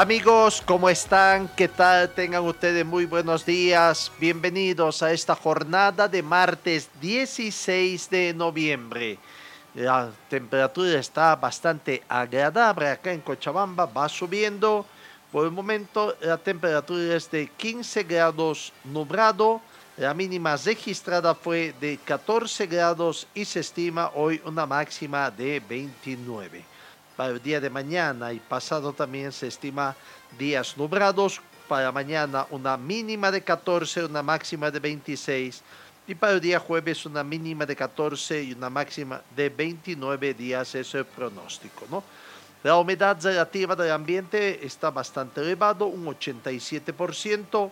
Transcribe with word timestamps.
Amigos, 0.00 0.62
¿cómo 0.64 0.88
están? 0.88 1.48
¿Qué 1.56 1.66
tal? 1.66 2.10
Tengan 2.10 2.44
ustedes 2.44 2.86
muy 2.86 3.04
buenos 3.04 3.44
días. 3.44 4.12
Bienvenidos 4.20 5.02
a 5.02 5.10
esta 5.10 5.34
jornada 5.34 6.06
de 6.06 6.22
martes 6.22 6.88
16 7.00 8.08
de 8.08 8.32
noviembre. 8.32 9.18
La 9.74 10.12
temperatura 10.30 11.00
está 11.00 11.34
bastante 11.34 12.00
agradable 12.08 12.90
acá 12.90 13.10
en 13.12 13.22
Cochabamba, 13.22 13.86
va 13.86 14.08
subiendo. 14.08 14.86
Por 15.32 15.46
el 15.46 15.50
momento 15.50 16.14
la 16.20 16.36
temperatura 16.36 17.16
es 17.16 17.28
de 17.32 17.48
15 17.48 18.04
grados 18.04 18.72
nublado. 18.84 19.60
La 19.96 20.14
mínima 20.14 20.54
registrada 20.56 21.34
fue 21.34 21.74
de 21.80 21.98
14 22.04 22.68
grados 22.68 23.26
y 23.34 23.44
se 23.44 23.58
estima 23.58 24.12
hoy 24.14 24.40
una 24.44 24.64
máxima 24.64 25.28
de 25.28 25.58
29 25.58 26.77
para 27.18 27.30
el 27.30 27.42
día 27.42 27.60
de 27.60 27.68
mañana 27.68 28.32
y 28.32 28.38
pasado 28.38 28.92
también 28.92 29.32
se 29.32 29.48
estima 29.48 29.96
días 30.38 30.76
nublados. 30.76 31.40
Para 31.66 31.90
mañana 31.90 32.46
una 32.50 32.76
mínima 32.76 33.32
de 33.32 33.42
14, 33.42 34.04
una 34.04 34.22
máxima 34.22 34.70
de 34.70 34.78
26. 34.78 35.60
Y 36.06 36.14
para 36.14 36.34
el 36.34 36.40
día 36.40 36.60
jueves 36.60 37.04
una 37.06 37.24
mínima 37.24 37.66
de 37.66 37.74
14 37.74 38.44
y 38.44 38.52
una 38.52 38.70
máxima 38.70 39.20
de 39.34 39.48
29 39.48 40.32
días. 40.32 40.76
Eso 40.76 40.78
es 40.78 40.94
el 40.94 41.06
pronóstico, 41.06 41.86
¿no? 41.90 42.04
La 42.62 42.76
humedad 42.76 43.18
relativa 43.20 43.74
del 43.74 43.90
ambiente 43.90 44.64
está 44.64 44.92
bastante 44.92 45.40
elevado, 45.40 45.86
un 45.86 46.06
87%. 46.06 47.70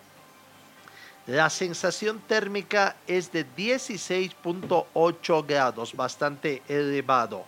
La 1.28 1.48
sensación 1.50 2.20
térmica 2.26 2.96
es 3.06 3.30
de 3.30 3.46
16.8 3.56 5.46
grados, 5.46 5.94
bastante 5.94 6.64
elevado. 6.66 7.44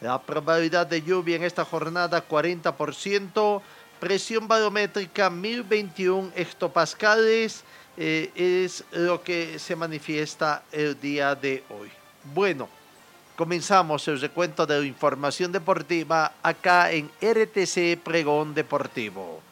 La 0.00 0.20
probabilidad 0.20 0.86
de 0.86 1.02
lluvia 1.02 1.36
en 1.36 1.42
esta 1.42 1.64
jornada 1.64 2.26
40%, 2.26 3.60
presión 3.98 4.46
barométrica 4.46 5.28
1021 5.28 6.30
hectopascales 6.36 7.64
eh, 7.96 8.30
es 8.36 8.84
lo 8.92 9.22
que 9.24 9.58
se 9.58 9.74
manifiesta 9.74 10.62
el 10.70 11.00
día 11.00 11.34
de 11.34 11.64
hoy. 11.68 11.90
Bueno, 12.32 12.68
comenzamos 13.34 14.06
el 14.06 14.20
recuento 14.20 14.66
de 14.66 14.80
la 14.80 14.86
información 14.86 15.50
deportiva 15.50 16.34
acá 16.44 16.92
en 16.92 17.10
RTC 17.20 18.00
Pregón 18.00 18.54
Deportivo. 18.54 19.47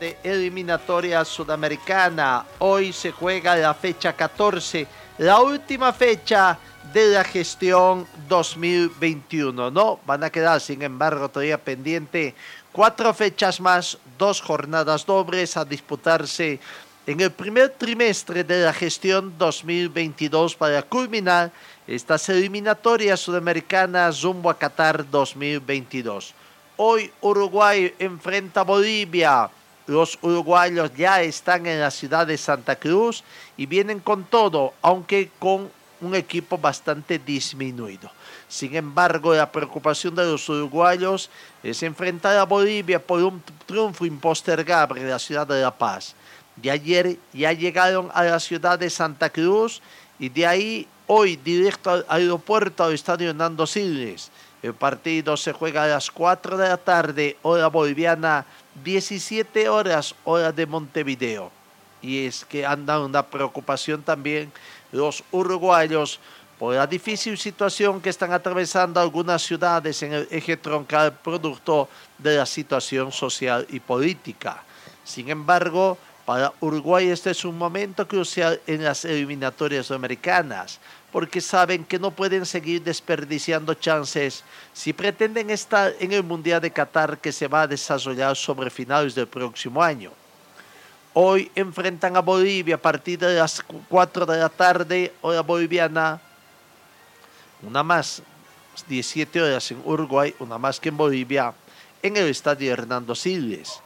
De 0.00 0.18
eliminatoria 0.22 1.24
sudamericana. 1.24 2.44
Hoy 2.58 2.92
se 2.92 3.12
juega 3.12 3.56
la 3.56 3.74
fecha 3.74 4.12
14, 4.12 4.86
la 5.18 5.40
última 5.40 5.92
fecha 5.92 6.58
de 6.92 7.08
la 7.08 7.24
gestión 7.24 8.06
2021. 8.28 9.70
No, 9.70 10.00
van 10.06 10.24
a 10.24 10.30
quedar, 10.30 10.60
sin 10.60 10.82
embargo, 10.82 11.28
todavía 11.28 11.58
pendiente 11.58 12.34
cuatro 12.72 13.12
fechas 13.14 13.60
más, 13.60 13.98
dos 14.18 14.40
jornadas 14.40 15.06
dobles 15.06 15.56
a 15.56 15.64
disputarse 15.64 16.60
en 17.06 17.20
el 17.20 17.30
primer 17.30 17.70
trimestre 17.70 18.44
de 18.44 18.64
la 18.64 18.72
gestión 18.72 19.32
2022 19.38 20.56
para 20.56 20.82
culminar 20.82 21.52
estas 21.86 22.28
eliminatorias 22.28 23.20
sudamericanas 23.20 24.22
rumbo 24.22 24.50
a 24.50 24.58
Qatar 24.58 25.08
2022. 25.08 26.34
Hoy 26.76 27.10
Uruguay 27.22 27.94
enfrenta 27.98 28.60
a 28.60 28.64
Bolivia. 28.64 29.50
Los 29.86 30.18
uruguayos 30.22 30.92
ya 30.96 31.22
están 31.22 31.66
en 31.66 31.80
la 31.80 31.90
ciudad 31.90 32.26
de 32.26 32.36
Santa 32.36 32.76
Cruz 32.76 33.22
y 33.56 33.66
vienen 33.66 34.00
con 34.00 34.24
todo, 34.24 34.74
aunque 34.82 35.30
con 35.38 35.70
un 36.00 36.14
equipo 36.14 36.58
bastante 36.58 37.18
disminuido. 37.18 38.10
Sin 38.48 38.74
embargo, 38.76 39.34
la 39.34 39.50
preocupación 39.50 40.14
de 40.14 40.24
los 40.24 40.48
uruguayos 40.48 41.30
es 41.62 41.82
enfrentar 41.82 42.36
a 42.36 42.44
Bolivia 42.44 43.00
por 43.00 43.22
un 43.22 43.42
triunfo 43.66 44.04
impostergable 44.06 45.00
en 45.00 45.10
la 45.10 45.18
ciudad 45.18 45.46
de 45.46 45.62
La 45.62 45.76
Paz. 45.76 46.14
De 46.56 46.70
ayer 46.70 47.18
ya 47.32 47.52
llegaron 47.52 48.08
a 48.14 48.24
la 48.24 48.40
ciudad 48.40 48.78
de 48.78 48.90
Santa 48.90 49.30
Cruz 49.30 49.82
y 50.18 50.28
de 50.28 50.46
ahí 50.46 50.88
hoy 51.06 51.36
directo 51.36 51.90
al 51.90 52.06
aeropuerto 52.08 52.84
al 52.84 52.94
estadio 52.94 53.32
Nando 53.34 53.66
Siles. 53.66 54.30
El 54.62 54.74
partido 54.74 55.36
se 55.36 55.52
juega 55.52 55.84
a 55.84 55.86
las 55.86 56.10
4 56.10 56.56
de 56.56 56.68
la 56.68 56.76
tarde, 56.76 57.36
hora 57.42 57.68
boliviana, 57.68 58.46
17 58.82 59.68
horas 59.68 60.14
hora 60.24 60.52
de 60.52 60.66
Montevideo. 60.66 61.52
Y 62.02 62.26
es 62.26 62.44
que 62.44 62.64
anda 62.64 63.00
una 63.00 63.24
preocupación 63.24 64.02
también 64.02 64.52
los 64.92 65.22
uruguayos 65.30 66.20
por 66.58 66.74
la 66.74 66.86
difícil 66.86 67.36
situación 67.36 68.00
que 68.00 68.08
están 68.08 68.32
atravesando 68.32 69.00
algunas 69.00 69.42
ciudades 69.42 70.02
en 70.02 70.12
el 70.12 70.28
eje 70.30 70.56
troncal 70.56 71.12
producto 71.12 71.88
de 72.18 72.36
la 72.36 72.46
situación 72.46 73.12
social 73.12 73.66
y 73.68 73.80
política. 73.80 74.62
Sin 75.04 75.28
embargo, 75.28 75.98
para 76.24 76.52
Uruguay 76.60 77.08
este 77.08 77.30
es 77.30 77.44
un 77.44 77.56
momento 77.56 78.08
crucial 78.08 78.60
en 78.66 78.82
las 78.82 79.04
eliminatorias 79.04 79.90
americanas, 79.90 80.80
porque 81.16 81.40
saben 81.40 81.82
que 81.82 81.98
no 81.98 82.10
pueden 82.10 82.44
seguir 82.44 82.84
desperdiciando 82.84 83.72
chances 83.72 84.44
si 84.74 84.92
pretenden 84.92 85.48
estar 85.48 85.94
en 85.98 86.12
el 86.12 86.22
Mundial 86.22 86.60
de 86.60 86.70
Qatar 86.70 87.16
que 87.16 87.32
se 87.32 87.48
va 87.48 87.62
a 87.62 87.66
desarrollar 87.66 88.36
sobre 88.36 88.68
finales 88.68 89.14
del 89.14 89.26
próximo 89.26 89.82
año. 89.82 90.12
Hoy 91.14 91.50
enfrentan 91.54 92.18
a 92.18 92.20
Bolivia 92.20 92.74
a 92.74 92.82
partir 92.82 93.18
de 93.18 93.34
las 93.34 93.64
4 93.88 94.26
de 94.26 94.36
la 94.36 94.50
tarde, 94.50 95.14
hora 95.22 95.40
boliviana, 95.40 96.20
una 97.62 97.82
más, 97.82 98.20
17 98.86 99.40
horas 99.40 99.70
en 99.70 99.80
Uruguay, 99.86 100.34
una 100.38 100.58
más 100.58 100.78
que 100.78 100.90
en 100.90 100.98
Bolivia, 100.98 101.54
en 102.02 102.18
el 102.18 102.28
estadio 102.28 102.70
Hernando 102.70 103.14
Siles. 103.14 103.80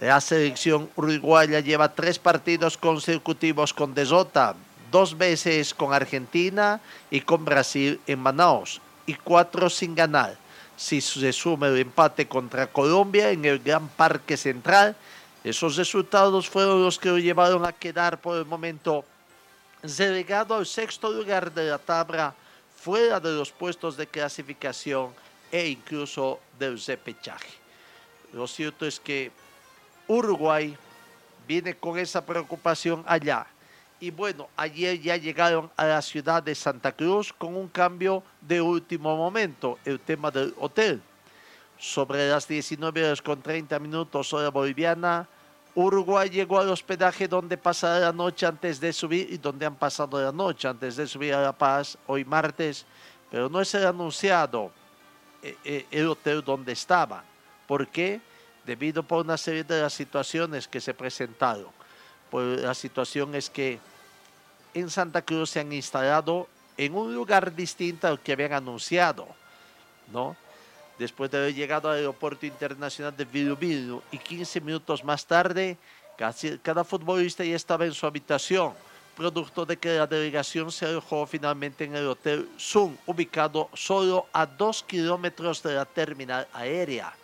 La 0.00 0.20
selección 0.20 0.90
uruguaya 0.96 1.60
lleva 1.60 1.94
tres 1.94 2.18
partidos 2.18 2.76
consecutivos 2.76 3.72
con 3.72 3.94
derrota, 3.94 4.54
dos 4.90 5.16
veces 5.16 5.74
con 5.74 5.92
Argentina 5.92 6.80
y 7.10 7.20
con 7.20 7.44
Brasil 7.44 8.00
en 8.06 8.18
Manaus 8.20 8.80
y 9.06 9.14
cuatro 9.14 9.70
sin 9.70 9.94
ganar. 9.94 10.36
Si 10.76 11.00
se 11.00 11.32
suma 11.32 11.68
el 11.68 11.78
empate 11.78 12.28
contra 12.28 12.66
Colombia 12.66 13.30
en 13.30 13.44
el 13.44 13.58
Gran 13.58 13.88
Parque 13.88 14.36
Central, 14.36 14.94
esos 15.42 15.76
resultados 15.76 16.48
fueron 16.48 16.82
los 16.82 16.98
que 16.98 17.08
lo 17.08 17.18
llevaron 17.18 17.64
a 17.64 17.72
quedar 17.72 18.20
por 18.20 18.36
el 18.36 18.44
momento 18.44 19.04
relegado 19.82 20.56
al 20.56 20.66
sexto 20.66 21.10
lugar 21.10 21.52
de 21.52 21.70
la 21.70 21.78
tabla, 21.78 22.34
fuera 22.76 23.18
de 23.18 23.32
los 23.32 23.50
puestos 23.50 23.96
de 23.96 24.06
clasificación 24.06 25.10
e 25.50 25.68
incluso 25.68 26.40
del 26.58 26.80
repechaje. 26.80 27.50
Lo 28.32 28.46
cierto 28.46 28.86
es 28.86 29.00
que 29.00 29.32
Uruguay 30.06 30.76
viene 31.46 31.74
con 31.74 31.98
esa 31.98 32.24
preocupación 32.24 33.02
allá. 33.06 33.46
Y 34.00 34.10
bueno, 34.12 34.48
ayer 34.56 35.00
ya 35.00 35.16
llegaron 35.16 35.70
a 35.76 35.86
la 35.86 36.02
ciudad 36.02 36.42
de 36.42 36.54
Santa 36.54 36.92
Cruz 36.92 37.32
con 37.32 37.56
un 37.56 37.68
cambio 37.68 38.22
de 38.40 38.60
último 38.60 39.16
momento, 39.16 39.78
el 39.84 39.98
tema 39.98 40.30
del 40.30 40.54
hotel. 40.58 41.02
Sobre 41.78 42.28
las 42.28 42.46
19 42.46 43.04
horas 43.04 43.22
con 43.22 43.42
30 43.42 43.78
minutos 43.80 44.32
hora 44.32 44.50
boliviana, 44.50 45.28
Uruguay 45.74 46.28
llegó 46.28 46.60
al 46.60 46.68
hospedaje 46.68 47.26
donde 47.26 47.56
pasará 47.56 47.98
la 47.98 48.12
noche 48.12 48.46
antes 48.46 48.80
de 48.80 48.92
subir 48.92 49.32
y 49.32 49.38
donde 49.38 49.66
han 49.66 49.76
pasado 49.76 50.20
la 50.20 50.32
noche 50.32 50.68
antes 50.68 50.96
de 50.96 51.06
subir 51.06 51.34
a 51.34 51.42
La 51.42 51.52
Paz 51.52 51.98
hoy 52.06 52.24
martes, 52.24 52.86
pero 53.30 53.48
no 53.48 53.60
es 53.60 53.72
el 53.74 53.86
anunciado 53.86 54.72
eh, 55.42 55.56
eh, 55.64 55.86
el 55.90 56.08
hotel 56.08 56.42
donde 56.44 56.72
estaba. 56.72 57.22
¿Por 57.66 57.88
qué? 57.88 58.20
Debido 58.64 59.02
por 59.02 59.24
una 59.24 59.36
serie 59.36 59.64
de 59.64 59.82
las 59.82 59.92
situaciones 59.92 60.66
que 60.66 60.80
se 60.80 60.94
presentaron. 60.94 61.77
Pues 62.30 62.60
la 62.60 62.74
situación 62.74 63.34
es 63.34 63.50
que 63.50 63.78
en 64.74 64.90
Santa 64.90 65.22
Cruz 65.22 65.50
se 65.50 65.60
han 65.60 65.72
instalado 65.72 66.48
en 66.76 66.94
un 66.94 67.14
lugar 67.14 67.54
distinto 67.54 68.06
al 68.06 68.20
que 68.20 68.32
habían 68.32 68.52
anunciado, 68.52 69.26
¿no? 70.12 70.36
Después 70.98 71.30
de 71.30 71.38
haber 71.38 71.54
llegado 71.54 71.90
al 71.90 71.98
aeropuerto 71.98 72.44
internacional 72.46 73.16
de 73.16 73.24
Viru 73.24 74.02
y 74.10 74.18
15 74.18 74.60
minutos 74.60 75.04
más 75.04 75.24
tarde 75.26 75.78
Casi 76.18 76.58
cada 76.58 76.82
futbolista 76.82 77.44
ya 77.44 77.54
estaba 77.54 77.84
en 77.84 77.94
su 77.94 78.04
habitación, 78.04 78.72
producto 79.16 79.64
de 79.64 79.76
que 79.76 79.98
la 79.98 80.06
delegación 80.08 80.72
se 80.72 80.84
alojó 80.84 81.24
finalmente 81.28 81.84
en 81.84 81.94
el 81.94 82.08
Hotel 82.08 82.48
Sun, 82.56 82.98
ubicado 83.06 83.68
solo 83.72 84.26
a 84.32 84.44
dos 84.44 84.82
kilómetros 84.82 85.62
de 85.62 85.74
la 85.74 85.84
terminal 85.84 86.48
aérea. 86.52 87.14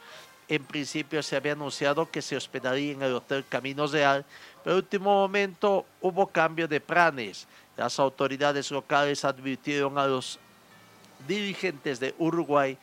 En 0.46 0.62
principio 0.62 1.24
se 1.24 1.34
había 1.34 1.54
anunciado 1.54 2.08
que 2.08 2.22
se 2.22 2.36
hospedaría 2.36 2.92
en 2.92 3.02
el 3.02 3.14
Hotel 3.14 3.44
Camino 3.48 3.88
Real, 3.88 4.24
pero 4.64 4.76
último 4.76 5.12
momento 5.12 5.84
hubo 6.00 6.26
cambio 6.26 6.66
de 6.66 6.81
planes. 6.81 7.46
Las 7.76 7.99
autoridades 7.99 8.70
locales 8.70 9.25
advirtieron 9.25 9.99
a 9.99 10.06
los 10.06 10.38
dirigentes 11.28 12.00
de 12.00 12.14
Uruguay 12.19 12.78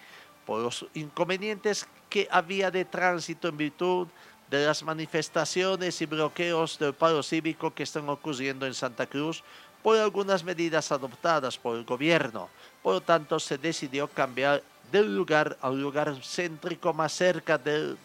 por 0.45 0.61
los 0.61 0.85
inconvenientes 0.93 1.87
que 2.07 2.27
había 2.29 2.69
de 2.69 2.85
tránsito 2.85 3.47
en 3.47 3.57
virtud 3.57 4.07
de 4.49 4.65
las 4.65 4.83
manifestaciones 4.83 6.01
y 6.01 6.05
bloqueos 6.05 6.77
del 6.77 6.93
paro 6.93 7.23
cívico 7.23 7.73
que 7.73 7.83
están 7.83 8.07
ocurriendo 8.09 8.67
en 8.67 8.73
Santa 8.73 9.07
Cruz 9.07 9.43
por 9.81 9.97
algunas 9.97 10.43
medidas 10.43 10.91
adoptadas 10.91 11.57
por 11.57 11.77
el 11.77 11.85
gobierno. 11.85 12.49
Por 12.83 12.95
lo 12.95 13.01
tanto, 13.01 13.39
se 13.39 13.57
decidió 13.57 14.07
cambiar 14.07 14.61
del 14.91 15.15
lugar 15.15 15.57
a 15.61 15.69
un 15.69 15.81
lugar 15.81 16.13
céntrico 16.21 16.93
más 16.93 17.13
cerca 17.13 17.57
del 17.57 17.97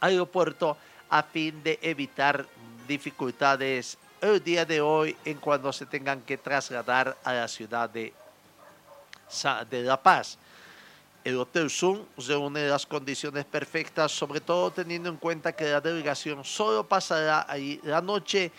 aeropuerto 0.00 0.76
a 1.12 1.22
fin 1.22 1.62
de 1.62 1.78
evitar 1.82 2.46
dificultades 2.88 3.98
el 4.22 4.42
día 4.42 4.64
de 4.64 4.80
hoy 4.80 5.14
en 5.26 5.36
cuando 5.36 5.70
se 5.70 5.84
tengan 5.84 6.22
que 6.22 6.38
trasladar 6.38 7.18
a 7.22 7.34
la 7.34 7.48
ciudad 7.48 7.90
de, 7.90 8.14
de 9.68 9.82
La 9.82 10.02
Paz. 10.02 10.38
El 11.22 11.36
Hotel 11.36 11.68
Zoom 11.68 12.06
reúne 12.16 12.66
las 12.66 12.86
condiciones 12.86 13.44
perfectas, 13.44 14.10
sobre 14.10 14.40
todo 14.40 14.70
teniendo 14.70 15.10
en 15.10 15.18
cuenta 15.18 15.52
que 15.52 15.70
la 15.70 15.82
delegación 15.82 16.42
solo 16.46 16.88
pasará 16.88 17.44
ahí 17.46 17.78
la 17.84 18.00
noche 18.00 18.50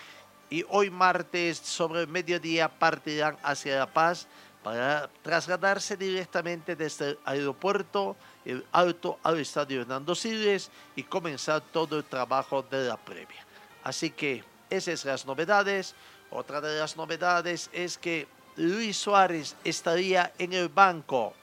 y 0.52 0.64
hoy 0.70 0.92
martes 0.92 1.58
sobre 1.58 2.02
el 2.02 2.08
mediodía 2.08 2.70
partirán 2.70 3.36
hacia 3.42 3.80
La 3.80 3.92
Paz 3.92 4.28
para 4.63 5.10
trasladarse 5.21 5.98
directamente 5.98 6.75
desde 6.75 7.10
el 7.10 7.19
aeropuerto 7.25 8.15
el 8.45 8.65
Alto 8.71 9.19
al 9.24 9.39
Estadio 9.39 9.81
Hernando 9.81 10.15
Siles 10.15 10.71
y 10.95 11.04
comenzar 11.04 11.62
todo 11.62 11.98
el 11.98 12.04
trabajo 12.04 12.63
de 12.63 12.88
la 12.88 12.98
previa. 12.98 13.45
Así 13.83 14.10
que 14.12 14.44
esas 14.69 15.01
son 15.01 15.12
las 15.12 15.25
novedades. 15.25 15.95
Otra 16.31 16.62
de 16.62 16.80
las 16.80 16.98
novedades 16.98 17.69
es 17.74 17.98
que 17.98 18.27
Luis 18.56 18.98
Suárez 18.98 19.56
estaría 19.63 20.33
en 20.39 20.54
el 20.54 20.69
banco 20.69 21.33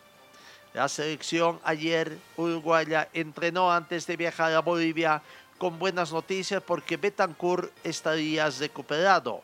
la 0.73 0.89
selección 0.89 1.59
ayer 1.65 2.17
uruguaya 2.37 3.09
entrenó 3.13 3.73
antes 3.73 4.07
de 4.07 4.17
viajar 4.17 4.53
a 4.53 4.61
Bolivia 4.61 5.21
con 5.59 5.81
buenas 5.81 6.13
noticias 6.13 6.63
porque 6.63 6.97
Betancourt 6.97 7.73
estaría 7.83 8.49
recuperado. 8.51 9.43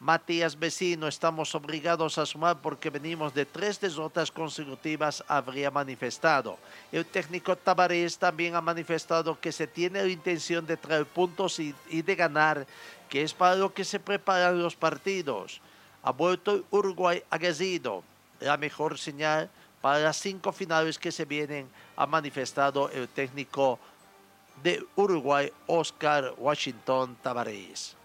Matías 0.00 0.58
Vecino, 0.58 1.06
estamos 1.06 1.54
obligados 1.54 2.16
a 2.16 2.24
sumar 2.24 2.62
porque 2.62 2.88
venimos 2.88 3.34
de 3.34 3.44
tres 3.44 3.78
derrotas 3.78 4.30
consecutivas, 4.30 5.22
habría 5.28 5.70
manifestado. 5.70 6.56
El 6.90 7.04
técnico 7.04 7.54
Tavares 7.54 8.16
también 8.16 8.54
ha 8.54 8.62
manifestado 8.62 9.38
que 9.38 9.52
se 9.52 9.66
tiene 9.66 10.02
la 10.02 10.08
intención 10.08 10.64
de 10.64 10.78
traer 10.78 11.04
puntos 11.04 11.60
y, 11.60 11.74
de 11.90 12.16
ganar, 12.16 12.66
que 13.10 13.20
es 13.20 13.34
para 13.34 13.56
lo 13.56 13.74
que 13.74 13.84
se 13.84 14.00
preparan 14.00 14.62
los 14.62 14.74
partidos. 14.74 15.60
Ha 16.02 16.12
vuelto 16.12 16.64
Uruguay 16.70 17.22
aguerrido. 17.28 18.02
La 18.40 18.56
mejor 18.56 18.98
señal 18.98 19.50
para 19.82 19.98
las 19.98 20.16
cinco 20.16 20.50
finales 20.50 20.98
que 20.98 21.12
se 21.12 21.26
vienen, 21.26 21.68
ha 21.96 22.06
manifestado 22.06 22.88
el 22.90 23.06
técnico 23.06 23.78
de 24.62 24.82
Uruguay, 24.96 25.52
Oscar 25.66 26.32
Washington 26.38 27.18
Tavares. 27.22 27.99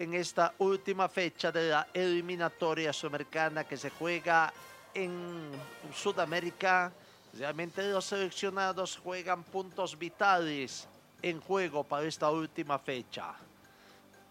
En 0.00 0.14
esta 0.14 0.54
última 0.56 1.10
fecha 1.10 1.52
de 1.52 1.68
la 1.68 1.86
eliminatoria 1.92 2.90
sudamericana 2.90 3.64
que 3.64 3.76
se 3.76 3.90
juega 3.90 4.50
en 4.94 5.50
Sudamérica. 5.94 6.90
Realmente 7.34 7.86
los 7.90 8.06
seleccionados 8.06 8.96
juegan 8.96 9.44
puntos 9.44 9.98
vitales 9.98 10.88
en 11.20 11.38
juego 11.38 11.84
para 11.84 12.06
esta 12.06 12.30
última 12.30 12.78
fecha. 12.78 13.34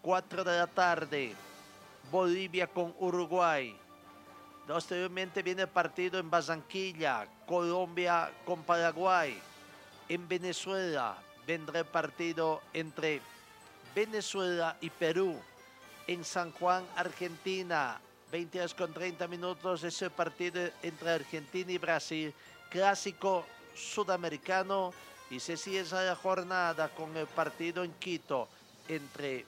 4 0.02 0.42
de 0.42 0.58
la 0.58 0.66
tarde, 0.66 1.34
Bolivia 2.10 2.66
con 2.66 2.92
Uruguay. 2.98 3.76
Posteriormente 4.66 5.40
viene 5.40 5.62
el 5.62 5.68
partido 5.68 6.18
en 6.18 6.28
Barranquilla, 6.28 7.28
Colombia 7.46 8.28
con 8.44 8.64
Paraguay. 8.64 9.40
En 10.08 10.26
Venezuela 10.26 11.16
vendrá 11.46 11.78
el 11.78 11.86
partido 11.86 12.60
entre 12.72 13.20
Venezuela 13.94 14.76
y 14.80 14.90
Perú 14.90 15.40
en 16.10 16.24
San 16.24 16.50
Juan, 16.50 16.84
Argentina. 16.96 18.00
20 18.32 18.58
horas 18.58 18.74
con 18.74 18.92
30 18.92 19.28
minutos 19.28 19.84
ese 19.84 20.10
partido 20.10 20.68
entre 20.82 21.10
Argentina 21.10 21.70
y 21.70 21.78
Brasil, 21.78 22.34
clásico 22.68 23.46
sudamericano. 23.76 24.92
Y 25.30 25.38
se 25.38 25.56
cierra 25.56 26.02
la 26.02 26.16
jornada 26.16 26.88
con 26.88 27.16
el 27.16 27.28
partido 27.28 27.84
en 27.84 27.92
Quito 27.92 28.48
entre 28.88 29.44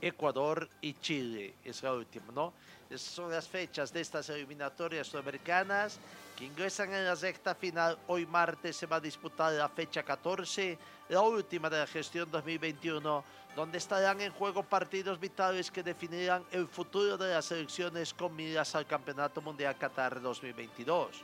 Ecuador 0.00 0.68
y 0.80 0.94
Chile. 1.00 1.54
Es 1.64 1.82
la 1.82 1.94
última, 1.94 2.32
¿no? 2.32 2.52
Esas 2.88 3.12
son 3.12 3.32
las 3.32 3.48
fechas 3.48 3.92
de 3.92 4.02
estas 4.02 4.28
eliminatorias 4.28 5.08
sudamericanas 5.08 5.98
ingresan 6.46 6.92
en 6.92 7.04
la 7.04 7.14
recta 7.14 7.54
final. 7.54 7.98
Hoy 8.06 8.26
martes 8.26 8.76
se 8.76 8.86
va 8.86 8.96
a 8.96 9.00
disputar 9.00 9.52
la 9.52 9.68
fecha 9.68 10.02
14, 10.02 10.78
la 11.08 11.20
última 11.20 11.68
de 11.68 11.78
la 11.78 11.86
gestión 11.86 12.30
2021 12.30 13.24
donde 13.56 13.78
estarán 13.78 14.20
en 14.20 14.32
juego 14.32 14.62
partidos 14.62 15.18
vitales 15.18 15.70
que 15.70 15.82
definirán 15.82 16.44
el 16.52 16.68
futuro 16.68 17.18
de 17.18 17.34
las 17.34 17.50
elecciones 17.50 18.14
con 18.14 18.34
miras 18.34 18.74
al 18.74 18.86
Campeonato 18.86 19.42
Mundial 19.42 19.76
Qatar 19.76 20.20
2022. 20.20 21.22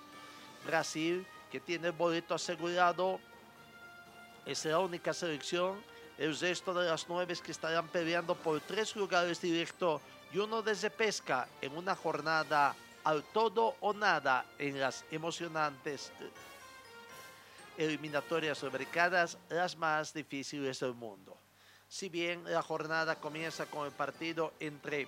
Brasil, 0.66 1.26
que 1.50 1.60
tiene 1.60 1.88
el 1.88 1.92
boleto 1.92 2.34
asegurado, 2.34 3.20
es 4.44 4.64
la 4.64 4.78
única 4.80 5.12
selección. 5.12 5.80
El 6.18 6.36
resto 6.38 6.72
de 6.72 6.88
las 6.88 7.08
nueve 7.08 7.36
que 7.42 7.52
estarán 7.52 7.88
peleando 7.88 8.34
por 8.34 8.60
tres 8.60 8.96
lugares 8.96 9.40
directos 9.40 10.00
y 10.32 10.38
uno 10.38 10.62
desde 10.62 10.90
pesca 10.90 11.46
en 11.60 11.76
una 11.76 11.94
jornada 11.94 12.74
al 13.06 13.22
todo 13.22 13.76
o 13.80 13.92
nada 13.92 14.44
en 14.58 14.80
las 14.80 15.04
emocionantes 15.12 16.10
eliminatorias 17.78 18.64
americanas, 18.64 19.38
las 19.48 19.76
más 19.76 20.12
difíciles 20.12 20.80
del 20.80 20.92
mundo. 20.92 21.38
Si 21.88 22.08
bien 22.08 22.42
la 22.44 22.62
jornada 22.62 23.14
comienza 23.14 23.66
con 23.66 23.86
el 23.86 23.92
partido 23.92 24.54
entre 24.58 25.06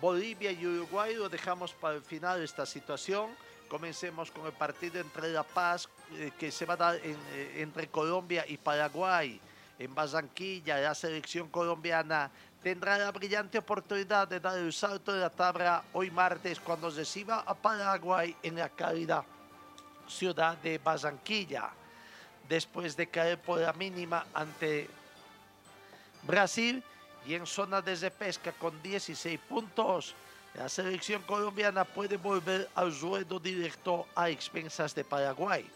Bolivia 0.00 0.52
y 0.52 0.64
Uruguay, 0.64 1.16
lo 1.16 1.28
dejamos 1.28 1.72
para 1.72 1.96
el 1.96 2.02
final 2.02 2.40
esta 2.40 2.64
situación. 2.64 3.30
Comencemos 3.66 4.30
con 4.30 4.46
el 4.46 4.52
partido 4.52 5.00
entre 5.00 5.32
La 5.32 5.42
Paz, 5.42 5.88
eh, 6.12 6.30
que 6.38 6.52
se 6.52 6.66
va 6.66 6.74
a 6.74 6.76
dar 6.76 7.00
eh, 7.02 7.16
entre 7.56 7.88
Colombia 7.88 8.44
y 8.46 8.58
Paraguay. 8.58 9.40
En 9.76 9.92
Barranquilla, 9.92 10.78
la 10.78 10.94
selección 10.94 11.48
colombiana 11.48 12.30
tendrá 12.64 12.96
la 12.96 13.12
brillante 13.12 13.58
oportunidad 13.58 14.26
de 14.26 14.40
dar 14.40 14.56
el 14.56 14.72
salto 14.72 15.12
de 15.12 15.20
la 15.20 15.28
tabla 15.28 15.84
hoy 15.92 16.10
martes 16.10 16.58
cuando 16.58 16.88
reciba 16.88 17.40
a 17.40 17.54
Paraguay 17.54 18.34
en 18.42 18.56
la 18.56 18.70
cálida 18.70 19.22
ciudad 20.08 20.56
de 20.56 20.78
Barranquilla. 20.78 21.68
Después 22.48 22.96
de 22.96 23.06
caer 23.08 23.38
por 23.38 23.60
la 23.60 23.74
mínima 23.74 24.24
ante 24.32 24.88
Brasil 26.22 26.82
y 27.26 27.34
en 27.34 27.46
zona 27.46 27.82
de 27.82 28.10
pesca 28.10 28.52
con 28.52 28.82
16 28.82 29.38
puntos. 29.40 30.14
La 30.54 30.70
selección 30.70 31.20
colombiana 31.24 31.84
puede 31.84 32.16
volver 32.16 32.70
al 32.76 32.98
ruedo 32.98 33.38
directo 33.38 34.06
a 34.14 34.30
expensas 34.30 34.94
de 34.94 35.04
Paraguay. 35.04 35.68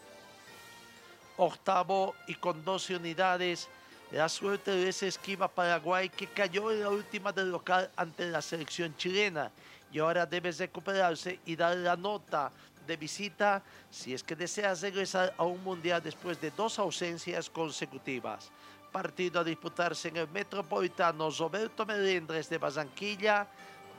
Octavo 1.37 2.15
y 2.25 2.33
con 2.33 2.65
12 2.65 2.95
unidades, 2.95 3.69
la 4.11 4.27
suerte 4.27 4.71
de 4.71 4.89
ese 4.89 5.07
esquiva 5.07 5.47
Paraguay 5.47 6.09
que 6.09 6.27
cayó 6.27 6.71
en 6.71 6.81
la 6.81 6.89
última 6.89 7.31
del 7.31 7.51
local 7.51 7.91
ante 7.95 8.29
la 8.29 8.41
selección 8.41 8.95
chilena 8.97 9.51
y 9.91 9.99
ahora 9.99 10.25
debe 10.25 10.51
recuperarse 10.51 11.39
y 11.45 11.55
dar 11.55 11.77
la 11.77 11.95
nota 11.95 12.51
de 12.87 12.97
visita 12.97 13.61
si 13.89 14.13
es 14.13 14.23
que 14.23 14.35
desea 14.35 14.73
regresar 14.73 15.33
a 15.37 15.43
un 15.43 15.63
mundial 15.63 16.01
después 16.01 16.41
de 16.41 16.51
dos 16.51 16.79
ausencias 16.79 17.49
consecutivas 17.49 18.51
partido 18.89 19.39
a 19.39 19.43
disputarse 19.43 20.09
en 20.09 20.17
el 20.17 20.27
Metropolitano 20.29 21.29
Roberto 21.29 21.85
Melendres 21.85 22.49
de 22.49 22.57
Barranquilla, 22.57 23.47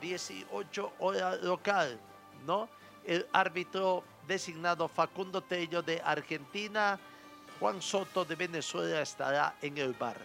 18 0.01 0.93
horas 0.99 1.41
local, 1.41 1.99
¿no? 2.45 2.69
El 3.05 3.25
árbitro 3.31 4.03
designado 4.27 4.87
Facundo 4.87 5.41
Tello 5.41 5.81
de 5.81 6.01
Argentina, 6.03 6.99
Juan 7.61 7.79
Soto 7.79 8.25
de 8.25 8.33
Venezuela 8.33 9.03
estará 9.03 9.53
en 9.61 9.77
el 9.77 9.93
bar. 9.93 10.17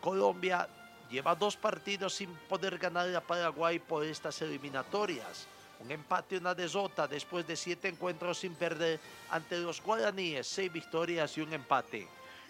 Colombia 0.00 0.66
lleva 1.10 1.34
dos 1.34 1.54
partidos 1.54 2.14
sin 2.14 2.34
poder 2.48 2.78
ganar 2.78 3.14
a 3.14 3.20
Paraguay 3.20 3.78
por 3.78 4.06
estas 4.06 4.40
eliminatorias. 4.40 5.46
Un 5.80 5.90
empate 5.90 6.36
y 6.36 6.38
una 6.38 6.54
desota 6.54 7.06
después 7.06 7.46
de 7.46 7.56
siete 7.56 7.88
encuentros 7.88 8.38
sin 8.38 8.54
perder 8.54 8.98
ante 9.28 9.58
los 9.58 9.82
guaraníes, 9.82 10.46
seis 10.46 10.72
victorias 10.72 11.36
y 11.36 11.42
un 11.42 11.52
empate. 11.52 12.08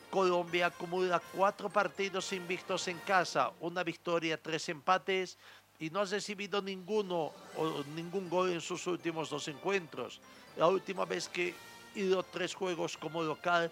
Colombia 0.09 0.67
acumula 0.67 1.21
cuatro 1.35 1.69
partidos 1.69 2.33
invictos 2.33 2.87
en 2.87 2.99
casa, 3.01 3.51
una 3.59 3.83
victoria, 3.83 4.41
tres 4.41 4.69
empates 4.69 5.37
y 5.81 5.91
no 5.91 6.03
ha 6.03 6.05
recibido 6.05 6.63
ninguno 6.63 7.33
o 7.57 7.83
ningún 7.97 8.31
gol 8.31 8.53
en 8.53 8.61
sus 8.61 8.87
últimos 8.87 9.31
dos 9.31 9.49
encuentros. 9.49 10.21
La 10.57 10.69
última 10.69 11.05
vez 11.05 11.29
que 11.29 11.57
hizo 11.97 12.23
tres 12.23 12.55
juegos 12.55 12.97
como 12.97 13.21
local 13.21 13.69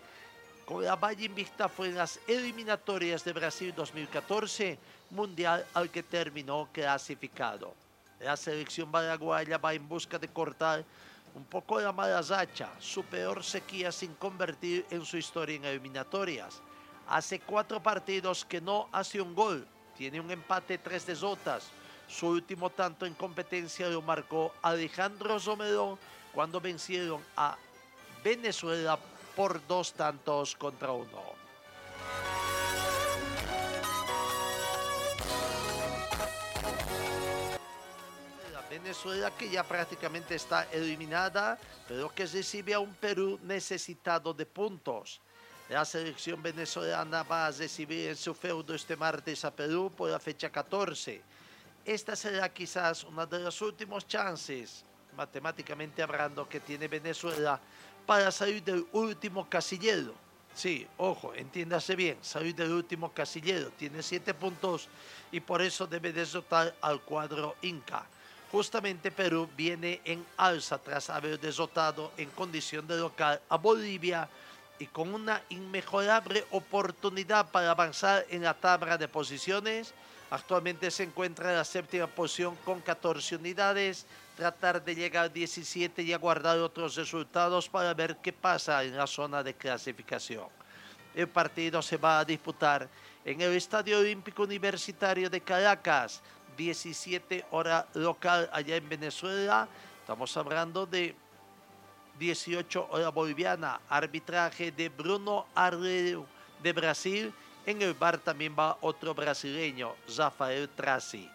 con 0.66 0.84
la 0.84 0.96
Valle 0.96 1.26
Invicta 1.26 1.68
fue 1.68 1.88
en 1.88 1.94
las 1.94 2.18
eliminatorias 2.26 3.24
de 3.24 3.32
Brasil 3.32 3.72
2014, 3.74 4.76
mundial 5.10 5.64
al 5.72 5.88
que 5.90 6.02
terminó 6.02 6.68
clasificado. 6.72 7.72
La 8.18 8.36
selección 8.36 8.90
paraguaya 8.90 9.58
va 9.58 9.74
en 9.74 9.88
busca 9.88 10.18
de 10.18 10.26
cortar 10.26 10.84
un 11.36 11.44
poco 11.44 11.80
la 11.80 11.92
mala 11.92 12.20
racha, 12.22 12.68
su 12.80 13.04
peor 13.04 13.44
sequía 13.44 13.92
sin 13.92 14.14
convertir 14.14 14.84
en 14.90 15.04
su 15.04 15.16
historia 15.16 15.54
en 15.54 15.66
eliminatorias. 15.66 16.60
Hace 17.06 17.38
cuatro 17.38 17.80
partidos 17.80 18.44
que 18.44 18.60
no 18.60 18.88
hace 18.90 19.20
un 19.20 19.36
gol, 19.36 19.64
tiene 19.96 20.20
un 20.20 20.30
empate 20.32 20.78
tres 20.78 21.06
desotas. 21.06 21.68
Su 22.08 22.28
último 22.28 22.70
tanto 22.70 23.06
en 23.06 23.14
competencia 23.14 23.88
lo 23.88 24.02
marcó 24.02 24.52
Alejandro 24.62 25.38
Romero 25.38 25.96
cuando 26.34 26.60
vencieron 26.60 27.22
a 27.36 27.56
Venezuela 28.24 28.98
por 29.36 29.64
dos 29.66 29.92
tantos 29.92 30.56
contra 30.56 30.90
uno. 30.90 31.46
Venezuela 38.70 39.30
que 39.30 39.48
ya 39.48 39.64
prácticamente 39.64 40.34
está 40.34 40.64
eliminada, 40.70 41.58
pero 41.88 42.08
que 42.12 42.26
recibe 42.26 42.74
a 42.74 42.78
un 42.78 42.94
Perú 42.94 43.38
necesitado 43.42 44.34
de 44.34 44.46
puntos. 44.46 45.20
La 45.68 45.84
selección 45.84 46.42
venezolana 46.42 47.22
va 47.22 47.46
a 47.46 47.50
recibir 47.50 48.10
en 48.10 48.16
su 48.16 48.34
feudo 48.34 48.74
este 48.74 48.96
martes 48.96 49.44
a 49.44 49.50
Perú 49.50 49.92
por 49.96 50.10
la 50.10 50.20
fecha 50.20 50.50
14. 50.50 51.20
Esta 51.84 52.14
será 52.14 52.48
quizás 52.52 53.02
una 53.04 53.26
de 53.26 53.40
las 53.40 53.60
últimas 53.62 54.06
chances, 54.06 54.84
matemáticamente 55.16 56.02
hablando, 56.02 56.48
que 56.48 56.60
tiene 56.60 56.86
Venezuela 56.86 57.58
para 58.06 58.30
salir 58.30 58.62
del 58.62 58.86
último 58.92 59.48
casillero. 59.48 60.14
Sí, 60.54 60.86
ojo, 60.96 61.34
entiéndase 61.34 61.94
bien, 61.96 62.16
salir 62.22 62.54
del 62.54 62.72
último 62.72 63.12
casillero. 63.12 63.70
Tiene 63.70 64.02
siete 64.02 64.32
puntos 64.32 64.88
y 65.30 65.40
por 65.40 65.60
eso 65.60 65.86
debe 65.86 66.12
derrotar 66.12 66.74
al 66.80 67.02
cuadro 67.02 67.56
Inca. 67.62 68.06
Justamente 68.50 69.10
Perú 69.10 69.48
viene 69.54 70.00
en 70.04 70.24
alza 70.36 70.78
tras 70.78 71.10
haber 71.10 71.38
derrotado 71.38 72.12
en 72.16 72.30
condición 72.30 72.86
de 72.86 72.96
local 72.96 73.40
a 73.48 73.56
Bolivia 73.58 74.30
y 74.78 74.86
con 74.86 75.12
una 75.12 75.42
inmejorable 75.48 76.44
oportunidad 76.52 77.50
para 77.50 77.72
avanzar 77.72 78.24
en 78.30 78.44
la 78.44 78.54
tabla 78.54 78.96
de 78.96 79.08
posiciones. 79.08 79.92
Actualmente 80.30 80.90
se 80.90 81.02
encuentra 81.02 81.50
en 81.50 81.56
la 81.56 81.64
séptima 81.64 82.06
posición 82.06 82.56
con 82.64 82.80
14 82.80 83.36
unidades. 83.36 84.06
Tratar 84.36 84.84
de 84.84 84.94
llegar 84.94 85.24
a 85.24 85.28
17 85.28 86.02
y 86.02 86.12
aguardar 86.12 86.58
otros 86.58 86.94
resultados 86.94 87.68
para 87.68 87.94
ver 87.94 88.18
qué 88.18 88.32
pasa 88.32 88.84
en 88.84 88.96
la 88.96 89.06
zona 89.06 89.42
de 89.42 89.54
clasificación. 89.54 90.46
El 91.14 91.28
partido 91.28 91.80
se 91.80 91.96
va 91.96 92.18
a 92.18 92.24
disputar 92.24 92.86
en 93.24 93.40
el 93.40 93.54
Estadio 93.54 93.98
Olímpico 93.98 94.42
Universitario 94.42 95.30
de 95.30 95.40
Caracas 95.40 96.22
17 96.56 97.46
horas 97.50 97.86
local 97.94 98.48
allá 98.52 98.76
en 98.76 98.88
Venezuela. 98.88 99.68
Estamos 100.00 100.36
hablando 100.36 100.86
de 100.86 101.14
18 102.18 102.88
horas 102.90 103.12
boliviana. 103.12 103.80
Arbitraje 103.88 104.72
de 104.72 104.88
Bruno 104.88 105.46
Arreu 105.54 106.26
de 106.62 106.72
Brasil. 106.72 107.32
En 107.64 107.82
el 107.82 107.94
bar 107.94 108.18
también 108.18 108.54
va 108.58 108.78
otro 108.80 109.14
brasileño, 109.14 109.94
Rafael 110.16 110.68
Traci. 110.68 111.28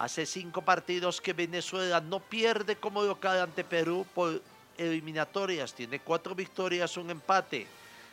Hace 0.00 0.24
cinco 0.24 0.62
partidos 0.62 1.20
que 1.20 1.34
Venezuela 1.34 2.00
no 2.00 2.20
pierde 2.20 2.76
como 2.76 3.02
local 3.02 3.38
ante 3.38 3.64
Perú 3.64 4.06
por 4.14 4.40
eliminatorias. 4.78 5.74
Tiene 5.74 6.00
cuatro 6.00 6.34
victorias, 6.34 6.96
un 6.96 7.10
empate. 7.10 7.66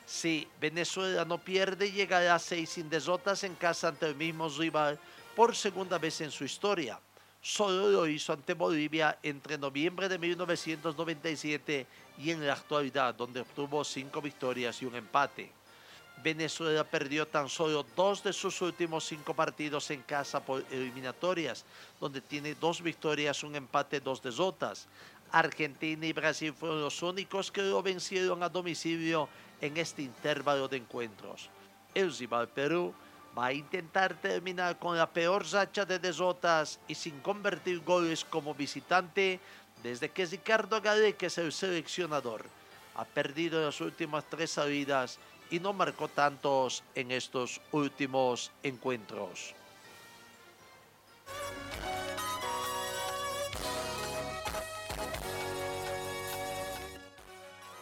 Si 0.06 0.46
Venezuela 0.60 1.24
no 1.24 1.38
pierde, 1.38 1.90
llegará 1.90 2.36
a 2.36 2.40
seis 2.40 2.72
sin 2.72 2.90
derrotas 2.90 3.46
en 3.46 3.56
casa 3.56 3.88
ante 3.88 4.06
el 4.06 4.16
mismo 4.16 4.50
rival 4.50 5.00
por 5.34 5.56
segunda 5.56 5.98
vez 5.98 6.20
en 6.20 6.30
su 6.30 6.44
historia. 6.44 7.00
Solo 7.42 7.88
lo 7.90 8.06
hizo 8.06 8.34
ante 8.34 8.54
Bolivia 8.54 9.18
entre 9.24 9.58
noviembre 9.58 10.10
de 10.10 10.20
1997 10.20 11.88
y 12.18 12.32
en 12.32 12.46
la 12.46 12.52
actualidad, 12.52 13.16
donde 13.16 13.40
obtuvo 13.40 13.86
cinco 13.86 14.22
victorias 14.22 14.82
y 14.82 14.86
un 14.86 14.96
empate. 14.96 15.57
Venezuela 16.24 16.84
perdió 16.84 17.28
tan 17.28 17.48
solo 17.48 17.86
dos 17.96 18.24
de 18.24 18.34
sus 18.34 18.62
últimos 18.62 19.06
cinco 19.06 19.34
partidos 19.34 19.90
en 19.92 20.02
casa 20.02 20.40
por 20.44 20.64
eliminatorias, 20.72 21.64
donde 22.00 22.22
tiene 22.22 22.56
dos 22.56 22.82
victorias, 22.82 23.44
un 23.44 23.56
empate, 23.56 24.00
dos 24.00 24.22
derrotas. 24.22 24.88
Argentina 25.32 26.06
y 26.06 26.14
Brasil 26.14 26.54
fueron 26.54 26.82
los 26.82 27.02
únicos 27.04 27.52
que 27.52 27.62
lo 27.62 27.84
vencieron 27.84 28.42
a 28.44 28.50
domicilio 28.50 29.30
en 29.62 29.78
este 29.78 30.02
intervalo 30.02 30.68
de 30.68 30.78
encuentros. 30.78 31.50
El 31.94 32.12
Perú 32.54 32.94
va 33.38 33.48
a 33.48 33.54
intentar 33.54 34.16
terminar 34.16 34.80
con 34.80 34.98
la 34.98 35.10
peor 35.10 35.46
racha 35.52 35.86
de 35.86 36.00
derrotas 36.00 36.80
y 36.88 36.96
sin 36.96 37.20
convertir 37.20 37.80
goles 37.84 38.26
como 38.26 38.56
visitante 38.56 39.40
desde 39.84 40.10
que 40.10 40.26
Ricardo 40.26 40.82
que 40.82 41.26
es 41.28 41.38
el 41.38 41.52
seleccionador. 41.52 42.46
Ha 42.96 43.06
perdido 43.06 43.64
las 43.64 43.80
últimas 43.80 44.26
tres 44.28 44.52
salidas 44.52 45.20
y 45.50 45.60
no 45.60 45.74
marcó 45.74 46.08
tantos 46.08 46.84
en 46.96 47.12
estos 47.12 47.62
últimos 47.72 48.52
encuentros. 48.64 49.54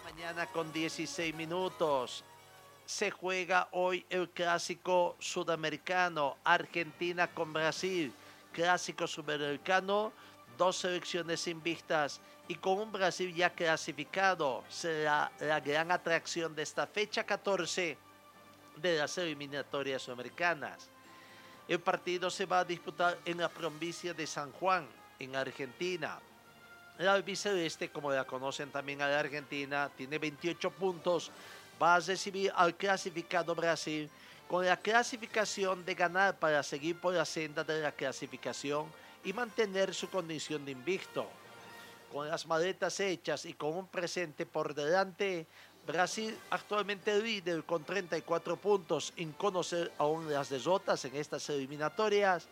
Mañana 0.03 0.45
con 0.48 0.72
16 0.72 1.34
minutos 1.36 2.24
se 2.86 3.10
juega 3.10 3.67
hoy 3.72 4.05
el 4.10 4.29
clásico 4.29 5.15
sudamericano, 5.19 6.38
Argentina 6.43 7.27
con 7.27 7.51
Brasil, 7.51 8.13
clásico 8.51 9.07
sudamericano, 9.07 10.12
dos 10.57 10.77
selecciones 10.77 11.48
invictas 11.48 12.22
y 12.47 12.55
con 12.55 12.79
un 12.79 12.91
Brasil 12.91 13.33
ya 13.33 13.49
clasificado, 13.49 14.63
será 14.69 15.31
la 15.39 15.59
gran 15.59 15.91
atracción 15.91 16.55
de 16.55 16.63
esta 16.63 16.85
fecha 16.85 17.23
14 17.23 17.97
de 18.75 18.97
las 18.97 19.17
eliminatorias 19.17 20.03
sudamericanas. 20.03 20.89
El 21.67 21.79
partido 21.79 22.29
se 22.29 22.45
va 22.45 22.59
a 22.59 22.65
disputar 22.65 23.17
en 23.25 23.39
la 23.39 23.49
provincia 23.49 24.13
de 24.13 24.27
San 24.27 24.51
Juan, 24.51 24.87
en 25.17 25.35
Argentina. 25.35 26.19
La 26.99 27.13
albiceleste, 27.13 27.89
como 27.89 28.11
la 28.11 28.25
conocen 28.25 28.69
también 28.69 29.01
a 29.01 29.07
la 29.07 29.19
Argentina, 29.19 29.89
tiene 29.95 30.19
28 30.19 30.69
puntos 30.71 31.31
va 31.81 31.95
a 31.95 31.99
recibir 31.99 32.51
al 32.55 32.75
clasificado 32.75 33.53
Brasil 33.55 34.09
con 34.47 34.65
la 34.65 34.77
clasificación 34.77 35.83
de 35.83 35.95
ganar 35.95 36.37
para 36.37 36.61
seguir 36.63 36.99
por 36.99 37.13
la 37.13 37.25
senda 37.25 37.63
de 37.63 37.81
la 37.81 37.91
clasificación 37.91 38.85
y 39.23 39.33
mantener 39.33 39.93
su 39.93 40.09
condición 40.09 40.63
de 40.63 40.71
invicto. 40.71 41.27
Con 42.15 42.29
las 42.29 42.48
maletas 42.48 42.98
hechas 43.01 43.43
y 43.43 43.55
con 43.55 43.75
un 43.75 43.88
presente 43.88 44.45
por 44.45 44.74
delante, 44.74 45.48
Brasil 45.86 46.34
actualmente 46.50 47.22
líder 47.22 47.65
con 47.65 47.84
34 47.84 48.55
puntos, 48.55 49.12
sin 49.17 49.34
conocer 49.34 49.91
aún 49.98 50.31
las 50.31 50.48
derrotas 50.48 51.03
en 51.03 51.13
estas 51.17 51.50
eliminatorias, 51.50 52.48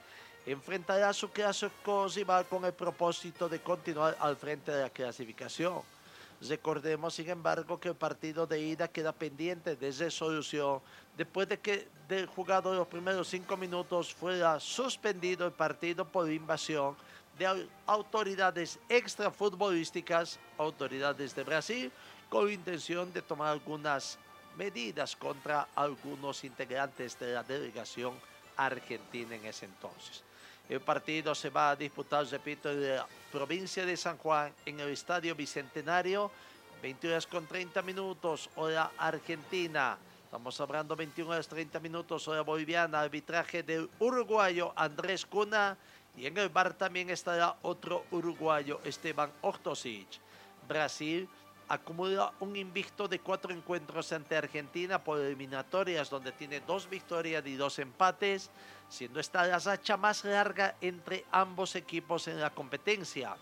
enfrentará 0.46 1.13
su 1.13 1.32
clásico 1.32 2.10
rival 2.13 2.46
con 2.48 2.65
el 2.65 2.74
propósito 2.74 3.48
de 3.48 3.62
continuar 3.62 4.17
al 4.20 4.36
frente 4.36 4.70
de 4.70 4.82
la 4.82 4.89
clasificación. 4.89 5.82
Recordemos, 6.41 7.13
sin 7.13 7.29
embargo, 7.29 7.79
que 7.79 7.88
el 7.88 7.96
partido 7.96 8.46
de 8.46 8.60
ida 8.60 8.89
queda 8.89 9.13
pendiente 9.13 9.77
de 9.77 9.91
resolución 9.93 10.82
después 11.15 11.48
de 11.48 11.60
que 11.60 11.88
del 12.10 12.25
jugado 12.25 12.74
los 12.74 12.88
primeros 12.88 13.29
cinco 13.29 13.55
minutos 13.55 14.13
fuera 14.13 14.60
suspendido 14.60 15.46
el 15.46 15.53
partido 15.53 16.03
por 16.03 16.29
invasión 16.29 16.98
de 17.38 17.68
autoridades 17.86 18.80
extrafutbolísticas, 18.90 20.40
autoridades 20.58 21.36
de 21.36 21.44
Brasil, 21.44 21.92
con 22.30 22.52
intención 22.52 23.12
de 23.13 23.22
tomar 23.22 23.50
algunas 23.50 24.18
medidas 24.58 25.16
contra 25.16 25.68
algunos 25.75 26.44
integrantes 26.44 27.18
de 27.20 27.34
la 27.34 27.44
delegación 27.44 28.13
argentina 28.58 29.36
en 29.36 29.46
ese 29.46 29.66
entonces. 29.66 30.24
El 30.70 30.80
partido 30.80 31.36
se 31.36 31.50
va 31.50 31.72
a 31.72 31.75
disputar, 31.75 32.25
repito, 32.28 32.72
en 32.72 32.96
la 32.96 33.08
provincia 33.32 33.86
de 33.86 33.98
San 33.98 34.18
Juan, 34.18 34.54
en 34.66 34.80
el 34.80 34.90
Estadio 34.90 35.36
Bicentenario, 35.36 36.32
20 36.82 37.08
horas 37.10 37.28
con 37.28 37.46
30 37.46 37.82
minutos, 37.82 38.50
hora 38.56 38.92
argentina. 38.98 39.98
Estamos 40.25 40.60
hablando 40.62 40.96
21 40.96 41.32
horas 41.32 41.48
30 41.48 41.80
minutos, 41.80 42.28
hora 42.28 42.42
boliviana, 42.42 43.02
arbitraje 43.02 43.63
del 43.63 43.90
uruguayo 44.00 44.74
Andrés 44.75 45.25
Cuna. 45.25 45.78
Y 46.15 46.25
en 46.27 46.38
el 46.38 46.50
bar 46.50 46.74
también 46.74 47.10
estará 47.10 47.55
otro 47.63 48.05
uruguayo, 48.12 48.79
Esteban 48.84 49.32
Ortosic. 49.41 50.08
Brasil 50.67 51.27
acumula 51.67 52.32
un 52.39 52.55
invicto 52.55 53.08
de 53.08 53.20
cuatro 53.20 53.53
encuentros 53.53 54.12
ante 54.12 54.38
Argentina 54.38 55.03
por 55.03 55.20
eliminatorias, 55.20 56.10
donde 56.10 56.32
tiene 56.32 56.60
dos 56.60 56.89
victorias 56.89 57.43
y 57.46 57.55
dos 57.55 57.79
empates, 57.79 58.51
siendo 58.89 59.20
esta 59.20 59.46
la 59.48 59.60
racha 59.60 59.98
más 59.98 60.24
larga 60.24 60.75
entre 60.82 61.25
ambos 61.32 61.75
equipos 61.75 62.27
en 62.27 62.39
la 62.39 62.51
competencia. 62.51 63.36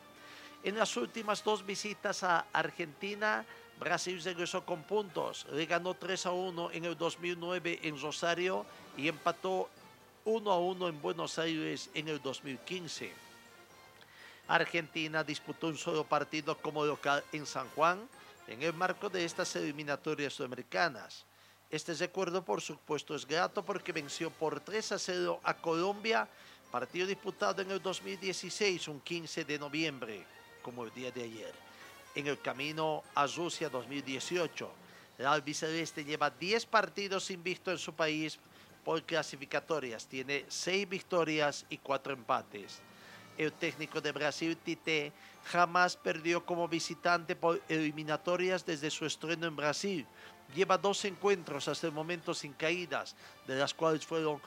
En 0.63 0.77
las 0.77 0.95
últimas 0.95 1.43
dos 1.43 1.65
visitas 1.65 2.23
a 2.23 2.45
Argentina, 2.53 3.43
Brasil 3.79 4.21
regresó 4.23 4.63
con 4.63 4.83
puntos. 4.83 5.47
Le 5.51 5.65
ganó 5.65 5.95
3 5.95 6.27
a 6.27 6.31
1 6.31 6.71
en 6.71 6.85
el 6.85 6.95
2009 6.95 7.79
en 7.81 7.99
Rosario 7.99 8.63
y 8.95 9.07
empató 9.07 9.69
1 10.25 10.51
a 10.51 10.59
1 10.59 10.87
en 10.87 11.01
Buenos 11.01 11.39
Aires 11.39 11.89
en 11.93 12.07
el 12.07 12.21
2015. 12.21 13.11
Argentina 14.47 15.23
disputó 15.23 15.67
un 15.67 15.77
solo 15.77 16.03
partido 16.03 16.57
como 16.57 16.85
local 16.85 17.23
en 17.31 17.45
San 17.45 17.67
Juan 17.69 18.07
en 18.47 18.61
el 18.61 18.73
marco 18.73 19.09
de 19.09 19.23
estas 19.23 19.55
eliminatorias 19.55 20.33
sudamericanas. 20.33 21.25
Este 21.69 21.93
recuerdo, 21.93 22.43
por 22.43 22.61
supuesto, 22.61 23.15
es 23.15 23.25
grato 23.25 23.63
porque 23.63 23.91
venció 23.91 24.29
por 24.29 24.59
3 24.59 24.91
a 24.91 24.99
0 24.99 25.39
a 25.43 25.53
Colombia, 25.53 26.27
partido 26.69 27.07
disputado 27.07 27.61
en 27.61 27.71
el 27.71 27.81
2016, 27.81 28.87
un 28.89 28.99
15 28.99 29.45
de 29.45 29.57
noviembre, 29.57 30.25
como 30.61 30.83
el 30.83 30.93
día 30.93 31.11
de 31.11 31.23
ayer 31.23 31.71
en 32.15 32.27
el 32.27 32.39
camino 32.39 33.03
a 33.15 33.25
Rusia 33.27 33.69
2018. 33.69 34.71
El 35.17 35.27
albiceleste 35.27 36.03
lleva 36.03 36.29
10 36.29 36.65
partidos 36.65 37.31
invicto 37.31 37.71
en 37.71 37.77
su 37.77 37.93
país 37.93 38.39
por 38.83 39.03
clasificatorias. 39.03 40.07
Tiene 40.07 40.45
6 40.47 40.89
victorias 40.89 41.65
y 41.69 41.77
4 41.77 42.13
empates. 42.13 42.79
El 43.37 43.53
técnico 43.53 44.01
de 44.01 44.11
Brasil, 44.11 44.57
Tite, 44.57 45.11
jamás 45.45 45.95
perdió 45.95 46.45
como 46.45 46.67
visitante 46.67 47.35
por 47.35 47.61
eliminatorias 47.69 48.65
desde 48.65 48.91
su 48.91 49.05
estreno 49.05 49.47
en 49.47 49.55
Brasil. 49.55 50.05
Lleva 50.53 50.77
dos 50.77 51.05
encuentros 51.05 51.67
hasta 51.67 51.87
el 51.87 51.93
momento 51.93 52.33
sin 52.33 52.53
caídas, 52.53 53.15
de 53.47 53.55
las 53.55 53.73
cuales 53.73 54.05
fueron 54.05 54.41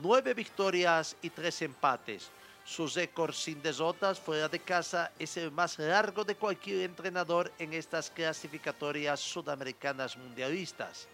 9 0.00 0.34
victorias 0.34 1.16
y 1.20 1.30
3 1.30 1.62
empates. 1.62 2.30
Su 2.64 2.86
récord 2.86 3.32
sin 3.32 3.62
derrotas 3.62 4.20
fuera 4.20 4.46
de 4.46 4.60
casa 4.60 5.10
es 5.18 5.38
el 5.38 5.50
más 5.50 5.78
largo 5.78 6.22
de 6.22 6.36
cualquier 6.36 6.82
entrenador 6.82 7.50
en 7.58 7.72
estas 7.72 8.10
clasificatorias 8.10 9.20
sudamericanas 9.20 10.18
mundialistas. 10.18 11.08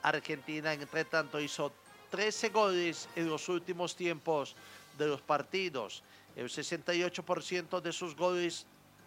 Argentina, 0.00 0.72
entre 0.72 1.04
tanto, 1.04 1.40
hizo 1.40 1.72
13 2.12 2.50
goles 2.50 3.08
en 3.16 3.26
los 3.26 3.48
últimos 3.48 3.96
tiempos 3.96 4.54
de 4.98 5.06
los 5.06 5.22
partidos. 5.22 6.02
El 6.36 6.50
68% 6.50 7.80
de 7.80 7.90
sus 7.90 8.14
goles 8.14 8.66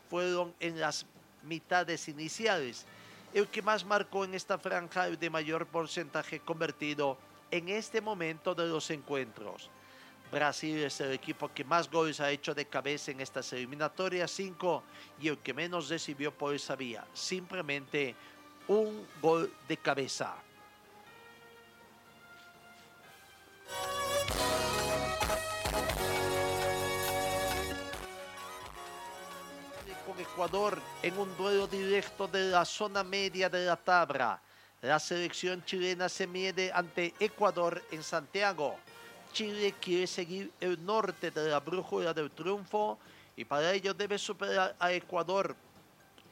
fueron 0.09 0.55
en 0.59 0.79
las 0.79 1.05
mitades 1.43 2.07
iniciales. 2.07 2.83
El 3.31 3.47
que 3.47 3.61
más 3.61 3.85
marcó 3.85 4.25
en 4.25 4.33
esta 4.33 4.57
franja 4.57 5.05
el 5.05 5.19
de 5.19 5.29
mayor 5.29 5.67
porcentaje 5.67 6.39
convertido 6.39 7.19
en 7.51 7.69
este 7.69 8.01
momento 8.01 8.55
de 8.55 8.65
los 8.65 8.89
encuentros. 8.89 9.69
Brasil 10.31 10.79
es 10.79 10.99
el 10.99 11.11
equipo 11.11 11.53
que 11.53 11.63
más 11.63 11.91
goles 11.91 12.19
ha 12.19 12.31
hecho 12.31 12.55
de 12.55 12.65
cabeza 12.65 13.11
en 13.11 13.21
estas 13.21 13.53
eliminatorias, 13.53 14.31
5, 14.31 14.83
y 15.21 15.27
el 15.27 15.37
que 15.37 15.53
menos 15.53 15.89
recibió 15.89 16.33
por 16.33 16.55
esa 16.55 16.75
vía, 16.75 17.05
simplemente 17.13 18.15
un 18.67 19.05
gol 19.21 19.53
de 19.67 19.77
cabeza. 19.77 20.35
Con 30.15 30.23
Ecuador 30.23 30.81
en 31.03 31.17
un 31.17 31.35
duelo 31.35 31.67
directo 31.67 32.25
de 32.27 32.49
la 32.49 32.63
zona 32.63 33.03
media 33.03 33.49
de 33.49 33.65
la 33.65 33.75
tabla. 33.75 34.39
La 34.81 34.97
selección 34.97 35.63
chilena 35.65 36.07
se 36.07 36.25
mide 36.25 36.71
ante 36.73 37.13
Ecuador 37.19 37.83
en 37.91 38.01
Santiago. 38.01 38.77
Chile 39.33 39.75
quiere 39.81 40.07
seguir 40.07 40.53
el 40.61 40.83
norte 40.85 41.31
de 41.31 41.49
la 41.49 41.59
brújula 41.59 42.13
del 42.13 42.31
triunfo 42.31 42.97
y 43.35 43.43
para 43.43 43.73
ello 43.73 43.93
debe 43.93 44.17
superar 44.17 44.73
a 44.79 44.93
Ecuador, 44.93 45.53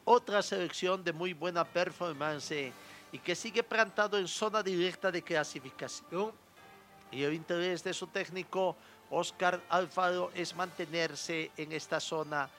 otra 0.05 0.41
selección 0.41 1.03
de 1.03 1.11
muy 1.11 1.33
buena 1.33 1.65
performance 1.65 2.71
y 3.11 3.19
que 3.19 3.35
sigue 3.35 3.63
plantado 3.63 4.17
en 4.17 4.29
zona 4.29 4.63
directa 4.63 5.11
de 5.11 5.21
clasificación. 5.21 6.31
Y 7.11 7.23
el 7.23 7.33
interés 7.33 7.83
de 7.83 7.93
su 7.93 8.07
técnico, 8.07 8.77
Oscar 9.09 9.59
Alfaro, 9.67 10.31
es 10.33 10.55
mantenerse 10.55 11.51
en 11.57 11.73
esta 11.73 11.99
zona 11.99 12.49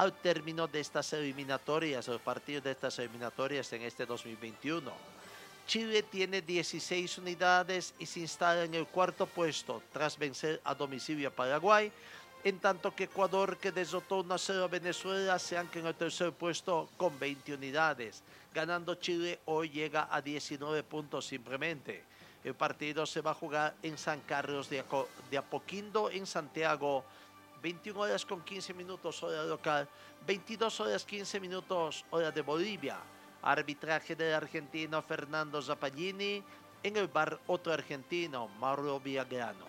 al 0.00 0.14
término 0.14 0.66
de 0.66 0.80
estas 0.80 1.12
eliminatorias, 1.12 2.08
los 2.08 2.22
partidos 2.22 2.64
de 2.64 2.70
estas 2.70 2.98
eliminatorias 2.98 3.70
en 3.74 3.82
este 3.82 4.06
2021. 4.06 4.90
Chile 5.66 6.02
tiene 6.02 6.40
16 6.40 7.18
unidades 7.18 7.92
y 7.98 8.06
se 8.06 8.20
instala 8.20 8.64
en 8.64 8.72
el 8.72 8.86
cuarto 8.86 9.26
puesto 9.26 9.82
tras 9.92 10.18
vencer 10.18 10.58
a 10.64 10.74
domicilio 10.74 11.28
a 11.28 11.32
Paraguay, 11.32 11.92
en 12.44 12.58
tanto 12.60 12.94
que 12.94 13.04
Ecuador, 13.04 13.58
que 13.58 13.72
derrotó 13.72 14.20
1 14.20 14.38
0 14.38 14.64
a 14.64 14.68
Venezuela, 14.68 15.38
se 15.38 15.58
ancla 15.58 15.82
en 15.82 15.86
el 15.88 15.94
tercer 15.94 16.32
puesto 16.32 16.88
con 16.96 17.18
20 17.18 17.52
unidades. 17.52 18.22
Ganando 18.54 18.94
Chile, 18.94 19.40
hoy 19.44 19.68
llega 19.68 20.08
a 20.10 20.22
19 20.22 20.82
puntos 20.82 21.26
simplemente. 21.26 22.04
El 22.42 22.54
partido 22.54 23.04
se 23.04 23.20
va 23.20 23.32
a 23.32 23.34
jugar 23.34 23.74
en 23.82 23.98
San 23.98 24.20
Carlos 24.20 24.70
de, 24.70 24.82
Apoquindo, 25.36 26.10
en 26.10 26.24
Santiago. 26.26 27.04
21 27.62 28.00
horas 28.00 28.24
con 28.24 28.42
15 28.42 28.74
minutos 28.74 29.22
hora 29.22 29.44
local, 29.44 29.88
22 30.26 30.80
horas 30.80 31.04
15 31.04 31.40
minutos 31.40 32.04
hora 32.10 32.30
de 32.30 32.42
Bolivia. 32.42 32.98
Arbitraje 33.42 34.16
del 34.16 34.34
argentino 34.34 35.02
Fernando 35.02 35.60
Zappallini. 35.62 36.42
En 36.82 36.96
el 36.96 37.08
bar 37.08 37.38
otro 37.46 37.72
argentino, 37.72 38.48
Mauro 38.58 39.00
Villagrano. 39.00 39.66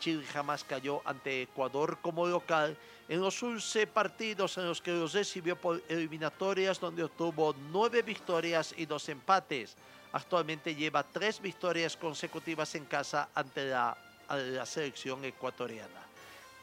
Chile 0.00 0.24
jamás 0.26 0.64
cayó 0.64 1.02
ante 1.04 1.42
Ecuador 1.42 1.98
como 2.00 2.26
local 2.26 2.76
en 3.08 3.20
los 3.20 3.42
11 3.42 3.86
partidos 3.88 4.56
en 4.58 4.66
los 4.66 4.80
que 4.80 4.92
los 4.92 5.12
recibió 5.12 5.56
por 5.56 5.82
eliminatorias 5.88 6.78
donde 6.78 7.04
obtuvo 7.04 7.54
9 7.70 8.02
victorias 8.02 8.74
y 8.76 8.86
2 8.86 9.08
empates. 9.08 9.76
Actualmente 10.12 10.74
lleva 10.74 11.02
3 11.02 11.40
victorias 11.40 11.96
consecutivas 11.96 12.74
en 12.74 12.84
casa 12.84 13.28
ante 13.34 13.66
la, 13.66 13.96
la 14.28 14.66
selección 14.66 15.24
ecuatoriana. 15.24 16.06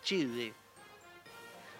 Chile 0.02 0.54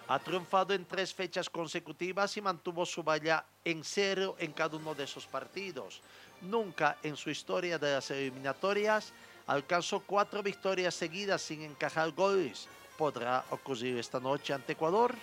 ha 0.08 0.18
triunfado 0.18 0.72
en 0.72 0.84
tres 0.84 1.12
fechas 1.12 1.50
consecutivas 1.50 2.36
y 2.36 2.40
mantuvo 2.40 2.86
su 2.86 3.02
valla 3.02 3.44
en 3.64 3.82
cero 3.82 4.36
en 4.38 4.52
cada 4.52 4.76
uno 4.76 4.94
de 4.94 5.04
esos 5.04 5.26
partidos. 5.26 6.00
Nunca 6.42 6.98
en 7.02 7.16
su 7.16 7.30
historia 7.30 7.78
de 7.78 7.92
las 7.92 8.10
eliminatorias 8.10 9.12
alcanzó 9.46 10.00
cuatro 10.00 10.42
victorias 10.42 10.94
seguidas 10.94 11.42
sin 11.42 11.62
encajar 11.62 12.12
goles. 12.12 12.68
¿Podrá 12.96 13.44
ocurrir 13.50 13.98
esta 13.98 14.20
noche 14.20 14.52
ante 14.52 14.72
Ecuador? 14.72 15.14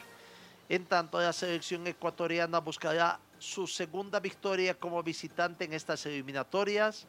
En 0.70 0.86
tanto, 0.86 1.20
la 1.20 1.34
selección 1.34 1.86
ecuatoriana 1.88 2.60
buscará 2.60 3.20
su 3.40 3.68
segunda 3.68 4.20
victoria 4.20 4.74
como 4.74 5.02
visitante 5.04 5.66
en 5.66 5.74
estas 5.74 6.06
eliminatorias. 6.06 7.06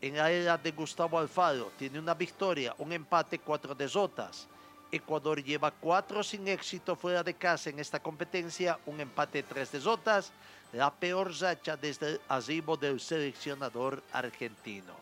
En 0.00 0.16
la 0.16 0.30
era 0.30 0.58
de 0.58 0.72
Gustavo 0.72 1.18
Alfaro 1.18 1.72
tiene 1.78 1.98
una 1.98 2.14
victoria, 2.14 2.74
un 2.78 2.92
empate, 2.92 3.38
cuatro 3.38 3.74
derrotas. 3.74 4.48
Ecuador 4.94 5.42
lleva 5.42 5.72
cuatro 5.72 6.22
sin 6.22 6.46
éxito 6.46 6.94
fuera 6.94 7.24
de 7.24 7.34
casa 7.34 7.70
en 7.70 7.80
esta 7.80 8.00
competencia, 8.00 8.78
un 8.86 9.00
empate 9.00 9.42
tres 9.42 9.72
derrotas, 9.72 10.30
la 10.72 10.92
peor 10.92 11.32
racha 11.40 11.76
desde 11.76 12.12
el 12.12 12.20
arribo 12.28 12.76
del 12.76 13.00
seleccionador 13.00 14.02
argentino. 14.12 14.94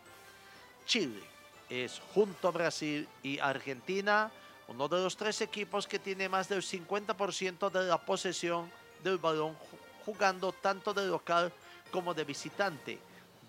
Chile 0.85 1.21
es 1.69 2.01
junto 2.13 2.47
a 2.47 2.51
Brasil 2.51 3.07
y 3.21 3.37
Argentina 3.37 4.31
uno 4.67 4.87
de 4.87 5.03
los 5.03 5.15
tres 5.15 5.41
equipos 5.41 5.87
que 5.87 5.99
tiene 5.99 6.27
más 6.27 6.49
del 6.49 6.63
50% 6.63 7.69
de 7.69 7.83
la 7.83 7.97
posesión 7.97 8.71
del 9.03 9.17
balón 9.17 9.55
jugando 10.05 10.51
tanto 10.53 10.93
de 10.93 11.05
local 11.05 11.51
como 11.91 12.13
de 12.13 12.23
visitante. 12.23 12.97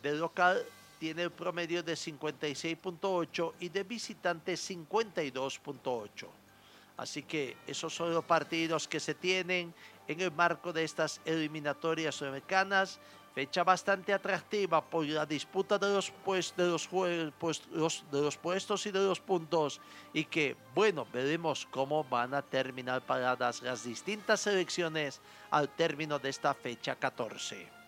De 0.02 0.12
local 0.12 0.62
tiene 1.04 1.24
el 1.24 1.32
promedio 1.32 1.82
de 1.82 1.92
56.8 1.92 3.52
y 3.60 3.68
de 3.68 3.82
visitante 3.82 4.54
52.8. 4.54 6.26
Así 6.96 7.24
que 7.24 7.58
esos 7.66 7.94
son 7.94 8.14
los 8.14 8.24
partidos 8.24 8.88
que 8.88 8.98
se 8.98 9.12
tienen 9.12 9.74
en 10.08 10.20
el 10.22 10.32
marco 10.32 10.72
de 10.72 10.82
estas 10.82 11.20
eliminatorias 11.26 12.22
americanas. 12.22 12.98
Fecha 13.34 13.62
bastante 13.64 14.14
atractiva 14.14 14.82
por 14.82 15.04
la 15.04 15.26
disputa 15.26 15.76
de 15.76 15.92
los, 15.92 16.10
pues, 16.24 16.54
los, 16.56 16.88
de 18.10 18.22
los 18.22 18.38
puestos 18.38 18.86
y 18.86 18.90
de 18.90 19.00
los 19.00 19.20
puntos. 19.20 19.82
Y 20.14 20.24
que, 20.24 20.56
bueno, 20.74 21.06
veremos 21.12 21.68
cómo 21.70 22.02
van 22.04 22.32
a 22.32 22.40
terminar 22.40 23.04
paradas 23.04 23.60
las 23.60 23.84
distintas 23.84 24.40
selecciones 24.40 25.20
al 25.50 25.68
término 25.68 26.18
de 26.18 26.30
esta 26.30 26.54
fecha 26.54 26.96
14. 26.96 27.83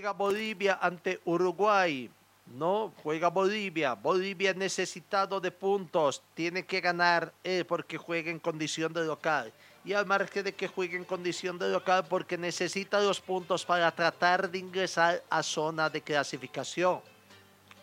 Juega 0.00 0.12
Bolivia 0.12 0.78
ante 0.80 1.20
Uruguay. 1.26 2.10
No, 2.46 2.90
juega 3.02 3.28
Bolivia. 3.28 3.92
Bolivia 3.92 4.54
necesitado 4.54 5.38
de 5.42 5.50
puntos. 5.50 6.22
Tiene 6.32 6.64
que 6.64 6.80
ganar 6.80 7.34
eh, 7.44 7.66
porque 7.68 7.98
juega 7.98 8.30
en 8.30 8.38
condición 8.38 8.94
de 8.94 9.04
local. 9.04 9.52
Y 9.84 9.92
al 9.92 10.06
margen 10.06 10.44
de 10.44 10.54
que 10.54 10.68
juegue 10.68 10.96
en 10.96 11.04
condición 11.04 11.58
de 11.58 11.68
local 11.68 12.06
porque 12.08 12.38
necesita 12.38 12.98
los 12.98 13.20
puntos 13.20 13.66
para 13.66 13.90
tratar 13.90 14.50
de 14.50 14.56
ingresar 14.56 15.22
a 15.28 15.42
zona 15.42 15.90
de 15.90 16.00
clasificación. 16.00 17.02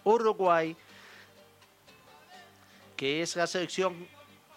Uruguay, 0.04 0.76
que 2.96 3.22
es 3.22 3.36
la 3.36 3.46
selección 3.46 4.08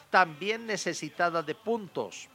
también 0.08 0.66
necesitada 0.66 1.42
de 1.42 1.54
puntos. 1.54 2.26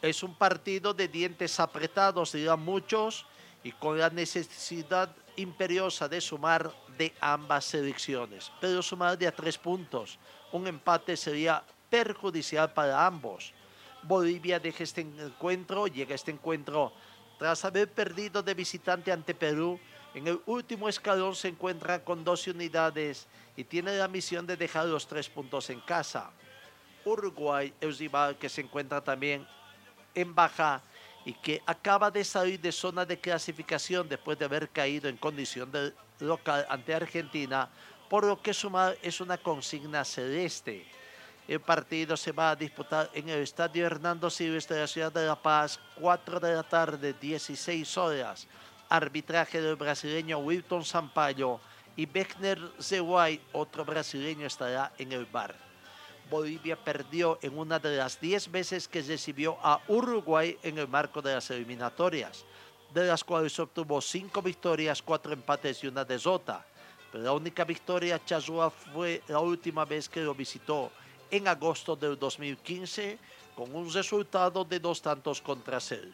Es 0.00 0.22
un 0.22 0.34
partido 0.34 0.94
de 0.94 1.08
dientes 1.08 1.60
apretados, 1.60 2.32
dirán 2.32 2.60
muchos, 2.60 3.26
y 3.62 3.72
con 3.72 3.98
la 3.98 4.10
necesidad 4.10 5.14
imperiosa 5.36 6.08
de 6.08 6.20
sumar 6.20 6.70
de 6.96 7.14
ambas 7.20 7.64
selecciones. 7.64 8.50
Pero 8.60 8.82
sumar 8.82 9.16
de 9.16 9.26
a 9.26 9.32
tres 9.32 9.58
puntos. 9.58 10.18
Un 10.52 10.66
empate 10.66 11.16
sería 11.16 11.62
perjudicial 11.88 12.72
para 12.72 13.06
ambos. 13.06 13.52
Bolivia 14.02 14.58
deja 14.58 14.84
este 14.84 15.02
encuentro, 15.02 15.86
llega 15.86 16.12
a 16.12 16.14
este 16.14 16.30
encuentro 16.30 16.92
tras 17.38 17.64
haber 17.64 17.90
perdido 17.90 18.42
de 18.42 18.54
visitante 18.54 19.12
ante 19.12 19.34
Perú. 19.34 19.78
En 20.14 20.26
el 20.26 20.40
último 20.46 20.88
escalón 20.88 21.34
se 21.34 21.48
encuentra 21.48 22.02
con 22.02 22.24
12 22.24 22.50
unidades 22.52 23.26
y 23.56 23.64
tiene 23.64 23.96
la 23.96 24.08
misión 24.08 24.46
de 24.46 24.56
dejar 24.56 24.86
los 24.86 25.06
tres 25.06 25.28
puntos 25.28 25.70
en 25.70 25.80
casa. 25.80 26.30
Uruguay 27.04 27.72
rival 27.80 28.36
que 28.36 28.48
se 28.48 28.60
encuentra 28.60 29.02
también 29.02 29.46
en 30.14 30.34
baja 30.34 30.82
y 31.24 31.34
que 31.34 31.62
acaba 31.66 32.10
de 32.10 32.24
salir 32.24 32.60
de 32.60 32.72
zona 32.72 33.04
de 33.04 33.18
clasificación 33.18 34.08
después 34.08 34.38
de 34.38 34.44
haber 34.44 34.68
caído 34.70 35.08
en 35.08 35.16
condición 35.16 35.70
de 35.70 35.92
local 36.20 36.66
ante 36.68 36.94
Argentina, 36.94 37.68
por 38.08 38.24
lo 38.24 38.40
que 38.40 38.54
sumar 38.54 38.96
es 39.02 39.20
una 39.20 39.38
consigna 39.38 40.04
celeste. 40.04 40.86
El 41.46 41.60
partido 41.60 42.16
se 42.16 42.32
va 42.32 42.50
a 42.50 42.56
disputar 42.56 43.10
en 43.12 43.28
el 43.28 43.40
Estadio 43.40 43.84
Hernando 43.84 44.30
Silvestre 44.30 44.76
de 44.76 44.82
la 44.82 44.88
ciudad 44.88 45.12
de 45.12 45.26
La 45.26 45.40
Paz, 45.40 45.80
4 46.00 46.38
de 46.38 46.54
la 46.54 46.62
tarde, 46.62 47.14
16 47.20 47.98
horas. 47.98 48.46
Arbitraje 48.88 49.60
del 49.60 49.76
brasileño 49.76 50.38
Wilton 50.38 50.84
Sampaio 50.84 51.60
y 51.96 52.06
Beckner 52.06 52.58
Zeway, 52.80 53.40
otro 53.52 53.84
brasileño, 53.84 54.46
estará 54.46 54.92
en 54.98 55.12
el 55.12 55.26
bar. 55.26 55.69
Bolivia 56.30 56.76
perdió 56.76 57.38
en 57.42 57.58
una 57.58 57.78
de 57.78 57.96
las 57.96 58.20
10 58.20 58.50
veces 58.52 58.86
que 58.86 59.02
recibió 59.02 59.58
a 59.62 59.80
Uruguay 59.88 60.56
en 60.62 60.78
el 60.78 60.86
marco 60.86 61.20
de 61.20 61.34
las 61.34 61.50
eliminatorias, 61.50 62.44
de 62.94 63.06
las 63.06 63.24
cuales 63.24 63.58
obtuvo 63.58 64.00
5 64.00 64.40
victorias, 64.40 65.02
4 65.02 65.32
empates 65.32 65.82
y 65.82 65.88
una 65.88 66.04
derrota. 66.04 66.64
Pero 67.10 67.24
la 67.24 67.32
única 67.32 67.64
victoria 67.64 68.24
Chazua 68.24 68.70
fue 68.70 69.22
la 69.26 69.40
última 69.40 69.84
vez 69.84 70.08
que 70.08 70.22
lo 70.22 70.34
visitó 70.34 70.92
en 71.30 71.48
agosto 71.48 71.96
del 71.96 72.16
2015 72.16 73.18
con 73.56 73.74
un 73.74 73.92
resultado 73.92 74.64
de 74.64 74.78
dos 74.78 75.02
tantos 75.02 75.42
contra 75.42 75.80
cero. 75.80 76.10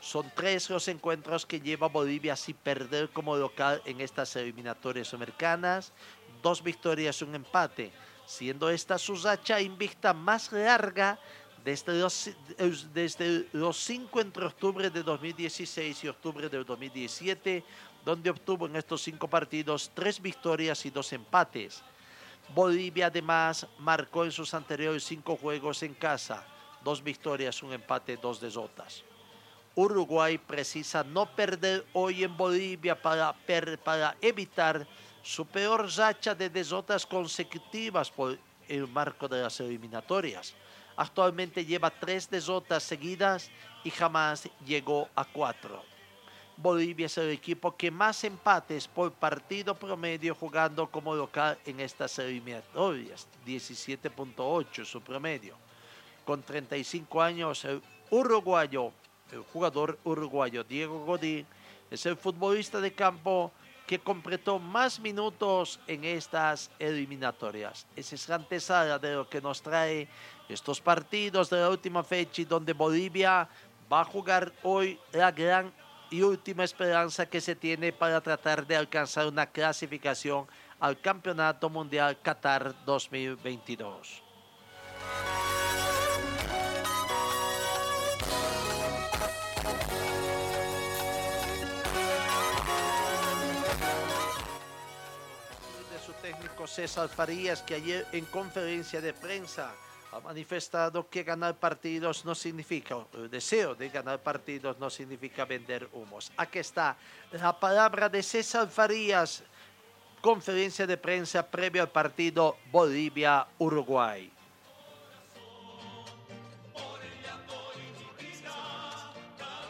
Son 0.00 0.30
tres 0.34 0.68
los 0.70 0.88
encuentros 0.88 1.46
que 1.46 1.60
lleva 1.60 1.88
Bolivia 1.88 2.34
sin 2.34 2.56
perder 2.56 3.10
como 3.10 3.36
local 3.36 3.82
en 3.84 4.00
estas 4.00 4.34
eliminatorias 4.36 5.14
americanas, 5.14 5.92
dos 6.42 6.62
victorias 6.62 7.20
y 7.20 7.24
un 7.24 7.34
empate 7.34 7.92
siendo 8.30 8.70
esta 8.70 8.96
su 8.96 9.16
racha 9.16 9.60
invicta 9.60 10.14
más 10.14 10.52
larga 10.52 11.18
desde 11.64 11.98
los, 11.98 12.30
desde 12.94 13.48
los 13.52 13.76
cinco 13.76 14.20
entre 14.20 14.46
octubre 14.46 14.88
de 14.88 15.02
2016 15.02 16.04
y 16.04 16.08
octubre 16.08 16.48
de 16.48 16.62
2017, 16.62 17.64
donde 18.04 18.30
obtuvo 18.30 18.66
en 18.66 18.76
estos 18.76 19.02
cinco 19.02 19.26
partidos 19.26 19.90
tres 19.92 20.22
victorias 20.22 20.86
y 20.86 20.90
dos 20.90 21.12
empates. 21.12 21.82
Bolivia 22.54 23.06
además 23.06 23.66
marcó 23.80 24.24
en 24.24 24.30
sus 24.30 24.54
anteriores 24.54 25.02
cinco 25.02 25.36
juegos 25.36 25.82
en 25.82 25.94
casa, 25.94 26.46
dos 26.84 27.02
victorias, 27.02 27.62
un 27.64 27.72
empate, 27.72 28.16
dos 28.16 28.40
derrotas. 28.40 29.02
Uruguay 29.74 30.38
precisa 30.38 31.02
no 31.02 31.26
perder 31.26 31.84
hoy 31.94 32.22
en 32.22 32.36
Bolivia 32.36 33.00
para, 33.00 33.34
para 33.84 34.16
evitar 34.20 34.86
su 35.22 35.46
peor 35.46 35.88
racha 35.96 36.34
de 36.34 36.48
derrotas 36.48 37.06
consecutivas 37.06 38.10
por 38.10 38.38
el 38.68 38.86
marco 38.88 39.28
de 39.28 39.42
las 39.42 39.60
eliminatorias. 39.60 40.54
Actualmente 40.96 41.64
lleva 41.64 41.90
tres 41.90 42.28
derrotas 42.28 42.82
seguidas 42.82 43.50
y 43.84 43.90
jamás 43.90 44.48
llegó 44.64 45.08
a 45.14 45.24
cuatro. 45.24 45.82
Bolivia 46.56 47.06
es 47.06 47.16
el 47.16 47.30
equipo 47.30 47.74
que 47.74 47.90
más 47.90 48.22
empates 48.22 48.86
por 48.86 49.12
partido 49.12 49.74
promedio 49.74 50.34
jugando 50.34 50.90
como 50.90 51.14
local 51.14 51.58
en 51.64 51.80
estas 51.80 52.18
eliminatorias, 52.18 53.26
17.8 53.46 54.84
su 54.84 55.00
promedio. 55.00 55.56
Con 56.24 56.42
35 56.42 57.22
años, 57.22 57.64
el 57.64 57.80
uruguayo, 58.10 58.92
el 59.32 59.40
jugador 59.40 59.98
uruguayo 60.04 60.62
Diego 60.62 61.02
Godín, 61.06 61.46
es 61.90 62.04
el 62.04 62.16
futbolista 62.16 62.78
de 62.78 62.92
campo 62.92 63.52
que 63.90 63.98
completó 63.98 64.60
más 64.60 65.00
minutos 65.00 65.80
en 65.88 66.04
estas 66.04 66.70
eliminatorias. 66.78 67.88
Esa 67.96 68.14
es 68.14 68.28
la 68.28 68.36
antesala 68.36 69.00
de 69.00 69.16
lo 69.16 69.28
que 69.28 69.40
nos 69.40 69.60
trae 69.60 70.06
estos 70.48 70.80
partidos 70.80 71.50
de 71.50 71.58
la 71.58 71.68
última 71.68 72.04
fecha 72.04 72.42
y 72.42 72.44
donde 72.44 72.72
Bolivia 72.72 73.48
va 73.92 74.02
a 74.02 74.04
jugar 74.04 74.52
hoy 74.62 74.96
la 75.10 75.32
gran 75.32 75.72
y 76.08 76.22
última 76.22 76.62
esperanza 76.62 77.26
que 77.26 77.40
se 77.40 77.56
tiene 77.56 77.92
para 77.92 78.20
tratar 78.20 78.64
de 78.64 78.76
alcanzar 78.76 79.26
una 79.26 79.46
clasificación 79.46 80.46
al 80.78 81.00
Campeonato 81.00 81.68
Mundial 81.68 82.16
Qatar 82.22 82.72
2022. 82.84 84.22
Técnico 96.30 96.66
César 96.66 97.08
Farías, 97.08 97.62
que 97.62 97.74
ayer 97.74 98.06
en 98.12 98.24
conferencia 98.26 99.00
de 99.00 99.12
prensa 99.12 99.74
ha 100.12 100.20
manifestado 100.20 101.08
que 101.08 101.24
ganar 101.24 101.56
partidos 101.56 102.24
no 102.24 102.34
significa, 102.34 102.96
el 103.14 103.30
deseo 103.30 103.74
de 103.74 103.88
ganar 103.88 104.20
partidos 104.20 104.78
no 104.78 104.90
significa 104.90 105.44
vender 105.44 105.88
humos. 105.92 106.30
Aquí 106.36 106.60
está 106.60 106.96
la 107.32 107.58
palabra 107.58 108.08
de 108.08 108.22
César 108.22 108.68
Farías, 108.68 109.42
conferencia 110.20 110.86
de 110.86 110.96
prensa 110.96 111.42
previo 111.42 111.82
al 111.82 111.90
partido 111.90 112.56
Bolivia-Uruguay. 112.70 114.30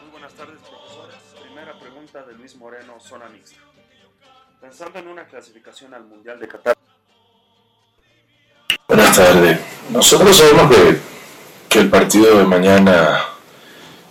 Muy 0.01 0.11
buenas 0.11 0.33
tardes, 0.33 0.59
profesor. 0.61 1.09
Primera 1.41 1.79
pregunta 1.79 2.23
de 2.23 2.33
Luis 2.35 2.55
Moreno, 2.55 2.99
zona 2.99 3.29
mixta. 3.29 3.70
Pensando 4.61 4.99
en 4.99 5.07
una 5.07 5.25
clasificación 5.25 5.91
al 5.95 6.05
Mundial 6.05 6.39
de 6.39 6.47
Qatar. 6.47 6.77
Buenas 8.87 9.15
tardes. 9.15 9.59
Nosotros 9.89 10.37
sabemos 10.37 10.71
que, 11.67 11.79
el 11.79 11.89
partido 11.89 12.37
de 12.37 12.43
mañana 12.43 13.23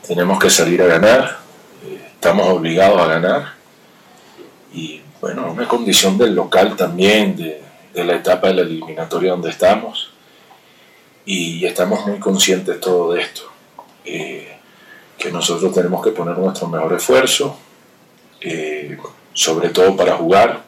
tenemos 0.05 0.41
que 0.41 0.51
salir 0.51 0.83
a 0.83 0.87
ganar. 0.87 1.39
Eh, 1.87 2.05
estamos 2.15 2.49
obligados 2.49 3.01
a 3.01 3.07
ganar. 3.07 3.53
Y 4.73 5.01
bueno, 5.21 5.53
una 5.53 5.69
condición 5.69 6.19
del 6.19 6.35
local 6.35 6.75
también, 6.75 7.37
de, 7.37 7.63
la 8.05 8.17
etapa 8.17 8.49
de 8.49 8.55
la 8.55 8.63
eliminatoria 8.63 9.31
donde 9.31 9.51
estamos. 9.51 10.11
Y, 11.27 11.65
estamos 11.65 12.05
muy 12.09 12.19
conscientes 12.19 12.75
de 12.75 12.81
todo 12.81 13.15
esto. 13.15 13.43
Eh, 14.05 14.59
que 15.17 15.31
nosotros 15.31 15.73
tenemos 15.73 16.03
que 16.03 16.11
poner 16.11 16.37
nuestro 16.37 16.67
mejor 16.67 16.95
esfuerzo. 16.95 17.57
Eh, 18.41 18.99
sobre 19.33 19.71
todo 19.71 19.97
para 19.97 20.16
jugar, 20.16 20.62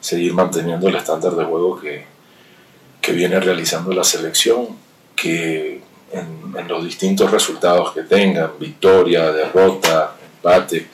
seguir 0.00 0.34
manteniendo 0.34 0.88
el 0.88 0.96
estándar 0.96 1.32
de 1.32 1.44
juego 1.44 1.80
que, 1.80 2.04
que 3.00 3.12
viene 3.12 3.40
realizando 3.40 3.92
la 3.92 4.04
selección, 4.04 4.68
que 5.14 5.82
en, 6.12 6.68
los 6.68 6.84
distintos 6.84 7.30
resultados 7.30 7.92
que 7.92 8.02
tengan, 8.02 8.52
victoria, 8.58 9.30
derrota, 9.32 10.16
empate, 10.34 10.86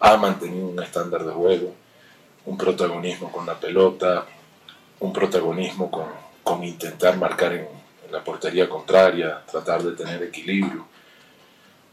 ha 0.00 0.16
mantenido 0.16 0.68
un 0.68 0.82
estándar 0.82 1.24
de 1.24 1.32
juego, 1.32 1.74
un 2.46 2.56
protagonismo 2.56 3.30
con 3.30 3.46
la 3.46 3.58
pelota, 3.58 4.26
un 5.00 5.12
protagonismo 5.12 5.90
con, 5.90 6.06
con 6.42 6.64
intentar 6.64 7.16
marcar 7.16 7.52
en, 7.52 7.66
en 8.06 8.12
la 8.12 8.22
portería 8.22 8.68
contraria, 8.68 9.42
tratar 9.50 9.82
de 9.82 9.92
tener 9.92 10.22
equilibrio. 10.22 10.86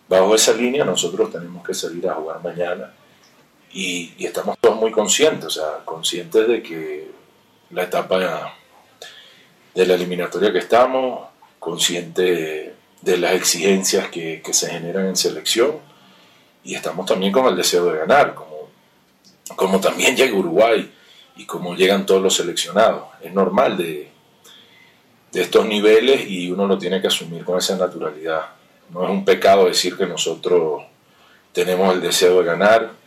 Bajo 0.08 0.36
esa 0.36 0.54
línea 0.54 0.86
nosotros 0.86 1.32
tenemos 1.32 1.66
que 1.66 1.74
salir 1.74 2.08
a 2.08 2.14
jugar 2.14 2.42
mañana 2.42 2.94
y, 3.78 4.26
estamos 4.26 4.58
todos 4.60 4.76
muy 4.76 4.92
conscientes, 4.92 5.46
o 5.46 5.50
sea, 5.52 5.86
conscientes 5.86 6.48
de 6.48 6.64
que 6.64 7.12
la 7.70 7.84
etapa 7.84 8.56
de 9.76 9.86
la 9.86 9.94
eliminatoria 9.94 10.52
que 10.52 10.58
estamos, 10.58 11.28
conscientes 11.60 12.72
de 13.02 13.18
las 13.18 13.34
exigencias 13.34 14.08
que, 14.10 14.42
se 14.52 14.72
generan 14.72 15.06
en 15.06 15.16
selección 15.16 15.78
y 16.64 16.74
estamos 16.74 17.06
también 17.06 17.32
con 17.32 17.46
el 17.46 17.56
deseo 17.56 17.86
de 17.86 18.00
ganar, 18.00 18.34
como, 18.34 18.68
como 19.56 19.80
también 19.80 20.16
llega 20.16 20.36
Uruguay 20.36 20.92
y 21.36 21.46
como 21.46 21.76
llegan 21.76 22.08
todos 22.08 22.24
los 22.24 22.36
seleccionados. 22.36 23.04
Es 23.22 23.32
normal 23.32 23.78
de, 23.78 24.10
de 25.32 25.42
estos 25.42 25.68
niveles 25.68 26.28
y 26.28 26.50
uno 26.50 26.66
lo 26.66 26.80
tiene 26.80 27.00
que 27.00 27.08
asumir 27.10 27.46
con 27.46 27.60
esa 27.60 27.78
naturalidad. 27.78 28.42
No 28.90 29.04
es 29.04 29.12
un 29.12 29.24
pecado 29.24 29.66
decir 29.66 29.96
que 29.96 30.08
nosotros 30.08 30.82
tenemos 31.54 31.94
el 31.94 32.02
deseo 32.02 32.40
de 32.40 32.46
ganar, 32.46 32.98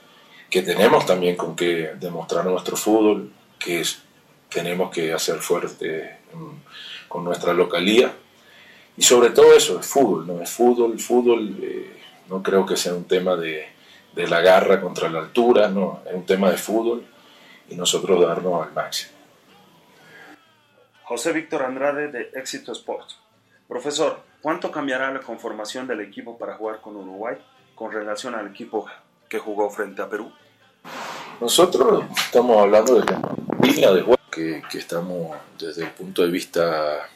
que 0.50 0.62
tenemos 0.62 1.06
también 1.06 1.36
con 1.36 1.54
que 1.54 1.92
demostrar 1.98 2.44
nuestro 2.44 2.76
fútbol, 2.76 3.32
que 3.58 3.82
tenemos 4.48 4.90
que 4.90 5.12
hacer 5.12 5.36
fuerte 5.38 6.18
con 7.08 7.24
nuestra 7.24 7.54
localía. 7.54 8.12
Y 8.96 9.02
sobre 9.02 9.30
todo 9.30 9.54
eso, 9.54 9.78
es 9.78 9.86
fútbol, 9.86 10.26
¿no? 10.26 10.42
Es 10.42 10.50
fútbol, 10.50 10.98
fútbol, 10.98 11.56
eh, 11.62 11.96
no 12.28 12.42
creo 12.42 12.66
que 12.66 12.76
sea 12.76 12.92
un 12.92 13.04
tema 13.04 13.36
de, 13.36 13.68
de, 14.12 14.26
la 14.26 14.40
garra 14.40 14.80
contra 14.80 15.08
la 15.08 15.20
altura, 15.20 15.68
no, 15.68 16.02
es 16.04 16.12
un 16.12 16.26
tema 16.26 16.50
de 16.50 16.56
fútbol 16.56 17.06
y 17.68 17.76
nosotros 17.76 18.20
darnos 18.20 18.66
al 18.66 18.72
máximo. 18.72 19.12
José 21.04 21.32
Víctor 21.32 21.62
Andrade 21.62 22.08
de 22.08 22.30
Éxito 22.34 22.72
Sports. 22.72 23.18
Profesor, 23.68 24.20
¿cuánto 24.42 24.70
cambiará 24.70 25.12
la 25.12 25.20
conformación 25.20 25.86
del 25.86 26.00
equipo 26.00 26.36
para 26.36 26.56
jugar 26.56 26.80
con 26.80 26.96
Uruguay 26.96 27.36
con 27.74 27.92
relación 27.92 28.34
al 28.34 28.48
equipo 28.48 28.86
que 29.30 29.38
jugó 29.38 29.70
frente 29.70 30.02
a 30.02 30.10
Perú? 30.10 30.30
Nosotros 31.40 32.04
estamos 32.18 32.58
hablando 32.58 33.00
de 33.00 33.06
la 33.06 33.34
línea 33.62 33.92
de 33.92 34.02
juego 34.02 34.20
que, 34.30 34.62
estamos 34.74 35.36
desde 35.58 35.84
el 35.84 35.90
punto 35.90 36.22
de 36.22 36.30
vista 36.30 37.08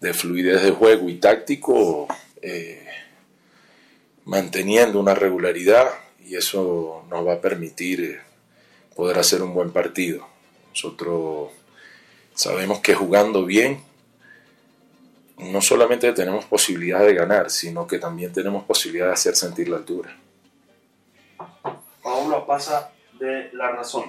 de 0.00 0.14
fluidez 0.14 0.62
de 0.62 0.70
juego 0.70 1.08
y 1.08 1.16
táctico, 1.16 2.06
eh, 2.40 2.86
manteniendo 4.24 5.00
una 5.00 5.14
regularidad 5.14 5.90
y 6.24 6.36
eso 6.36 7.04
nos 7.10 7.26
va 7.26 7.34
a 7.34 7.40
permitir 7.40 8.00
eh, 8.00 8.20
poder 8.94 9.18
hacer 9.18 9.42
un 9.42 9.52
buen 9.54 9.72
partido. 9.72 10.26
Nosotros 10.70 11.50
sabemos 12.34 12.78
que 12.78 12.94
jugando 12.94 13.44
bien, 13.44 13.82
no 15.38 15.60
solamente 15.60 16.12
tenemos 16.12 16.44
posibilidad 16.44 17.00
de 17.00 17.14
ganar, 17.14 17.50
sino 17.50 17.88
que 17.88 17.98
también 17.98 18.32
tenemos 18.32 18.64
posibilidad 18.64 19.06
de 19.06 19.14
hacer 19.14 19.34
sentir 19.34 19.68
la 19.68 19.78
altura. 19.78 20.16
Paulo 22.02 22.46
pasa 22.46 22.92
de 23.18 23.50
la 23.52 23.70
razón. 23.70 24.04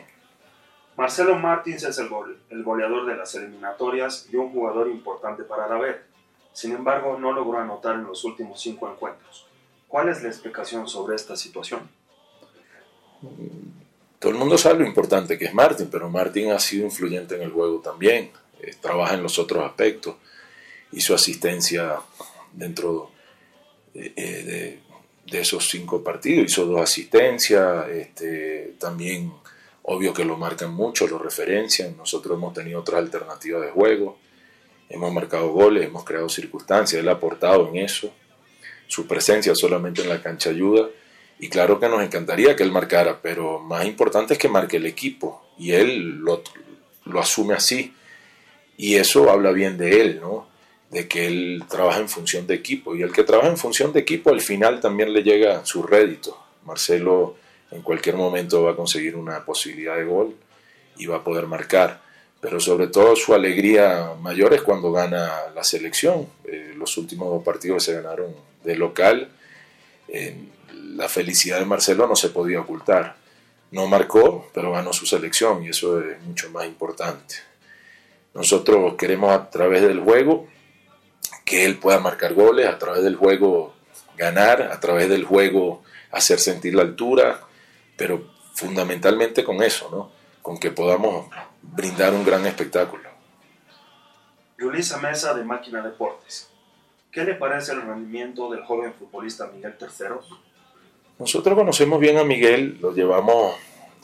Marcelo 0.98 1.36
Martins 1.36 1.84
es 1.84 1.98
el, 1.98 2.10
el 2.50 2.64
goleador 2.64 3.06
de 3.06 3.16
las 3.16 3.34
eliminatorias 3.36 4.28
y 4.32 4.36
un 4.36 4.52
jugador 4.52 4.90
importante 4.90 5.44
para 5.44 5.68
la. 5.68 6.02
Sin 6.52 6.74
embargo, 6.74 7.18
no 7.18 7.32
logró 7.32 7.60
anotar 7.60 7.96
en 7.96 8.04
los 8.04 8.24
últimos 8.26 8.60
cinco 8.60 8.90
encuentros. 8.92 9.48
¿Cuál 9.88 10.10
es 10.10 10.22
la 10.22 10.30
explicación 10.30 10.88
sobre 10.88 11.16
esta 11.16 11.36
situación? 11.36 11.90
Todo 14.20 14.32
el 14.32 14.38
mundo 14.38 14.58
sabe 14.58 14.80
lo 14.80 14.86
importante 14.86 15.38
que 15.38 15.46
es 15.46 15.54
Martín, 15.54 15.88
pero 15.90 16.10
Martín 16.10 16.52
ha 16.52 16.60
sido 16.60 16.86
influyente 16.86 17.36
en 17.36 17.44
el 17.44 17.52
juego 17.52 17.80
también. 17.80 18.32
Eh, 18.62 18.76
trabaja 18.82 19.14
en 19.14 19.24
los 19.24 19.40
otros 19.40 19.64
aspectos. 19.64 20.16
Hizo 20.92 21.16
asistencia 21.16 22.02
dentro 22.52 23.12
de, 23.94 24.14
eh, 24.16 24.80
de, 25.30 25.42
esos 25.42 25.70
cinco 25.70 26.04
partidos. 26.04 26.52
Hizo 26.52 26.66
dos 26.66 26.82
asistencias. 26.82 27.88
Este, 27.90 28.76
también 28.80 29.32
Obvio 29.92 30.14
que 30.14 30.24
lo 30.24 30.38
marcan 30.38 30.72
mucho, 30.72 31.08
lo 31.08 31.18
referencian. 31.18 31.98
Nosotros 31.98 32.38
hemos 32.38 32.54
tenido 32.54 32.80
otras 32.80 33.00
alternativas 33.00 33.64
de 33.64 33.72
juego. 33.72 34.20
Hemos 34.88 35.12
marcado 35.12 35.50
goles, 35.50 35.88
hemos 35.88 36.04
creado 36.04 36.30
circunstancias. 36.30 37.02
Él 37.02 37.10
ha 37.10 37.14
aportado 37.14 37.70
en 37.70 37.78
eso. 37.78 38.14
Su 38.86 39.08
presencia 39.08 39.56
solamente 39.56 40.04
en 40.04 40.10
la 40.10 40.22
cancha 40.22 40.52
ayuda. 40.52 40.90
Y 41.40 41.50
claro 41.50 41.80
que 41.80 41.90
nos 41.90 42.04
encantaría 42.04 42.56
que 42.56 42.62
él 42.62 42.72
marcara, 42.72 43.20
pero 43.20 43.58
más 43.58 43.84
importante 43.86 44.34
es 44.34 44.40
que 44.40 44.48
marque 44.48 44.78
el 44.78 44.86
equipo. 44.86 45.44
Y 45.58 45.72
él 45.72 46.20
lo, 46.20 46.44
lo 47.06 47.20
asume 47.20 47.56
así. 47.56 47.92
Y 48.78 48.94
eso 48.94 49.32
habla 49.32 49.52
bien 49.52 49.76
de 49.80 50.02
él, 50.02 50.20
¿no? 50.22 50.49
De 50.90 51.08
que 51.08 51.28
él 51.28 51.64
trabaja 51.70 52.00
en 52.00 52.10
función 52.10 52.48
de 52.48 52.56
equipo. 52.56 52.96
Y 52.96 53.04
el 53.04 53.12
que 53.12 53.24
trabaja 53.24 53.50
en 53.50 53.58
función 53.58 53.94
de 53.94 54.00
equipo 54.00 54.32
al 54.32 54.42
final 54.42 54.80
también 54.80 55.14
le 55.14 55.24
llega 55.24 55.66
su 55.66 55.84
rédito. 55.84 56.38
Marcelo 56.66 57.36
en 57.72 57.82
cualquier 57.82 58.16
momento 58.16 58.64
va 58.64 58.72
a 58.72 58.76
conseguir 58.76 59.16
una 59.16 59.46
posibilidad 59.46 59.96
de 59.96 60.06
gol 60.06 60.36
y 60.98 61.06
va 61.06 61.18
a 61.18 61.24
poder 61.24 61.46
marcar. 61.46 62.02
Pero 62.42 62.60
sobre 62.60 62.88
todo 62.88 63.16
su 63.16 63.34
alegría 63.34 64.14
mayor 64.22 64.54
es 64.54 64.62
cuando 64.62 64.92
gana 64.92 65.30
la 65.54 65.64
selección. 65.64 66.28
Eh, 66.46 66.74
los 66.76 66.98
últimos 66.98 67.30
dos 67.30 67.44
partidos 67.44 67.84
se 67.84 67.94
ganaron 67.94 68.34
de 68.64 68.76
local. 68.76 69.30
la 70.74 71.08
felicidad 71.08 71.60
de 71.60 71.66
Marcelo 71.66 72.08
no 72.08 72.16
se 72.16 72.30
podía 72.30 72.62
ocultar. 72.62 73.16
No 73.72 73.88
marcó, 73.88 74.50
pero 74.54 74.72
ganó 74.72 74.94
su 74.94 75.06
selección 75.06 75.64
y 75.64 75.70
eso 75.70 76.02
es 76.02 76.20
mucho 76.24 76.50
más 76.50 76.66
importante. 76.66 77.36
Nosotros 78.34 78.96
queremos 78.96 79.32
a 79.32 79.50
través 79.50 79.82
del 79.84 80.00
juego 80.00 80.48
que 81.50 81.66
él 81.66 81.80
pueda 81.80 82.00
marcar 82.00 82.36
goles, 82.36 82.68
a 82.68 82.78
través 82.78 83.02
del 83.02 83.16
juego 83.16 83.74
ganar, 84.16 84.62
a 84.62 84.80
través 84.80 85.10
del 85.10 85.26
juego 85.26 85.82
hacer 86.12 86.40
sentir 86.40 86.76
la 86.76 86.84
altura, 86.84 87.42
pero 87.98 88.24
fundamentalmente 88.54 89.44
con 89.44 89.64
eso, 89.64 89.90
¿no? 89.90 90.12
Con 90.44 90.60
que 90.60 90.70
podamos 90.70 91.28
brindar 91.64 92.14
un 92.14 92.24
gran 92.24 92.46
espectáculo. 92.46 93.10
Yulisa 94.60 95.00
Mesa 95.00 95.34
de 95.34 95.44
Máquina 95.44 95.82
Deportes. 95.82 96.52
¿Qué 97.12 97.24
le 97.24 97.34
parece 97.34 97.72
el 97.72 97.82
rendimiento 97.82 98.52
del 98.52 98.64
joven 98.64 98.94
futbolista 98.94 99.48
Miguel 99.48 99.76
Terceros? 99.76 100.28
Nosotros 101.18 101.56
conocemos 101.56 102.00
bien 102.00 102.20
a 102.20 102.24
Miguel, 102.24 102.78
lo 102.80 102.94
llevamos 102.94 103.56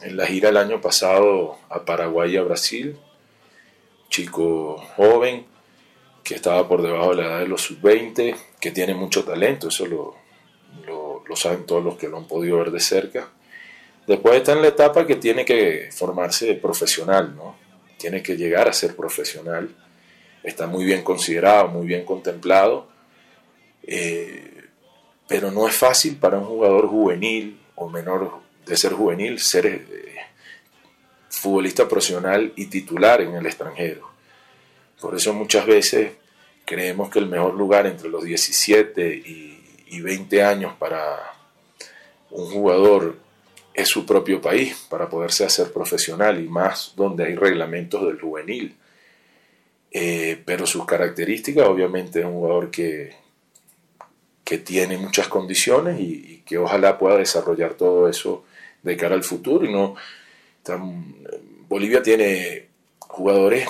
en 0.02 0.18
la 0.18 0.26
gira 0.26 0.50
el 0.50 0.58
año 0.58 0.82
pasado 0.82 1.60
a 1.70 1.86
Paraguay 1.86 2.34
y 2.34 2.38
a 2.38 2.42
Brasil, 2.42 2.98
chico 4.10 4.78
joven 4.96 5.46
que 6.26 6.36
estaba 6.36 6.68
por 6.68 6.82
debajo 6.82 7.12
de 7.12 7.22
la 7.22 7.28
edad 7.28 7.40
de 7.40 7.48
los 7.48 7.62
sub-20, 7.62 8.36
que 8.60 8.72
tiene 8.72 8.96
mucho 8.96 9.24
talento, 9.24 9.70
eso 9.70 9.86
lo, 9.86 10.16
lo, 10.86 11.36
saben 11.36 11.66
todos 11.66 11.84
los 11.84 11.98
que 11.98 12.08
lo 12.08 12.18
han 12.18 12.28
podido 12.28 12.58
ver 12.58 12.72
de 12.72 12.80
cerca 12.80 13.30
Después 14.08 14.36
está 14.36 14.54
en 14.54 14.62
la 14.62 14.68
etapa 14.68 15.06
que 15.08 15.16
tiene 15.16 15.44
que 15.44 15.90
formarse 15.92 16.54
profesional, 16.54 17.36
¿no? 17.36 17.56
Tiene 17.98 18.22
que 18.22 18.38
llegar 18.38 18.68
a 18.68 18.74
ser 18.74 18.96
profesional. 18.96 19.76
Está 20.44 20.68
muy 20.68 20.86
bien 20.86 21.02
considerado, 21.02 21.70
muy 21.70 21.88
bien 21.88 22.06
contemplado. 22.06 22.88
Eh, 23.82 24.64
pero 25.28 25.50
no 25.50 25.68
es 25.68 25.76
fácil 25.76 26.18
para 26.18 26.38
un 26.38 26.46
jugador 26.46 26.88
juvenil 26.88 27.60
o 27.74 27.90
menor 27.90 28.32
de 28.68 28.78
ser 28.78 28.94
juvenil 28.94 29.40
ser 29.40 29.66
eh, 29.66 30.16
futbolista 31.30 31.88
profesional 31.88 32.54
y 32.56 32.68
titular 32.68 33.22
en 33.22 33.34
el 33.34 33.46
extranjero. 33.48 34.15
Por 35.00 35.16
eso 35.16 35.34
muchas 35.34 35.66
veces 35.66 36.12
creemos 36.66 37.10
que 37.10 37.20
el 37.20 37.28
mejor 37.28 37.54
lugar 37.54 37.86
entre 37.86 38.10
los 38.10 38.24
17 38.24 39.16
y, 39.16 39.64
y 39.88 40.02
20 40.02 40.44
años 40.44 40.74
para 40.80 41.34
un 42.32 42.50
jugador 42.52 43.18
es 43.74 43.90
su 43.90 44.06
propio 44.06 44.42
país 44.42 44.88
para 44.90 45.10
poderse 45.10 45.46
hacer 45.46 45.72
profesional 45.72 46.42
y 46.42 46.48
más 46.48 46.94
donde 46.96 47.26
hay 47.26 47.36
reglamentos 47.36 48.06
del 48.06 48.20
juvenil. 48.20 48.76
Eh, 49.92 50.42
pero 50.46 50.66
sus 50.66 50.86
características, 50.86 51.68
obviamente, 51.68 52.20
es 52.20 52.26
un 52.26 52.34
jugador 52.34 52.72
que, 52.72 53.14
que 54.44 54.58
tiene 54.58 54.98
muchas 54.98 55.28
condiciones 55.28 56.00
y, 56.00 56.44
que 56.46 56.58
ojalá 56.58 56.98
pueda 57.00 57.18
desarrollar 57.18 57.74
todo 57.74 58.08
eso 58.08 58.46
de 58.84 58.96
cara 58.96 59.16
al 59.16 59.24
futuro. 59.24 59.66
Y 59.66 59.72
no, 59.72 59.96
Bolivia 61.68 62.04
tiene 62.04 62.68
jugadores 63.00 63.68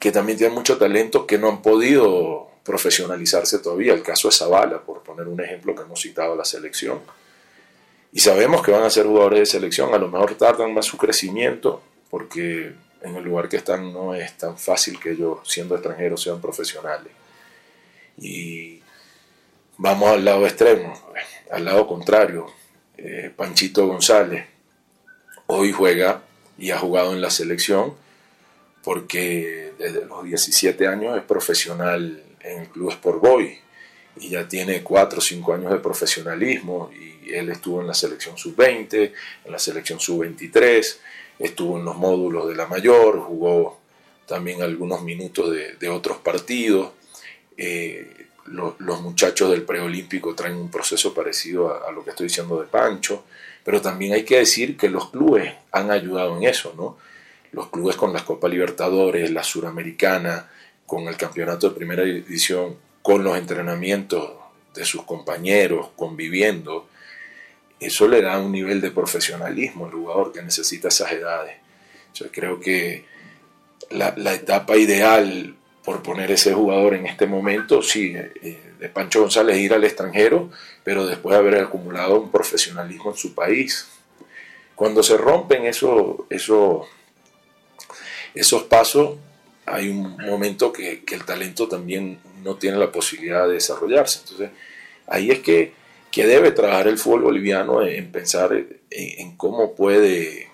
que 0.00 0.10
también 0.10 0.38
tienen 0.38 0.54
mucho 0.54 0.78
talento 0.78 1.26
que 1.26 1.38
no 1.38 1.48
han 1.48 1.62
podido 1.62 2.48
profesionalizarse 2.64 3.60
todavía. 3.60 3.92
El 3.92 4.02
caso 4.02 4.28
de 4.28 4.34
Zavala, 4.34 4.80
por 4.80 5.04
poner 5.04 5.28
un 5.28 5.40
ejemplo 5.40 5.76
que 5.76 5.82
hemos 5.82 6.00
citado 6.00 6.32
a 6.32 6.36
la 6.36 6.44
selección 6.44 7.00
y 8.12 8.20
sabemos 8.20 8.62
que 8.62 8.72
van 8.72 8.82
a 8.82 8.90
ser 8.90 9.06
jugadores 9.06 9.40
de 9.40 9.46
selección, 9.46 9.94
a 9.94 9.98
lo 9.98 10.08
mejor 10.08 10.34
tardan 10.34 10.74
más 10.74 10.86
su 10.86 10.96
crecimiento 10.96 11.82
porque 12.10 12.72
en 13.02 13.16
el 13.16 13.22
lugar 13.22 13.48
que 13.48 13.56
están 13.56 13.92
no 13.92 14.14
es 14.14 14.36
tan 14.36 14.58
fácil 14.58 14.98
que 14.98 15.12
ellos 15.12 15.38
siendo 15.44 15.74
extranjeros 15.74 16.22
sean 16.22 16.40
profesionales. 16.40 17.12
Y 18.18 18.80
vamos 19.76 20.10
al 20.10 20.24
lado 20.24 20.44
extremo, 20.44 20.92
al 21.50 21.64
lado 21.64 21.86
contrario. 21.86 22.46
Eh, 22.96 23.32
Panchito 23.34 23.86
González 23.86 24.44
hoy 25.46 25.72
juega 25.72 26.22
y 26.58 26.70
ha 26.72 26.78
jugado 26.78 27.12
en 27.12 27.20
la 27.20 27.30
selección 27.30 27.94
porque 28.82 29.69
desde 29.80 30.04
los 30.04 30.24
17 30.24 30.86
años 30.86 31.16
es 31.16 31.24
profesional 31.24 32.22
en 32.40 32.60
el 32.60 32.68
Club 32.68 32.90
Sport 32.90 33.20
Boy 33.20 33.58
y 34.16 34.28
ya 34.28 34.46
tiene 34.46 34.82
4 34.82 35.18
o 35.18 35.22
5 35.22 35.54
años 35.54 35.72
de 35.72 35.78
profesionalismo 35.78 36.90
y 36.92 37.32
él 37.32 37.48
estuvo 37.48 37.80
en 37.80 37.86
la 37.86 37.94
selección 37.94 38.36
sub-20, 38.36 39.12
en 39.46 39.52
la 39.52 39.58
selección 39.58 39.98
sub-23, 39.98 40.96
estuvo 41.38 41.78
en 41.78 41.86
los 41.86 41.96
módulos 41.96 42.48
de 42.48 42.56
la 42.56 42.66
mayor, 42.66 43.20
jugó 43.20 43.78
también 44.26 44.60
algunos 44.60 45.02
minutos 45.02 45.50
de, 45.78 45.88
otros 45.88 46.18
partidos. 46.18 46.92
Eh, 47.56 48.26
los 48.46 49.00
muchachos 49.00 49.50
del 49.50 49.62
preolímpico 49.62 50.34
traen 50.34 50.56
un 50.56 50.70
proceso 50.70 51.14
parecido 51.14 51.86
a, 51.86 51.90
lo 51.92 52.04
que 52.04 52.10
estoy 52.10 52.26
diciendo 52.26 52.60
de 52.60 52.66
Pancho, 52.66 53.24
pero 53.64 53.80
también 53.80 54.12
hay 54.12 54.24
que 54.24 54.38
decir 54.38 54.76
que 54.76 54.90
los 54.90 55.10
clubes 55.10 55.54
han 55.72 55.90
ayudado 55.90 56.36
en 56.36 56.44
eso, 56.44 56.74
¿no? 56.76 56.98
Los 57.52 57.68
clubes 57.68 57.96
con 57.96 58.12
las 58.12 58.22
Copa 58.22 58.48
Libertadores, 58.48 59.30
la 59.30 59.42
Suramericana, 59.42 60.48
con 60.86 61.08
el 61.08 61.16
campeonato 61.16 61.68
de 61.68 61.76
primera 61.76 62.02
división, 62.02 62.76
con 63.02 63.24
los 63.24 63.36
entrenamientos 63.36 64.32
de 64.74 64.84
sus 64.84 65.02
compañeros, 65.04 65.88
conviviendo, 65.96 66.88
eso 67.80 68.06
le 68.06 68.20
da 68.20 68.38
un 68.38 68.52
nivel 68.52 68.80
de 68.80 68.90
profesionalismo 68.90 69.86
al 69.86 69.92
jugador 69.92 70.32
que 70.32 70.42
necesita 70.42 70.88
esas 70.88 71.12
edades. 71.12 71.56
Yo 72.14 72.30
creo 72.30 72.60
que 72.60 73.04
la, 73.90 74.34
etapa 74.34 74.76
ideal 74.76 75.54
por 75.82 76.02
poner 76.02 76.30
ese 76.30 76.52
jugador 76.52 76.94
en 76.94 77.06
este 77.06 77.26
momento, 77.26 77.82
sí, 77.82 78.14
eh, 78.14 78.74
de 78.78 78.88
Pancho 78.88 79.20
González 79.20 79.58
ir 79.58 79.72
al 79.72 79.84
extranjero, 79.84 80.50
pero 80.84 81.06
después 81.06 81.32
de 81.32 81.38
haber 81.38 81.62
acumulado 81.62 82.20
un 82.20 82.30
profesionalismo 82.30 83.10
en 83.10 83.16
su 83.16 83.34
país. 83.34 83.88
Cuando 84.74 85.02
se 85.02 85.16
rompen 85.16 85.64
esos, 85.64 86.16
esos, 86.30 86.86
esos 88.34 88.64
pasos, 88.64 89.16
hay 89.66 89.88
un 89.88 90.16
momento 90.16 90.72
que, 90.72 91.02
el 91.10 91.24
talento 91.24 91.68
también 91.68 92.18
no 92.42 92.56
tiene 92.56 92.78
la 92.78 92.90
posibilidad 92.90 93.46
de 93.46 93.54
desarrollarse. 93.54 94.20
Entonces, 94.20 94.50
ahí 95.06 95.30
es 95.30 95.40
que, 95.40 95.72
que 96.10 96.26
debe 96.26 96.50
trabajar 96.50 96.88
el 96.88 96.98
fútbol 96.98 97.22
boliviano 97.22 97.82
en, 97.82 98.10
pensar 98.10 98.52
en 98.90 99.36
cómo 99.36 99.74
puede 99.74 100.50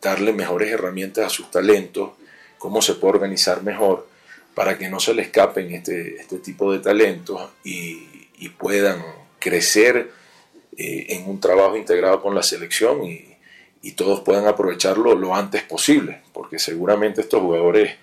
darle 0.00 0.32
mejores 0.32 0.70
herramientas 0.70 1.26
a 1.26 1.30
sus 1.30 1.50
talentos, 1.50 2.10
cómo 2.58 2.82
se 2.82 2.94
puede 2.94 3.14
organizar 3.14 3.62
mejor 3.62 4.08
para 4.54 4.76
que 4.76 4.88
no 4.88 5.00
se 5.00 5.14
le 5.14 5.22
escapen 5.22 5.72
este, 5.72 6.16
este 6.16 6.38
tipo 6.38 6.72
de 6.72 6.80
talentos 6.80 7.50
y, 7.64 8.08
puedan 8.58 9.02
crecer 9.38 10.10
eh, 10.76 11.06
en 11.10 11.28
un 11.28 11.40
trabajo 11.40 11.76
integrado 11.76 12.22
con 12.22 12.34
la 12.34 12.42
selección 12.42 13.04
y, 13.04 13.29
todos 13.92 14.20
puedan 14.20 14.46
aprovecharlo 14.46 15.14
lo 15.14 15.34
antes 15.34 15.62
posible, 15.62 16.22
porque 16.32 16.58
seguramente 16.58 17.22
estos 17.22 17.40
jugadores 17.40 17.96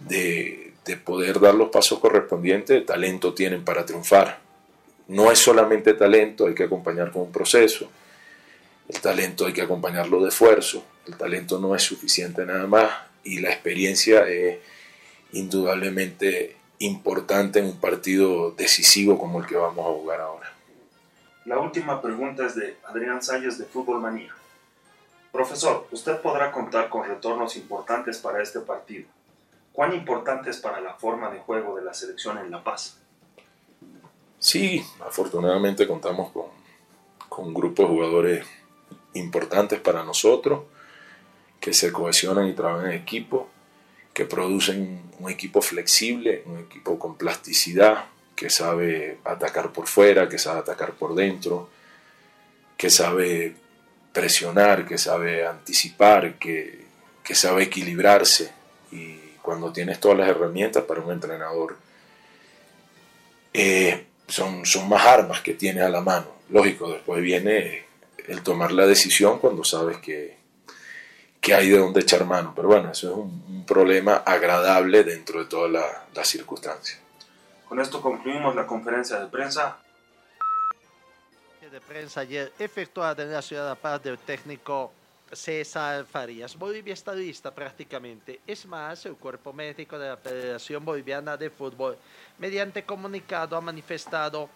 de, 0.00 0.72
de 0.84 0.96
poder 0.96 1.40
dar 1.40 1.54
los 1.54 1.70
pasos 1.70 1.98
correspondientes, 1.98 2.84
talento 2.84 3.34
tienen 3.34 3.64
para 3.64 3.86
triunfar. 3.86 4.40
No 5.08 5.30
es 5.30 5.38
solamente 5.38 5.94
talento, 5.94 6.46
hay 6.46 6.54
que 6.54 6.64
acompañar 6.64 7.10
con 7.10 7.22
un 7.22 7.32
proceso. 7.32 7.90
El 8.88 9.00
talento 9.00 9.46
hay 9.46 9.52
que 9.52 9.62
acompañarlo 9.62 10.22
de 10.22 10.28
esfuerzo. 10.28 10.84
El 11.06 11.16
talento 11.16 11.58
no 11.58 11.74
es 11.74 11.82
suficiente 11.82 12.44
nada 12.44 12.66
más 12.66 12.90
y 13.24 13.40
la 13.40 13.50
experiencia 13.50 14.28
es 14.28 14.58
indudablemente 15.32 16.56
importante 16.78 17.58
en 17.58 17.66
un 17.66 17.80
partido 17.80 18.50
decisivo 18.52 19.18
como 19.18 19.40
el 19.40 19.46
que 19.46 19.56
vamos 19.56 19.86
a 19.86 19.92
jugar 19.92 20.20
ahora. 20.20 20.52
La 21.44 21.58
última 21.58 22.00
pregunta 22.00 22.46
es 22.46 22.54
de 22.54 22.76
Adrián 22.86 23.22
Salles 23.22 23.58
de 23.58 23.64
Fútbol 23.64 24.00
Manía. 24.00 24.34
Profesor, 25.34 25.88
usted 25.90 26.20
podrá 26.20 26.52
contar 26.52 26.88
con 26.88 27.08
retornos 27.08 27.56
importantes 27.56 28.18
para 28.18 28.40
este 28.40 28.60
partido. 28.60 29.08
¿Cuán 29.72 29.92
importante 29.92 30.50
es 30.50 30.58
para 30.58 30.80
la 30.80 30.94
forma 30.94 31.28
de 31.28 31.40
juego 31.40 31.74
de 31.74 31.82
la 31.82 31.92
selección 31.92 32.38
en 32.38 32.52
La 32.52 32.62
Paz? 32.62 32.98
Sí, 34.38 34.86
afortunadamente 35.04 35.88
contamos 35.88 36.30
con, 36.30 36.46
con 37.28 37.46
un 37.46 37.52
grupo 37.52 37.82
de 37.82 37.88
jugadores 37.88 38.46
importantes 39.14 39.80
para 39.80 40.04
nosotros, 40.04 40.66
que 41.58 41.72
se 41.72 41.90
cohesionan 41.90 42.46
y 42.46 42.52
trabajan 42.52 42.92
en 42.92 42.92
equipo 42.92 43.48
que 44.12 44.26
producen 44.26 45.02
un 45.18 45.28
equipo 45.28 45.60
flexible, 45.60 46.44
un 46.46 46.60
equipo 46.60 46.96
con 46.96 47.16
plasticidad, 47.16 48.04
que 48.36 48.50
sabe 48.50 49.18
atacar 49.24 49.72
por 49.72 49.88
fuera, 49.88 50.28
que 50.28 50.38
sabe 50.38 50.60
atacar 50.60 50.92
por 50.92 51.16
dentro, 51.16 51.70
que 52.76 52.88
sabe 52.88 53.63
presionar, 54.14 54.86
que 54.86 54.96
sabe 54.96 55.46
anticipar, 55.46 56.38
que, 56.38 56.86
sabe 57.34 57.64
equilibrarse. 57.64 58.52
Y 58.92 59.16
cuando 59.42 59.72
tienes 59.72 60.00
todas 60.00 60.16
las 60.16 60.28
herramientas 60.28 60.84
para 60.84 61.02
un 61.02 61.12
entrenador, 61.12 61.76
eh, 63.52 64.06
son, 64.26 64.64
son 64.64 64.88
más 64.88 65.04
armas 65.04 65.42
que 65.42 65.52
tienes 65.52 65.82
a 65.82 65.90
la 65.90 66.00
mano. 66.00 66.28
Lógico, 66.48 66.90
después 66.90 67.20
viene 67.20 67.84
el 68.28 68.42
tomar 68.42 68.72
la 68.72 68.86
decisión 68.86 69.38
cuando 69.38 69.64
sabes 69.64 69.98
que, 69.98 70.38
que 71.40 71.54
hay 71.54 71.68
de 71.68 71.78
dónde 71.78 72.00
echar 72.00 72.24
mano. 72.24 72.52
Pero 72.56 72.68
bueno, 72.68 72.92
eso 72.92 73.10
es 73.10 73.16
un, 73.16 73.64
problema 73.66 74.16
agradable 74.26 75.04
dentro 75.04 75.40
de 75.40 75.46
todas 75.46 75.72
las 76.14 76.28
circunstancias. 76.28 77.00
Con 77.66 77.80
esto 77.80 78.02
concluimos 78.02 78.54
la 78.54 78.66
conferencia 78.66 79.18
de 79.18 79.26
prensa. 79.26 79.78
De 81.74 81.80
prensa 81.80 82.20
ayer 82.20 82.52
efectuada 82.56 83.24
en 83.24 83.32
la 83.32 83.42
ciudad 83.42 83.68
de 83.68 83.74
Paz 83.74 84.00
del 84.00 84.16
técnico 84.16 84.92
César 85.32 86.04
Farías. 86.04 86.56
Bolivia 86.56 86.94
está 86.94 87.12
lista 87.12 87.52
prácticamente. 87.52 88.40
Es 88.46 88.64
más, 88.64 89.04
el 89.06 89.16
cuerpo 89.16 89.52
médico 89.52 89.98
de 89.98 90.10
la 90.10 90.16
Federación 90.16 90.84
Boliviana 90.84 91.36
de 91.36 91.50
Fútbol, 91.50 91.98
mediante 92.38 92.84
comunicado, 92.84 93.56
ha 93.56 93.60
manifestado 93.60 94.48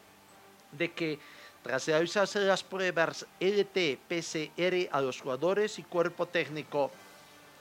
de 0.70 0.92
que 0.92 1.18
tras 1.64 1.88
realizarse 1.88 2.38
las 2.38 2.62
pruebas 2.62 3.26
LT-PCR 3.40 4.88
a 4.92 5.00
los 5.00 5.20
jugadores 5.20 5.76
y 5.80 5.82
cuerpo 5.82 6.26
técnico 6.26 6.92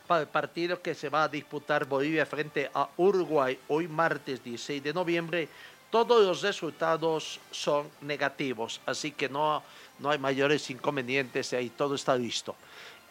para 0.06 0.22
el 0.22 0.28
partido 0.28 0.84
que 0.84 0.93
se 0.93 1.10
va 1.10 1.24
a 1.24 1.30
disputar 1.30 1.86
Bolivia 1.86 2.28
frente 2.28 2.70
a 2.76 2.88
Uruguay 2.96 3.58
hoy 3.70 3.88
martes 3.88 4.43
16 4.43 4.84
de 4.84 4.93
noviembre, 4.93 5.50
todos 5.89 6.26
los 6.26 6.41
resultados 6.41 7.39
son 7.52 7.88
negativos, 8.02 8.82
así 8.86 9.12
que 9.12 9.30
no, 9.30 9.63
no 10.00 10.10
hay 10.10 10.19
mayores 10.19 10.69
inconvenientes 10.69 11.54
y 11.54 11.56
ahí 11.56 11.69
todo 11.69 11.95
está 11.95 12.15
listo. 12.15 12.56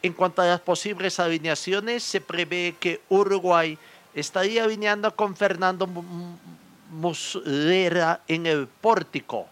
En 0.03 0.13
cuanto 0.13 0.43
a 0.43 0.47
las 0.47 0.61
posibles 0.61 1.19
alineaciones, 1.19 2.03
se 2.03 2.21
prevé 2.21 2.77
que 2.79 3.01
Uruguay 3.09 3.79
estaría 4.15 4.65
alineando 4.65 5.15
con 5.15 5.37
Fernando 5.37 5.87
Muslera 6.91 8.21
en 8.29 8.47
el 8.47 8.67
pórtico 8.67 9.47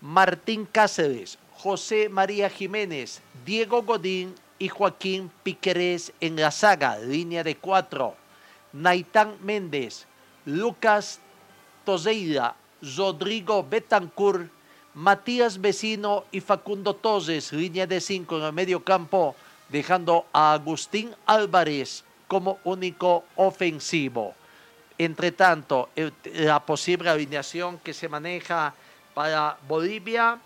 Martín 0.00 0.66
Cáceres, 0.70 1.38
José 1.52 2.10
María 2.10 2.50
Jiménez, 2.50 3.22
Diego 3.46 3.82
Godín 3.82 4.34
y 4.58 4.68
Joaquín 4.68 5.30
Piquerés 5.42 6.12
en 6.20 6.36
la 6.36 6.50
saga, 6.50 6.98
línea 6.98 7.42
de 7.42 7.56
cuatro. 7.56 8.14
Naitán 8.74 9.36
Méndez, 9.42 10.06
Lucas 10.44 11.20
Tozeida, 11.84 12.54
Rodrigo 12.96 13.62
Betancourt, 13.62 14.50
Matías 14.94 15.60
Vecino 15.60 16.24
y 16.30 16.40
Facundo 16.40 16.94
Toses, 16.94 17.52
línea 17.52 17.86
de 17.86 18.00
cinco 18.00 18.38
en 18.38 18.44
el 18.44 18.52
medio 18.52 18.84
campo, 18.84 19.34
dejando 19.68 20.26
a 20.32 20.52
Agustín 20.52 21.14
Álvarez 21.26 22.04
como 22.28 22.58
único 22.64 23.24
ofensivo. 23.36 24.34
Entre 24.96 25.32
tanto, 25.32 25.88
la 26.24 26.64
posible 26.64 27.10
alineación 27.10 27.78
que 27.78 27.92
se 27.92 28.08
maneja 28.08 28.72
para 29.14 29.58
Bolivia 29.66 30.38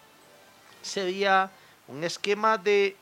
sería 0.81 1.51
un 1.87 2.03
esquema 2.05 2.57
de 2.57 2.97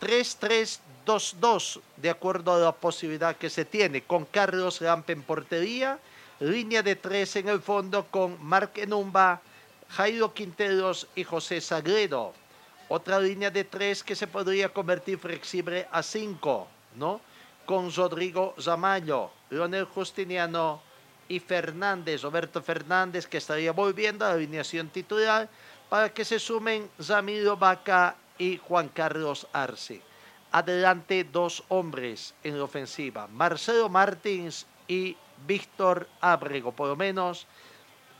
3-3-2-2, 0.00 1.80
de 1.96 2.10
acuerdo 2.10 2.54
a 2.54 2.58
la 2.58 2.72
posibilidad 2.72 3.36
que 3.36 3.50
se 3.50 3.64
tiene, 3.64 4.02
con 4.02 4.24
Carlos 4.24 4.80
Rampe 4.80 5.12
en 5.12 5.22
portería, 5.22 5.98
línea 6.40 6.82
de 6.82 6.96
tres 6.96 7.36
en 7.36 7.48
el 7.48 7.60
fondo 7.60 8.06
con 8.06 8.42
Marc 8.44 8.78
Enumba, 8.78 9.40
Jairo 9.88 10.34
Quinteros 10.34 11.06
y 11.14 11.24
José 11.24 11.60
Sagredo. 11.60 12.32
Otra 12.88 13.18
línea 13.18 13.50
de 13.50 13.64
tres 13.64 14.02
que 14.02 14.14
se 14.14 14.26
podría 14.26 14.68
convertir 14.68 15.18
flexible 15.18 15.88
a 15.90 16.02
cinco, 16.02 16.68
¿no? 16.96 17.20
Con 17.64 17.92
Rodrigo 17.92 18.54
Zamayo, 18.60 19.30
Leonel 19.50 19.86
Justiniano, 19.86 20.80
y 21.28 21.40
Fernández, 21.40 22.22
Roberto 22.22 22.62
Fernández, 22.62 23.26
que 23.26 23.38
estaría 23.38 23.72
volviendo 23.72 24.24
a 24.24 24.28
la 24.28 24.34
alineación 24.34 24.88
titular 24.88 25.48
para 25.88 26.12
que 26.12 26.24
se 26.24 26.38
sumen 26.38 26.88
Ramiro 26.98 27.56
Vaca 27.56 28.16
y 28.38 28.58
Juan 28.58 28.88
Carlos 28.88 29.46
Arce. 29.52 30.00
Adelante 30.52 31.24
dos 31.24 31.64
hombres 31.68 32.34
en 32.44 32.58
la 32.58 32.64
ofensiva, 32.64 33.26
Marcelo 33.26 33.88
Martins 33.88 34.66
y 34.88 35.16
Víctor 35.46 36.08
Abrego, 36.20 36.72
por 36.72 36.88
lo 36.88 36.96
menos 36.96 37.46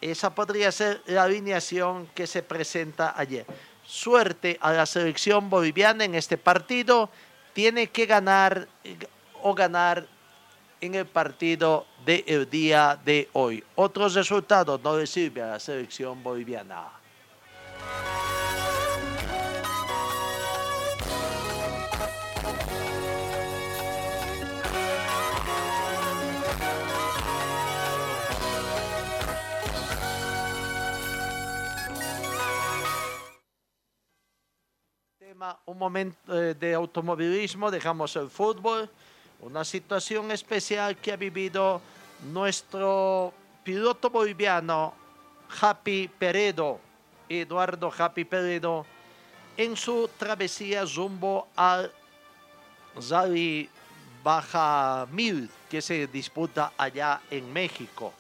esa 0.01 0.35
podría 0.35 0.71
ser 0.73 1.03
la 1.07 1.25
alineación 1.25 2.07
que 2.15 2.27
se 2.27 2.43
presenta 2.43 3.15
ayer. 3.17 3.47
Suerte 3.85 4.59
a 4.61 4.73
la 4.73 4.87
selección 4.87 5.49
boliviana 5.49 6.05
en 6.05 6.15
este 6.15 6.37
partido, 6.37 7.09
tiene 7.53 7.87
que 7.89 8.05
ganar 8.05 8.69
o 9.43 9.55
ganar 9.55 10.07
en 10.81 10.95
el 10.95 11.07
partido 11.07 11.87
del 12.05 12.49
día 12.51 13.01
de 13.05 13.29
hoy. 13.33 13.65
Otros 13.75 14.15
resultados 14.15 14.81
no 14.83 14.99
le 14.99 15.07
sirve 15.07 15.43
a 15.43 15.53
la 15.53 15.61
selección 15.61 16.23
boliviana. 16.23 16.91
Un 35.67 35.79
momento 35.79 36.17
eh, 36.35 36.55
de 36.55 36.75
automovilismo, 36.75 37.71
dejamos 37.71 38.17
el 38.17 38.31
fútbol, 38.31 38.91
una 39.41 39.65
situación 39.65 40.31
especial 40.31 40.97
que 40.97 41.13
ha 41.13 41.17
vivido 41.17 41.81
nuestro 42.33 43.33
piloto 43.63 44.11
boliviano 44.11 44.95
Happy 45.61 46.09
Peredo, 46.09 46.81
Eduardo 47.29 47.93
Happy 47.97 48.25
Peredo, 48.25 48.87
en 49.57 49.77
su 49.77 50.11
travesía 50.19 50.85
rumbo 50.85 51.49
al 51.55 51.93
Rally 53.09 53.69
Baja 54.23 55.07
que 55.71 55.81
se 55.81 56.07
disputa 56.09 56.73
allá 56.77 57.21
en 57.31 57.53
México. 57.53 58.13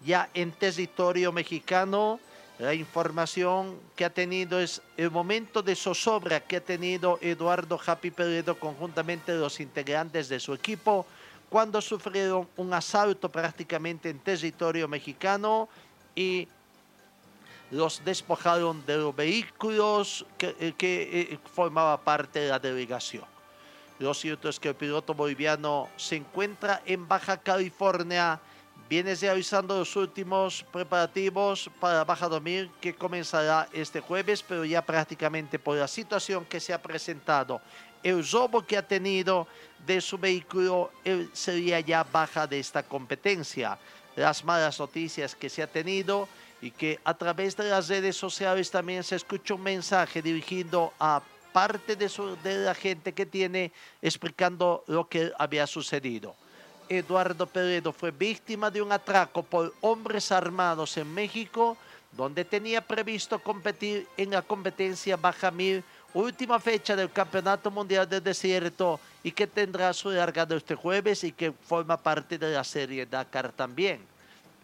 Ya 0.00 0.30
en 0.32 0.52
territorio 0.52 1.32
mexicano, 1.32 2.20
la 2.58 2.72
información 2.72 3.78
que 3.94 4.04
ha 4.04 4.10
tenido 4.10 4.58
es 4.60 4.80
el 4.96 5.10
momento 5.10 5.62
de 5.62 5.76
zozobra 5.76 6.40
que 6.40 6.56
ha 6.56 6.60
tenido 6.60 7.18
Eduardo 7.20 7.78
Happy 7.84 8.10
Peredo 8.10 8.58
conjuntamente 8.58 9.34
los 9.34 9.60
integrantes 9.60 10.28
de 10.28 10.40
su 10.40 10.54
equipo 10.54 11.06
cuando 11.50 11.80
sufrieron 11.80 12.48
un 12.56 12.72
asalto 12.72 13.28
prácticamente 13.28 14.08
en 14.08 14.18
territorio 14.18 14.88
mexicano 14.88 15.68
y 16.14 16.48
los 17.70 18.02
despojaron 18.04 18.84
de 18.86 18.96
los 18.96 19.14
vehículos 19.14 20.24
que, 20.38 20.56
eh, 20.58 20.72
que 20.76 21.30
eh, 21.32 21.38
formaba 21.52 22.00
parte 22.00 22.40
de 22.40 22.48
la 22.48 22.58
delegación. 22.58 23.24
Lo 23.98 24.14
cierto 24.14 24.48
es 24.48 24.60
que 24.60 24.68
el 24.68 24.74
piloto 24.74 25.14
boliviano 25.14 25.88
se 25.96 26.16
encuentra 26.16 26.82
en 26.86 27.08
Baja 27.08 27.38
California, 27.38 28.40
viene 28.88 29.14
realizando 29.14 29.78
los 29.78 29.96
últimos 29.96 30.64
preparativos 30.72 31.70
para 31.80 32.04
Baja 32.04 32.28
2000 32.28 32.70
que 32.80 32.94
comenzará 32.94 33.68
este 33.72 34.00
jueves, 34.00 34.42
pero 34.42 34.64
ya 34.64 34.82
prácticamente 34.82 35.58
por 35.58 35.76
la 35.76 35.88
situación 35.88 36.44
que 36.44 36.60
se 36.60 36.72
ha 36.72 36.80
presentado, 36.80 37.60
el 38.02 38.24
robo 38.30 38.64
que 38.64 38.76
ha 38.76 38.86
tenido 38.86 39.48
de 39.84 40.00
su 40.00 40.18
vehículo, 40.18 40.92
él 41.04 41.28
sería 41.32 41.80
ya 41.80 42.04
baja 42.04 42.46
de 42.46 42.60
esta 42.60 42.82
competencia. 42.82 43.78
Las 44.14 44.44
malas 44.44 44.78
noticias 44.78 45.34
que 45.34 45.50
se 45.50 45.62
ha 45.62 45.66
tenido 45.66 46.28
y 46.62 46.70
que 46.70 47.00
a 47.04 47.14
través 47.14 47.56
de 47.56 47.64
las 47.64 47.88
redes 47.88 48.16
sociales 48.16 48.70
también 48.70 49.02
se 49.02 49.16
escucha 49.16 49.54
un 49.54 49.62
mensaje 49.62 50.22
dirigido 50.22 50.92
a 50.98 51.20
parte 51.52 51.96
de, 51.96 52.08
su, 52.08 52.36
de 52.42 52.58
la 52.58 52.74
gente 52.74 53.12
que 53.12 53.26
tiene 53.26 53.72
explicando 54.00 54.84
lo 54.86 55.08
que 55.08 55.32
había 55.38 55.66
sucedido. 55.66 56.36
Eduardo 56.88 57.46
Peredo 57.46 57.92
fue 57.92 58.10
víctima 58.10 58.70
de 58.70 58.80
un 58.80 58.92
atraco 58.92 59.42
por 59.42 59.74
hombres 59.80 60.30
armados 60.30 60.96
en 60.96 61.12
México, 61.12 61.76
donde 62.12 62.44
tenía 62.44 62.80
previsto 62.80 63.38
competir 63.38 64.06
en 64.16 64.30
la 64.30 64.42
competencia 64.42 65.16
Baja 65.16 65.50
Mil, 65.50 65.82
última 66.14 66.58
fecha 66.60 66.96
del 66.96 67.10
Campeonato 67.10 67.70
Mundial 67.70 68.08
del 68.08 68.22
Desierto 68.22 68.98
y 69.22 69.32
que 69.32 69.46
tendrá 69.46 69.92
su 69.92 70.10
largado 70.10 70.56
este 70.56 70.74
jueves 70.74 71.24
y 71.24 71.32
que 71.32 71.52
forma 71.52 71.96
parte 71.96 72.38
de 72.38 72.52
la 72.52 72.64
serie 72.64 73.04
Dakar 73.04 73.52
también. 73.52 74.00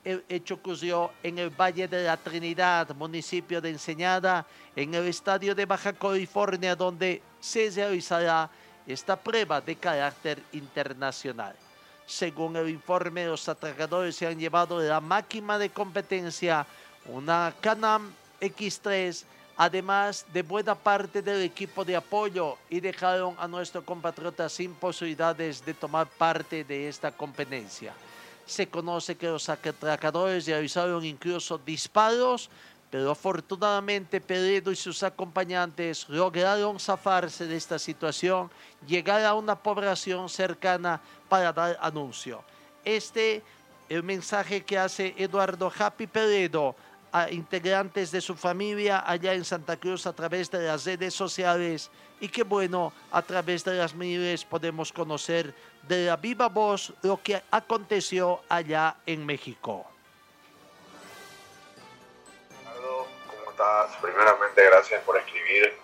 El 0.05 0.25
hecho 0.29 0.55
ocurrió 0.55 1.12
en 1.23 1.39
el 1.39 1.51
Valle 1.51 1.87
de 1.87 2.05
la 2.05 2.16
Trinidad, 2.16 2.95
municipio 2.95 3.61
de 3.61 3.70
Enseñada, 3.70 4.47
en 4.75 4.95
el 4.95 5.07
estadio 5.07 5.55
de 5.55 5.66
Baja 5.66 5.93
California, 5.93 6.75
donde 6.75 7.23
se 7.41 7.70
realizará 7.70 8.51
esta 8.87 9.14
prueba 9.14 9.61
de 9.61 9.77
carácter 9.77 10.43
internacional. 10.53 11.55
Según 12.07 12.57
el 12.57 12.68
informe, 12.68 13.26
los 13.26 13.48
atracadores 13.48 14.16
se 14.16 14.26
han 14.26 14.38
llevado 14.38 14.80
la 14.80 15.00
máquina 15.00 15.59
de 15.59 15.70
competencia, 15.70 16.66
una 17.07 17.55
Canam 17.61 18.12
X3, 18.40 19.24
además 19.57 20.26
de 20.32 20.42
buena 20.42 20.74
parte 20.74 21.22
del 21.22 21.42
equipo 21.42 21.84
de 21.84 21.96
apoyo 21.96 22.57
y 22.68 22.80
dejaron 22.80 23.36
a 23.38 23.46
nuestro 23.46 23.84
compatriota 23.84 24.48
sin 24.48 24.74
posibilidades 24.74 25.64
de 25.64 25.74
tomar 25.74 26.07
parte 26.07 26.64
de 26.64 26.88
esta 26.88 27.12
competencia. 27.12 27.94
Se 28.44 28.66
conoce 28.66 29.16
que 29.16 29.28
los 29.28 29.48
atracadores 29.48 30.46
realizaron 30.46 31.05
incluso 31.05 31.59
disparos, 31.59 32.50
pero 32.93 33.11
afortunadamente 33.11 34.20
Peredo 34.20 34.70
y 34.70 34.76
sus 34.76 35.03
acompañantes 35.03 36.07
lograron 36.11 36.78
zafarse 36.78 37.47
de 37.47 37.57
esta 37.57 37.78
situación, 37.78 38.51
llegar 38.86 39.24
a 39.24 39.32
una 39.32 39.57
población 39.57 40.28
cercana 40.28 41.01
para 41.26 41.55
dar 41.55 41.78
anuncio. 41.80 42.45
Este 42.84 43.43
el 43.88 44.03
mensaje 44.03 44.62
que 44.62 44.76
hace 44.76 45.14
Eduardo 45.16 45.72
Happy 45.74 46.07
Peredo 46.07 46.76
a 47.12 47.30
integrantes 47.30 48.11
de 48.11 48.20
su 48.20 48.36
familia 48.36 49.03
allá 49.07 49.32
en 49.32 49.47
Santa 49.47 49.78
Cruz 49.78 50.07
a 50.07 50.12
través 50.12 50.51
de 50.51 50.66
las 50.66 50.84
redes 50.84 51.14
sociales 51.14 51.90
y 52.20 52.28
que 52.28 52.43
bueno, 52.43 52.93
a 53.11 53.22
través 53.22 53.64
de 53.64 53.72
las 53.72 53.95
miles 53.95 54.45
podemos 54.45 54.93
conocer 54.93 55.55
de 55.88 56.09
la 56.09 56.16
viva 56.16 56.51
voz 56.51 56.93
lo 57.01 57.22
que 57.22 57.43
aconteció 57.51 58.43
allá 58.51 58.97
en 59.07 59.24
México. 59.24 59.91
Primeramente, 64.03 64.64
gracias 64.64 65.00
por 65.05 65.16
escribir. 65.16 65.78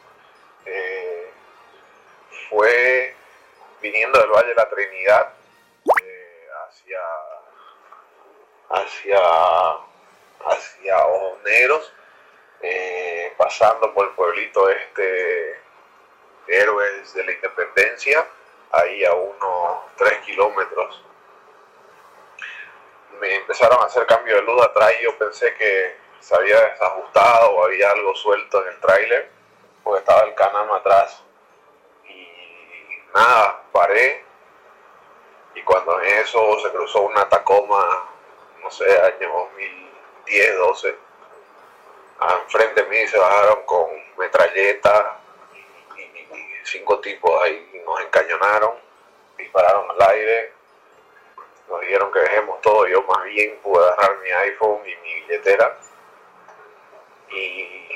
Eh, 0.67 1.31
fue 2.51 3.15
viniendo 3.81 4.19
del 4.19 4.31
Valle 4.31 4.49
de 4.49 4.55
la 4.57 4.69
Trinidad 4.69 5.33
eh, 6.03 6.49
hacia, 6.67 7.01
hacia, 8.71 9.21
hacia 10.47 11.07
Ojoneros, 11.07 11.93
eh, 12.61 13.33
pasando 13.39 13.95
por 13.95 14.09
el 14.09 14.15
pueblito 14.15 14.69
este 14.69 15.61
Héroes 16.49 17.15
de 17.15 17.25
la 17.25 17.33
Independencia, 17.33 18.27
ahí 18.73 19.05
a 19.05 19.15
unos 19.15 19.95
3 19.97 20.19
kilómetros. 20.23 21.05
Me 23.21 23.37
empezaron 23.37 23.81
a 23.81 23.87
hacer 23.87 24.07
cambio 24.07 24.35
de 24.35 24.43
luz 24.43 24.61
atrás 24.61 24.93
y 25.01 25.05
yo 25.05 25.17
pensé 25.17 25.55
que 25.55 26.08
se 26.21 26.35
había 26.35 26.61
desajustado 26.69 27.51
o 27.51 27.65
había 27.65 27.91
algo 27.91 28.15
suelto 28.15 28.63
en 28.63 28.69
el 28.69 28.81
tráiler, 28.81 29.31
porque 29.83 30.01
estaba 30.01 30.23
el 30.23 30.35
canal 30.35 30.71
atrás. 30.71 31.23
Y 32.09 32.29
nada, 33.15 33.63
paré. 33.73 34.25
Y 35.55 35.63
cuando 35.63 36.01
en 36.03 36.19
eso 36.19 36.59
se 36.61 36.71
cruzó 36.71 37.03
una 37.03 37.29
Tacoma, 37.29 38.09
no 38.63 38.71
sé, 38.71 38.85
año 39.01 39.29
2010, 39.29 40.59
12, 40.59 40.99
enfrente 42.21 42.83
de 42.83 42.89
mí 42.89 43.07
se 43.07 43.19
bajaron 43.19 43.63
con 43.65 43.87
metralletas, 44.19 45.05
cinco 46.65 47.01
tipos 47.01 47.43
ahí 47.43 47.83
nos 47.87 48.01
encañonaron, 48.01 48.75
dispararon 49.37 49.91
al 49.91 50.11
aire, 50.11 50.53
nos 51.69 51.81
dijeron 51.81 52.13
que 52.13 52.21
dejemos 52.21 52.61
todo, 52.61 52.87
yo 52.87 53.03
más 53.03 53.25
bien 53.25 53.59
pude 53.63 53.85
agarrar 53.85 54.19
mi 54.19 54.31
iPhone 54.31 54.81
y 54.85 54.97
mi 54.97 55.15
billetera 55.23 55.79
y 57.31 57.89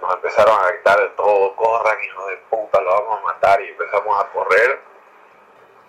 nos 0.00 0.14
empezaron 0.14 0.58
a 0.58 0.68
gritar 0.68 1.00
de 1.00 1.08
todo, 1.10 1.54
corran 1.56 2.02
hijos 2.02 2.28
de 2.28 2.36
puta, 2.48 2.80
lo 2.80 2.90
vamos 2.90 3.20
a 3.20 3.24
matar 3.24 3.60
y 3.62 3.68
empezamos 3.68 4.22
a 4.22 4.28
correr 4.28 4.80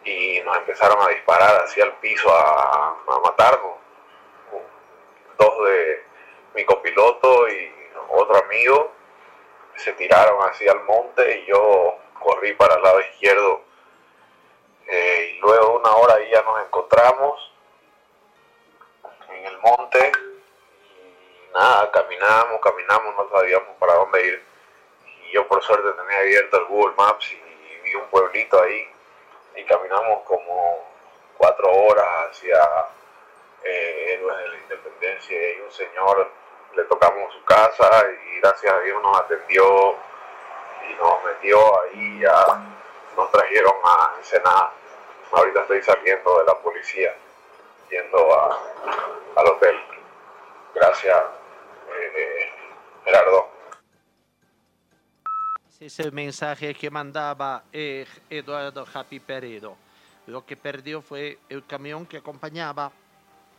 y 0.04 0.40
nos 0.42 0.58
empezaron 0.58 1.02
a 1.02 1.10
disparar 1.10 1.64
hacia 1.64 1.86
el 1.86 1.94
piso 1.94 2.30
a, 2.34 2.96
matarnos. 3.24 3.74
Dos 5.38 5.66
de 5.68 6.04
mi 6.54 6.64
copiloto 6.64 7.50
y 7.50 7.74
otro 8.10 8.38
amigo 8.38 8.92
se 9.76 9.92
tiraron 9.94 10.40
hacia 10.48 10.72
el 10.72 10.82
monte 10.82 11.40
y 11.40 11.46
yo 11.48 11.98
corrí 12.20 12.54
para 12.54 12.76
el 12.76 12.84
lado 12.84 13.02
izquierdo. 13.02 13.62
Eh, 14.88 15.34
y 15.36 15.40
luego 15.40 15.80
una 15.80 15.92
hora 15.96 16.14
ahí 16.14 16.30
ya 16.30 16.42
nos 16.44 16.64
encontramos 16.64 17.52
en 19.30 19.46
el 19.46 19.58
monte 19.58 20.12
nada, 21.56 21.90
caminamos, 21.90 22.60
caminamos, 22.62 23.16
no 23.16 23.30
sabíamos 23.30 23.76
para 23.80 23.96
dónde 23.96 24.28
ir. 24.28 24.44
Y 25.24 25.32
yo 25.32 25.48
por 25.48 25.64
suerte 25.64 25.90
tenía 25.94 26.20
abierto 26.20 26.58
el 26.58 26.66
Google 26.66 26.96
Maps 26.98 27.32
y, 27.32 27.42
vi 27.84 27.94
un 27.94 28.08
pueblito 28.08 28.62
ahí 28.62 28.90
y 29.56 29.64
caminamos 29.66 30.24
como 30.24 30.84
cuatro 31.38 31.72
horas 31.72 32.08
hacia 32.30 32.58
eh, 33.64 34.14
Héroes 34.14 34.38
de 34.38 34.48
la 34.48 34.56
Independencia 34.58 35.54
y 35.54 35.62
un 35.62 35.72
señor 35.72 36.32
le 36.76 36.84
tocamos 36.86 37.32
su 37.32 37.44
casa 37.44 38.06
y 38.10 38.40
gracias 38.40 38.74
a 38.74 38.80
Dios 38.80 39.02
nos 39.04 39.20
atendió 39.20 39.96
y 40.90 40.94
nos 40.96 41.24
metió 41.26 41.82
ahí, 41.82 42.24
nos 43.16 43.32
trajeron 43.32 43.76
a 43.84 44.16
Ensenada. 44.18 44.74
Ahorita 45.32 45.62
estoy 45.62 45.84
saliendo 45.84 46.40
de 46.40 46.46
la 46.46 46.56
policía, 46.56 47.16
yendo 47.90 48.34
a, 48.34 48.60
al 49.36 49.48
hotel. 49.48 49.80
Gracias, 50.74 51.24
Gerardo. 53.06 53.50
Es 55.80 56.00
el 56.00 56.12
mensaje 56.12 56.74
que 56.74 56.90
mandaba 56.90 57.66
eh, 57.72 58.08
Eduardo 58.30 58.86
Happy 58.92 59.20
Peredo. 59.20 59.78
Lo 60.26 60.44
que 60.44 60.58
perdió 60.58 61.02
fue 61.02 61.38
el 61.48 61.64
camión 61.66 62.08
que 62.08 62.18
acompañaba, 62.18 62.92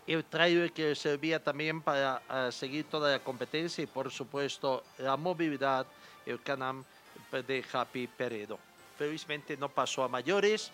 el 0.06 0.24
trailer 0.24 0.72
que 0.72 0.96
servía 0.96 1.42
también 1.42 1.80
para 1.80 2.20
uh, 2.28 2.50
seguir 2.50 2.86
toda 2.86 3.12
la 3.12 3.20
competencia 3.20 3.84
y 3.84 3.86
por 3.86 4.10
supuesto 4.10 4.82
la 4.98 5.16
movilidad, 5.16 5.86
el 6.24 6.42
Canam 6.42 6.84
de 7.30 7.64
Happy 7.72 8.08
Peredo. 8.08 8.58
Felizmente 8.98 9.56
no 9.56 9.68
pasó 9.68 10.02
a 10.02 10.08
mayores. 10.08 10.72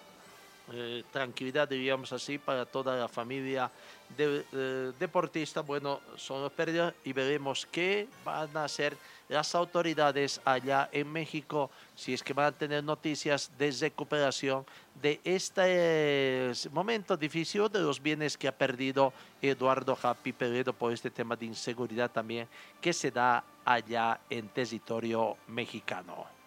Eh, 0.70 1.02
tranquilidad, 1.10 1.68
diríamos 1.68 2.12
así, 2.12 2.38
para 2.38 2.64
toda 2.64 2.96
la 2.96 3.08
familia 3.08 3.70
eh, 4.16 4.92
deportista. 4.98 5.60
Bueno, 5.60 6.00
son 6.16 6.42
los 6.42 6.52
pérdidas 6.52 6.94
y 7.04 7.12
veremos 7.12 7.66
qué 7.70 8.06
van 8.24 8.56
a 8.56 8.64
hacer 8.64 8.96
las 9.28 9.54
autoridades 9.54 10.40
allá 10.44 10.88
en 10.92 11.10
México, 11.10 11.70
si 11.96 12.14
es 12.14 12.22
que 12.22 12.32
van 12.32 12.46
a 12.46 12.52
tener 12.52 12.84
noticias 12.84 13.50
de 13.58 13.70
recuperación 13.72 14.64
de 15.00 15.20
este 15.24 15.62
eh, 15.64 16.52
momento 16.70 17.16
difícil 17.16 17.68
de 17.68 17.80
los 17.80 18.00
bienes 18.00 18.36
que 18.36 18.46
ha 18.46 18.56
perdido 18.56 19.12
Eduardo 19.40 19.98
Happy 20.00 20.32
Peredo 20.32 20.72
por 20.72 20.92
este 20.92 21.10
tema 21.10 21.34
de 21.34 21.46
inseguridad 21.46 22.10
también 22.10 22.46
que 22.80 22.92
se 22.92 23.10
da 23.10 23.42
allá 23.64 24.20
en 24.28 24.48
territorio 24.48 25.36
mexicano. 25.48 26.41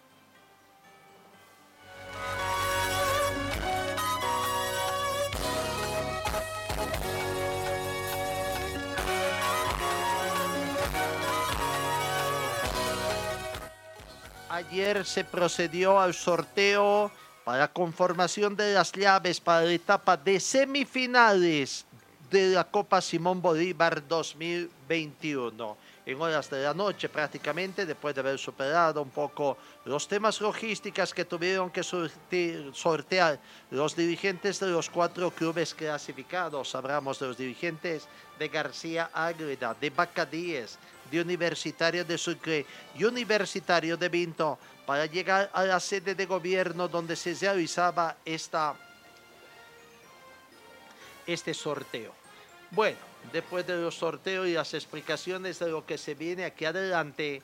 Ayer 14.56 15.04
se 15.04 15.22
procedió 15.22 16.00
al 16.00 16.14
sorteo 16.14 17.10
para 17.44 17.68
conformación 17.68 18.56
de 18.56 18.72
las 18.72 18.90
llaves 18.90 19.38
para 19.38 19.66
la 19.66 19.72
etapa 19.72 20.16
de 20.16 20.40
semifinales 20.40 21.84
de 22.30 22.48
la 22.54 22.64
Copa 22.64 23.02
Simón 23.02 23.42
Bolívar 23.42 24.08
2021 24.08 25.76
en 26.06 26.22
horas 26.22 26.48
de 26.48 26.62
la 26.62 26.72
noche 26.72 27.10
prácticamente, 27.10 27.84
después 27.84 28.14
de 28.14 28.22
haber 28.22 28.38
superado 28.38 29.02
un 29.02 29.10
poco 29.10 29.58
los 29.84 30.08
temas 30.08 30.40
logísticas 30.40 31.12
que 31.12 31.26
tuvieron 31.26 31.68
que 31.68 31.82
sortear 31.82 33.38
los 33.70 33.94
dirigentes 33.94 34.58
de 34.58 34.68
los 34.68 34.88
cuatro 34.88 35.30
clubes 35.32 35.74
clasificados. 35.74 36.74
Hablamos 36.74 37.18
de 37.18 37.26
los 37.26 37.36
dirigentes 37.36 38.08
de 38.38 38.48
García 38.48 39.10
Ágreda, 39.12 39.76
de 39.78 39.90
Bacadíes, 39.90 40.78
de 41.10 41.20
Universitario 41.20 42.04
de 42.04 42.18
Sucre 42.18 42.66
y 42.98 43.04
Universitario 43.04 43.96
de 43.96 44.08
Vinto, 44.08 44.58
para 44.86 45.06
llegar 45.06 45.50
a 45.52 45.64
la 45.64 45.80
sede 45.80 46.14
de 46.14 46.26
gobierno 46.26 46.86
donde 46.88 47.16
se 47.16 47.34
realizaba 47.34 48.16
esta, 48.24 48.74
este 51.26 51.52
sorteo. 51.52 52.14
Bueno, 52.70 52.98
después 53.32 53.66
de 53.66 53.76
los 53.76 53.96
sorteos 53.96 54.46
y 54.46 54.54
las 54.54 54.74
explicaciones 54.74 55.58
de 55.58 55.68
lo 55.68 55.84
que 55.84 55.98
se 55.98 56.14
viene 56.14 56.44
aquí 56.44 56.64
adelante, 56.64 57.42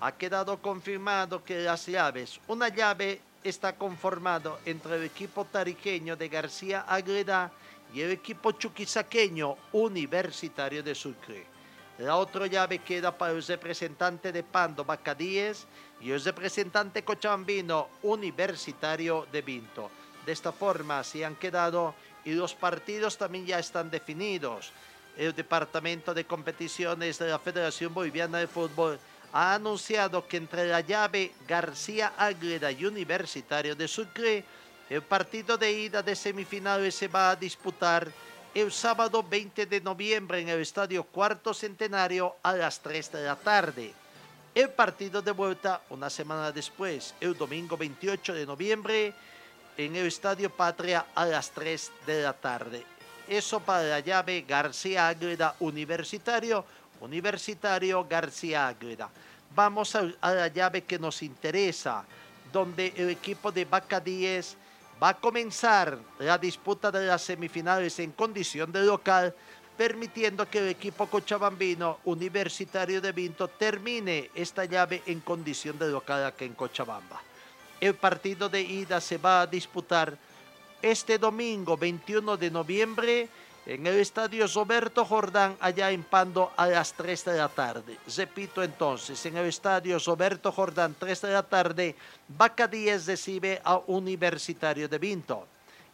ha 0.00 0.12
quedado 0.12 0.60
confirmado 0.60 1.42
que 1.44 1.60
las 1.60 1.86
llaves, 1.86 2.40
una 2.48 2.68
llave 2.68 3.20
está 3.42 3.76
conformado 3.76 4.58
entre 4.64 4.96
el 4.96 5.04
equipo 5.04 5.44
tariqueño 5.44 6.16
de 6.16 6.28
García 6.28 6.80
Agreda 6.80 7.52
y 7.92 8.00
el 8.00 8.10
equipo 8.10 8.52
chuquisaqueño 8.52 9.56
Universitario 9.72 10.82
de 10.82 10.94
Sucre. 10.94 11.53
La 11.98 12.16
otra 12.16 12.46
llave 12.46 12.78
queda 12.80 13.16
para 13.16 13.32
el 13.32 13.42
representante 13.44 14.32
de 14.32 14.42
Pando 14.42 14.84
Bacadíes 14.84 15.66
y 16.00 16.10
el 16.10 16.24
representante 16.24 17.04
cochabambino 17.04 17.88
Universitario 18.02 19.26
de 19.30 19.42
Vinto. 19.42 19.90
De 20.26 20.32
esta 20.32 20.52
forma 20.52 21.04
se 21.04 21.24
han 21.24 21.36
quedado 21.36 21.94
y 22.24 22.32
los 22.32 22.54
partidos 22.54 23.16
también 23.16 23.46
ya 23.46 23.58
están 23.58 23.90
definidos 23.90 24.72
el 25.16 25.34
Departamento 25.34 26.12
de 26.12 26.24
Competiciones 26.24 27.18
de 27.18 27.28
la 27.28 27.38
Federación 27.38 27.94
Boliviana 27.94 28.38
de 28.38 28.46
Fútbol 28.46 28.98
ha 29.32 29.54
anunciado 29.54 30.26
que 30.26 30.36
entre 30.36 30.66
la 30.66 30.80
llave 30.80 31.32
García 31.46 32.12
Ágreda 32.16 32.70
y 32.70 32.84
Universitario 32.84 33.74
de 33.74 33.88
Sucre, 33.88 34.44
el 34.88 35.02
partido 35.02 35.56
de 35.56 35.72
ida 35.72 36.02
de 36.02 36.14
semifinales 36.14 36.94
se 36.94 37.08
va 37.08 37.30
a 37.30 37.36
disputar 37.36 38.08
el 38.54 38.70
sábado 38.70 39.24
20 39.24 39.66
de 39.66 39.80
noviembre 39.80 40.40
en 40.40 40.48
el 40.48 40.60
Estadio 40.60 41.02
Cuarto 41.02 41.52
Centenario 41.52 42.36
a 42.40 42.52
las 42.52 42.80
3 42.80 43.10
de 43.10 43.24
la 43.24 43.34
tarde. 43.34 43.92
El 44.54 44.70
partido 44.70 45.20
de 45.20 45.32
vuelta 45.32 45.80
una 45.90 46.08
semana 46.08 46.52
después, 46.52 47.16
el 47.20 47.36
domingo 47.36 47.76
28 47.76 48.32
de 48.32 48.46
noviembre, 48.46 49.12
en 49.76 49.96
el 49.96 50.06
Estadio 50.06 50.50
Patria 50.50 51.06
a 51.16 51.26
las 51.26 51.50
3 51.50 51.90
de 52.06 52.22
la 52.22 52.32
tarde. 52.32 52.84
Eso 53.26 53.58
para 53.58 53.82
la 53.82 53.98
llave 53.98 54.44
García 54.46 55.08
Ágreda 55.08 55.56
Universitario, 55.58 56.64
Universitario 57.00 58.06
García 58.08 58.68
Ágreda. 58.68 59.10
Vamos 59.52 59.96
a, 59.96 60.02
la 60.22 60.46
llave 60.46 60.84
que 60.84 61.00
nos 61.00 61.24
interesa, 61.24 62.04
donde 62.52 62.92
el 62.96 63.10
equipo 63.10 63.50
de 63.50 63.64
Vaca 63.64 63.98
10 63.98 64.58
va 65.04 65.10
a 65.10 65.20
comenzar 65.20 65.98
la 66.18 66.38
disputa 66.38 66.90
de 66.90 67.04
las 67.04 67.20
semifinales 67.20 67.98
en 67.98 68.12
condición 68.12 68.72
de 68.72 68.84
local, 68.84 69.34
permitiendo 69.76 70.48
que 70.48 70.60
el 70.60 70.68
equipo 70.68 71.06
cochabambino 71.08 71.98
Universitario 72.06 73.02
de 73.02 73.12
Vinto 73.12 73.48
termine 73.48 74.30
esta 74.34 74.64
llave 74.64 75.02
en 75.04 75.20
condición 75.20 75.78
de 75.78 75.90
local 75.90 76.24
aquí 76.24 76.46
en 76.46 76.54
Cochabamba. 76.54 77.20
El 77.78 77.96
partido 77.96 78.48
de 78.48 78.62
ida 78.62 78.98
se 78.98 79.18
va 79.18 79.42
a 79.42 79.46
disputar 79.46 80.16
este 80.80 81.18
domingo 81.18 81.76
21 81.76 82.38
de 82.38 82.50
noviembre 82.50 83.28
en 83.66 83.86
el 83.86 83.98
estadio 83.98 84.46
Roberto 84.46 85.04
Jordán, 85.04 85.56
allá 85.60 85.90
en 85.90 86.02
Pando, 86.02 86.52
a 86.56 86.66
las 86.66 86.92
3 86.92 87.24
de 87.24 87.36
la 87.36 87.48
tarde. 87.48 87.96
Repito 88.16 88.62
entonces, 88.62 89.24
en 89.26 89.36
el 89.36 89.46
estadio 89.46 89.98
Roberto 89.98 90.52
Jordán, 90.52 90.94
3 90.98 91.22
de 91.22 91.32
la 91.32 91.42
tarde, 91.42 91.96
Vaca 92.28 92.68
10 92.68 93.06
recibe 93.06 93.60
a 93.64 93.78
Universitario 93.86 94.88
de 94.88 94.98
Vinto. 94.98 95.46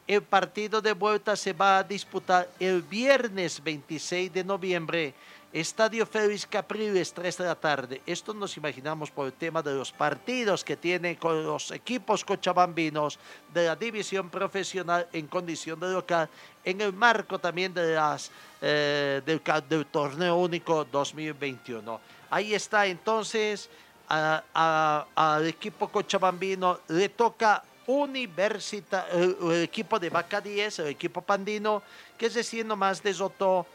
El 0.07 0.23
partido 0.23 0.81
de 0.81 0.93
vuelta 0.93 1.37
se 1.37 1.53
va 1.53 1.79
a 1.79 1.85
disputar 1.85 2.49
el 2.59 2.83
viernes 2.83 3.63
26 3.63 4.33
de 4.33 4.43
noviembre 4.43 5.15
Estadio 5.53 6.07
Félix 6.07 6.47
Capriles, 6.47 7.13
3 7.13 7.39
de 7.39 7.45
la 7.45 7.57
tarde. 7.57 8.01
Esto 8.07 8.33
nos 8.33 8.57
imaginamos 8.57 9.11
por 9.11 9.27
el 9.27 9.33
tema 9.33 9.61
de 9.61 9.75
los 9.75 9.91
partidos 9.91 10.63
que 10.63 10.77
tienen 10.77 11.17
con 11.17 11.43
los 11.43 11.73
equipos 11.73 12.25
cochabambinos 12.25 13.19
de 13.53 13.67
la 13.67 13.75
división 13.75 14.31
profesional 14.31 15.09
en 15.13 15.27
condición 15.27 15.81
de 15.81 15.93
local, 15.93 16.29
en 16.65 16.81
el 16.81 16.93
marco 16.93 17.41
también 17.41 17.75
de 17.75 17.95
las, 17.95 18.31
eh, 18.61 19.23
del, 19.27 19.41
torneo 19.87 20.37
único 20.37 20.85
2021. 20.85 22.01
Ahí 22.31 22.55
está 22.55 22.87
entonces 22.87 23.69
al 24.09 25.47
equipo 25.49 25.89
cochabambino, 25.89 26.79
le 26.87 27.09
toca 27.09 27.65
Universita, 27.89 29.09
el, 29.11 29.63
equipo 29.65 29.99
de 29.99 30.11
Vaca 30.11 30.41
el 30.45 30.87
equipo 30.87 31.23
pandino, 31.23 31.83
que 32.17 32.27
es 32.27 32.35
decir, 32.35 32.65
nomás 32.65 33.03
desotó 33.03 33.67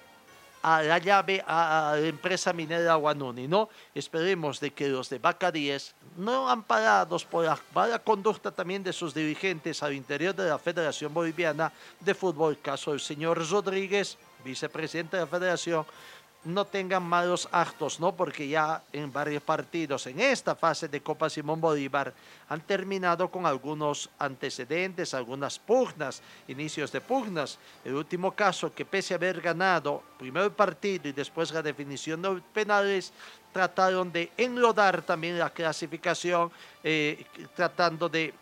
a 0.66 0.82
la 0.82 0.98
llave 0.98 1.44
a, 1.46 1.94
la 1.94 2.08
empresa 2.08 2.52
minera 2.52 2.96
Guanuni, 2.96 3.48
¿no? 3.48 3.70
Esperemos 3.94 4.60
de 4.60 4.72
que 4.74 4.88
los 4.88 5.12
de 5.12 5.22
10, 5.54 5.94
no 6.18 6.50
amparados 6.50 7.24
por 7.24 7.46
la 7.46 7.60
mala 7.76 8.00
conducta 8.00 8.50
también 8.50 8.82
de 8.82 8.92
sus 8.92 9.14
dirigentes 9.14 9.84
al 9.84 9.94
interior 9.94 10.34
de 10.34 10.50
la 10.50 10.58
Federación 10.58 11.14
Boliviana 11.14 11.72
de 12.00 12.16
Fútbol, 12.16 12.58
caso 12.58 12.90
del 12.90 13.00
señor 13.00 13.48
Rodríguez, 13.48 14.18
vicepresidente 14.44 15.18
de 15.18 15.24
la 15.24 15.28
Federación, 15.28 15.86
no 16.46 16.66
tengan 16.66 17.04
malos 17.04 17.50
actos, 17.52 18.00
¿no? 18.00 18.16
Porque 18.16 18.48
ya 18.48 18.84
en 18.94 19.12
varios 19.12 19.42
partidos 19.42 20.06
en 20.08 20.20
esta 20.20 20.56
fase 20.56 20.88
de 20.88 21.02
Copa 21.02 21.30
Simón 21.30 21.60
Bolívar 21.60 22.14
han 22.48 22.62
terminado 22.62 23.30
con 23.30 23.46
algunos 23.46 24.10
antecedentes, 24.20 25.14
algunas 25.14 25.58
pugnas, 25.58 26.22
inicios 26.48 26.92
de 26.92 27.02
pugnas. 27.02 27.58
El 27.84 27.96
último 27.96 28.32
caso 28.32 28.74
que 28.74 28.86
pese 28.86 29.16
a 29.16 29.18
haber 29.18 29.42
ganado 29.42 30.04
primero 30.20 30.46
el 30.46 30.52
partido 30.52 31.10
y 31.10 31.14
después 31.14 31.52
la 31.52 31.64
definición 31.64 32.22
de 32.22 32.42
penales, 32.54 33.12
trataron 33.52 34.12
de 34.12 34.32
enlodar 34.38 35.02
también 35.02 35.40
la 35.40 35.50
clasificación, 35.50 36.52
eh, 36.84 37.26
tratando 37.56 38.10
de 38.10 38.34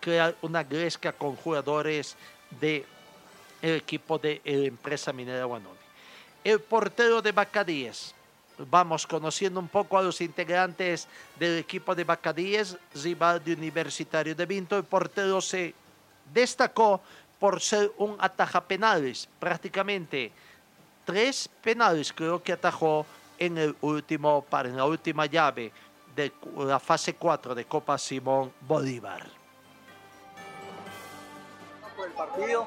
crear 0.00 0.36
una 0.42 0.62
gresca 0.62 1.12
con 1.12 1.36
jugadores 1.36 2.16
del 2.60 2.84
equipo 3.60 4.18
de 4.18 4.40
la 4.44 4.66
empresa 4.68 5.12
minera 5.12 5.44
Guanón 5.44 5.83
el 6.44 6.60
portero 6.60 7.20
de 7.20 7.32
Bacadíes. 7.32 8.14
Vamos 8.70 9.06
conociendo 9.06 9.58
un 9.58 9.68
poco 9.68 9.98
a 9.98 10.02
los 10.02 10.20
integrantes 10.20 11.08
del 11.38 11.58
equipo 11.58 11.94
de 11.94 12.04
Bacadíes, 12.04 12.76
rival 13.02 13.42
de 13.42 13.54
Universitario 13.54 14.34
de 14.34 14.46
Vinto. 14.46 14.76
El 14.76 14.84
portero 14.84 15.40
se 15.40 15.74
destacó 16.32 17.00
por 17.40 17.60
ser 17.60 17.90
un 17.98 18.16
ataja 18.20 18.62
penales, 18.62 19.28
prácticamente 19.40 20.30
tres 21.04 21.48
penales 21.62 22.12
creo 22.12 22.42
que 22.42 22.52
atajó 22.52 23.06
en, 23.38 23.58
el 23.58 23.76
último, 23.80 24.46
en 24.64 24.76
la 24.76 24.84
última 24.84 25.26
llave 25.26 25.72
de 26.14 26.32
la 26.58 26.78
fase 26.78 27.14
4 27.14 27.54
de 27.54 27.64
Copa 27.64 27.98
Simón 27.98 28.52
Bolívar. 28.60 29.43
Partido 32.14 32.66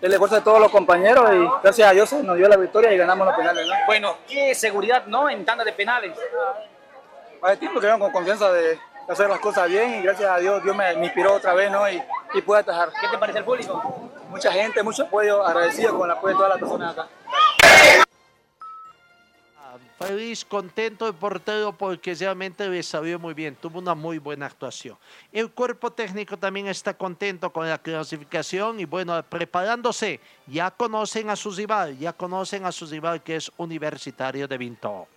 el 0.00 0.12
esfuerzo 0.12 0.36
de 0.36 0.42
todos 0.42 0.60
los 0.60 0.70
compañeros 0.70 1.28
y 1.32 1.62
gracias 1.62 1.88
a 1.88 1.92
Dios 1.92 2.12
nos 2.12 2.36
dio 2.36 2.48
la 2.48 2.56
victoria 2.56 2.92
y 2.92 2.96
ganamos 2.96 3.26
los 3.26 3.36
penales. 3.36 3.66
Bueno, 3.86 4.16
¿qué 4.28 4.54
seguridad 4.54 5.06
no 5.06 5.28
en 5.28 5.44
tanda 5.44 5.64
de 5.64 5.72
penales? 5.72 6.16
Hay 7.42 7.56
tiempo 7.56 7.80
que 7.80 7.88
con 7.88 8.12
confianza 8.12 8.52
de, 8.52 8.78
hacer 9.08 9.28
las 9.28 9.40
cosas 9.40 9.68
bien 9.68 9.94
y 9.96 10.02
gracias 10.02 10.30
a 10.30 10.38
Dios 10.38 10.62
Dios 10.62 10.76
me, 10.76 10.92
inspiró 10.92 11.34
otra 11.34 11.54
vez 11.54 11.70
¿no? 11.70 11.88
y, 11.90 12.00
y 12.34 12.42
pude 12.42 12.58
atajar. 12.58 12.90
¿Qué 13.00 13.08
te 13.08 13.18
parece 13.18 13.38
el 13.38 13.44
público? 13.44 14.10
Mucha 14.28 14.52
gente, 14.52 14.82
mucho 14.82 15.04
apoyo, 15.04 15.44
agradecido 15.44 15.96
con 15.96 16.10
el 16.10 16.16
apoyo 16.16 16.34
de 16.34 16.34
todas 16.34 16.50
las 16.50 16.58
personas 16.58 16.92
acá. 16.92 18.07
Feliz, 19.98 20.44
contento 20.44 21.08
el 21.08 21.14
portero 21.14 21.72
porque 21.72 22.14
realmente 22.14 22.68
le 22.68 22.84
salió 22.84 23.18
muy 23.18 23.34
bien, 23.34 23.56
tuvo 23.56 23.80
una 23.80 23.96
muy 23.96 24.18
buena 24.18 24.46
actuación. 24.46 24.96
El 25.32 25.50
cuerpo 25.50 25.90
técnico 25.90 26.36
también 26.36 26.68
está 26.68 26.94
contento 26.94 27.50
con 27.50 27.68
la 27.68 27.78
clasificación 27.78 28.78
y 28.78 28.84
bueno, 28.84 29.20
preparándose, 29.24 30.20
ya 30.46 30.70
conocen 30.70 31.30
a 31.30 31.36
su 31.36 31.50
rival, 31.50 31.98
ya 31.98 32.12
conocen 32.12 32.64
a 32.64 32.70
su 32.70 32.86
rival 32.86 33.24
que 33.24 33.34
es 33.34 33.50
Universitario 33.56 34.46
de 34.46 34.56
Vinto. 34.56 35.08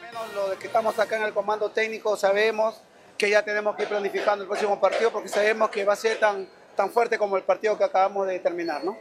Menos 0.00 0.32
lo 0.34 0.48
de 0.48 0.56
que 0.56 0.68
estamos 0.68 0.98
acá 0.98 1.18
en 1.18 1.24
el 1.24 1.34
comando 1.34 1.70
técnico, 1.70 2.16
sabemos 2.16 2.80
que 3.18 3.28
ya 3.28 3.42
tenemos 3.42 3.76
que 3.76 3.82
ir 3.82 3.88
planificando 3.90 4.42
el 4.42 4.48
próximo 4.48 4.80
partido 4.80 5.12
porque 5.12 5.28
sabemos 5.28 5.68
que 5.68 5.84
va 5.84 5.92
a 5.92 5.96
ser 5.96 6.18
tan, 6.18 6.48
tan 6.74 6.90
fuerte 6.90 7.18
como 7.18 7.36
el 7.36 7.42
partido 7.42 7.76
que 7.76 7.84
acabamos 7.84 8.26
de 8.26 8.38
terminar, 8.38 8.82
¿no? 8.82 8.96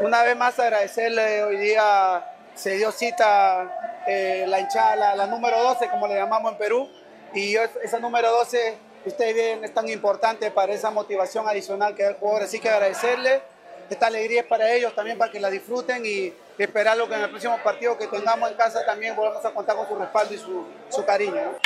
Una 0.00 0.24
vez 0.24 0.36
más 0.36 0.58
agradecerle 0.58 1.44
hoy 1.44 1.56
día 1.56 2.31
se 2.54 2.76
dio 2.76 2.92
cita 2.92 4.02
eh, 4.06 4.44
la 4.48 4.60
hinchada, 4.60 5.14
la, 5.14 5.26
número 5.26 5.62
12, 5.62 5.88
como 5.88 6.06
le 6.06 6.14
llamamos 6.14 6.52
en 6.52 6.58
Perú, 6.58 6.88
y 7.34 7.56
esa 7.56 7.98
número 7.98 8.30
12, 8.30 8.78
ustedes 9.06 9.34
ven, 9.34 9.64
es 9.64 9.72
tan 9.72 9.88
importante 9.88 10.50
para 10.50 10.72
esa 10.72 10.90
motivación 10.90 11.48
adicional 11.48 11.94
que 11.94 12.02
da 12.02 12.10
el 12.10 12.16
jugador, 12.16 12.42
así 12.42 12.60
que 12.60 12.68
agradecerle, 12.68 13.42
esta 13.88 14.06
alegría 14.06 14.42
es 14.42 14.46
para 14.46 14.72
ellos 14.72 14.94
también, 14.94 15.18
para 15.18 15.30
que 15.30 15.40
la 15.40 15.50
disfruten 15.50 16.04
y 16.06 16.32
esperarlo 16.58 17.08
que 17.08 17.14
en 17.14 17.22
el 17.22 17.30
próximo 17.30 17.58
partido 17.62 17.98
que 17.98 18.06
tengamos 18.06 18.50
en 18.50 18.56
casa 18.56 18.84
también 18.84 19.14
volvamos 19.16 19.44
a 19.44 19.50
contar 19.50 19.76
con 19.76 19.88
su 19.88 19.96
respaldo 19.96 20.34
y 20.34 20.38
su, 20.38 20.66
su 20.88 21.04
cariño. 21.04 21.58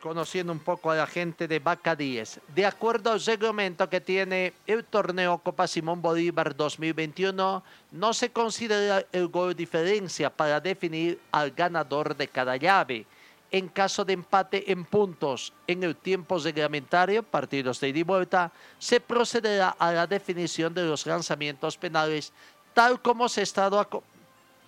Conociendo 0.00 0.52
un 0.52 0.58
poco 0.58 0.90
a 0.90 0.96
la 0.96 1.06
gente 1.06 1.46
de 1.46 1.58
Vaca 1.58 1.94
10. 1.94 2.40
De 2.54 2.66
acuerdo 2.66 3.12
al 3.12 3.24
reglamento 3.24 3.88
que 3.88 4.00
tiene 4.00 4.52
el 4.66 4.84
torneo 4.84 5.38
Copa 5.38 5.66
Simón 5.66 6.02
Bolívar 6.02 6.56
2021, 6.56 7.62
no 7.92 8.14
se 8.14 8.30
considera 8.32 9.04
el 9.12 9.28
gol 9.28 9.54
diferencia 9.54 10.30
para 10.30 10.60
definir 10.60 11.20
al 11.30 11.50
ganador 11.52 12.16
de 12.16 12.28
cada 12.28 12.56
llave. 12.56 13.06
En 13.50 13.68
caso 13.68 14.04
de 14.04 14.14
empate 14.14 14.72
en 14.72 14.84
puntos 14.84 15.52
en 15.66 15.82
el 15.82 15.94
tiempo 15.94 16.38
reglamentario, 16.38 17.22
partidos 17.22 17.80
de 17.80 17.90
ida 17.90 17.98
y 17.98 18.02
vuelta, 18.02 18.52
se 18.78 18.98
procederá 18.98 19.76
a 19.78 19.92
la 19.92 20.06
definición 20.06 20.72
de 20.72 20.84
los 20.84 21.06
lanzamientos 21.06 21.76
penales, 21.76 22.32
tal 22.72 23.02
como 23.02 23.28
se 23.28 23.40
ha 23.40 23.44
estado 23.44 23.78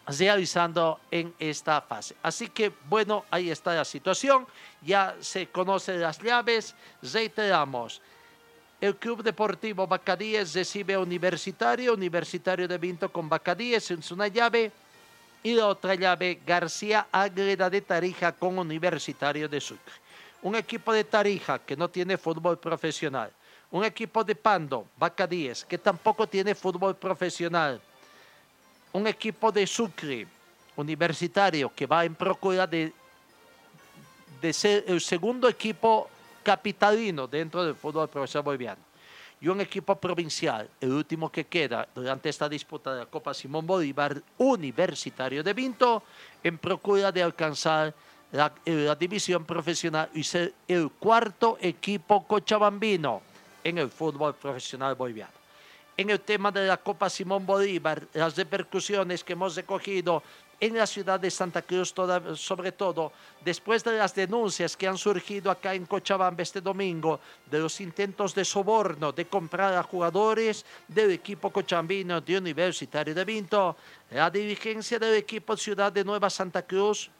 realizando 0.06 1.00
en 1.10 1.34
esta 1.38 1.80
fase. 1.80 2.14
Así 2.22 2.48
que 2.48 2.72
bueno, 2.88 3.24
ahí 3.30 3.50
está 3.50 3.74
la 3.74 3.84
situación, 3.84 4.46
ya 4.82 5.16
se 5.20 5.46
conocen 5.48 6.00
las 6.00 6.18
llaves, 6.18 6.74
reiteramos. 7.02 8.02
El 8.80 8.96
Club 8.96 9.22
Deportivo 9.22 9.86
Bacadíes 9.86 10.54
recibe 10.54 10.94
a 10.94 11.00
Universitario, 11.00 11.94
Universitario 11.94 12.68
de 12.68 12.76
Vinto 12.76 13.10
con 13.10 13.28
Bacadíes 13.28 13.90
en 13.90 14.00
una 14.10 14.28
llave 14.28 14.70
y 15.42 15.54
la 15.54 15.68
otra 15.68 15.94
llave 15.94 16.40
García 16.44 17.06
Ágreda 17.10 17.70
de 17.70 17.80
Tarija 17.80 18.32
con 18.32 18.58
Universitario 18.58 19.48
de 19.48 19.60
Sucre. 19.60 19.94
Un 20.42 20.54
equipo 20.56 20.92
de 20.92 21.04
Tarija 21.04 21.60
que 21.60 21.76
no 21.76 21.88
tiene 21.88 22.18
fútbol 22.18 22.58
profesional. 22.58 23.32
Un 23.70 23.84
equipo 23.84 24.22
de 24.22 24.34
Pando, 24.34 24.86
Bacadíes, 24.98 25.64
que 25.64 25.78
tampoco 25.78 26.26
tiene 26.26 26.54
fútbol 26.54 26.96
profesional 26.96 27.80
un 28.94 29.06
equipo 29.08 29.50
de 29.50 29.66
Sucre 29.66 30.26
universitario 30.76 31.72
que 31.74 31.86
va 31.86 32.04
en 32.04 32.14
procura 32.14 32.66
de, 32.66 32.92
ser 34.52 34.84
el 34.86 35.00
segundo 35.00 35.48
equipo 35.48 36.08
capitalino 36.42 37.26
dentro 37.26 37.64
del 37.64 37.74
fútbol 37.74 38.08
profesional 38.08 38.44
boliviano. 38.44 38.82
Y 39.40 39.48
un 39.48 39.60
equipo 39.60 39.96
provincial, 39.96 40.68
el 40.80 40.92
último 40.92 41.30
que 41.30 41.44
queda 41.46 41.88
durante 41.94 42.28
esta 42.28 42.48
disputa 42.48 42.94
de 42.94 43.00
la 43.00 43.06
Copa 43.06 43.34
Simón 43.34 43.66
Bolívar, 43.66 44.22
Universitario 44.38 45.42
de 45.42 45.52
Vinto, 45.52 46.02
en 46.42 46.56
procura 46.58 47.10
de 47.10 47.22
alcanzar 47.22 47.92
la, 48.30 48.52
la 48.64 48.94
división 48.94 49.44
profesional 49.44 50.08
y 50.14 50.22
ser 50.22 50.54
el 50.68 50.90
cuarto 50.90 51.58
equipo 51.60 52.26
cochabambino 52.26 53.22
en 53.64 53.78
el 53.78 53.90
fútbol 53.90 54.34
profesional 54.34 54.94
boliviano 54.94 55.43
en 55.96 56.10
el 56.10 56.20
tema 56.20 56.50
de 56.50 56.66
la 56.66 56.76
Copa 56.76 57.08
Simón 57.08 57.46
Bolívar, 57.46 58.02
las 58.14 58.36
repercusiones 58.36 59.22
que 59.22 59.34
hemos 59.34 59.54
recogido 59.54 60.22
en 60.60 60.76
la 60.76 60.86
ciudad 60.86 61.20
de 61.20 61.30
Santa 61.30 61.62
Cruz, 61.62 61.94
sobre 62.36 62.72
todo 62.72 63.12
después 63.44 63.84
de 63.84 63.98
las 63.98 64.14
denuncias 64.14 64.76
que 64.76 64.88
han 64.88 64.96
surgido 64.96 65.50
acá 65.50 65.74
en 65.74 65.84
Cochabamba 65.84 66.42
este 66.42 66.60
domingo, 66.60 67.20
de 67.50 67.58
los 67.58 67.80
intentos 67.80 68.34
de 68.34 68.44
soborno, 68.44 69.12
de 69.12 69.26
comprar 69.26 69.74
a 69.74 69.82
jugadores 69.82 70.64
del 70.88 71.10
equipo 71.10 71.50
cochabambino 71.50 72.20
de 72.20 72.38
Universitario 72.38 73.14
de 73.14 73.24
Vinto, 73.24 73.76
la 74.10 74.30
dirigencia 74.30 74.98
del 74.98 75.14
equipo 75.16 75.56
Ciudad 75.56 75.92
de 75.92 76.04
Nueva 76.04 76.30
Santa 76.30 76.62
Cruz, 76.62 77.10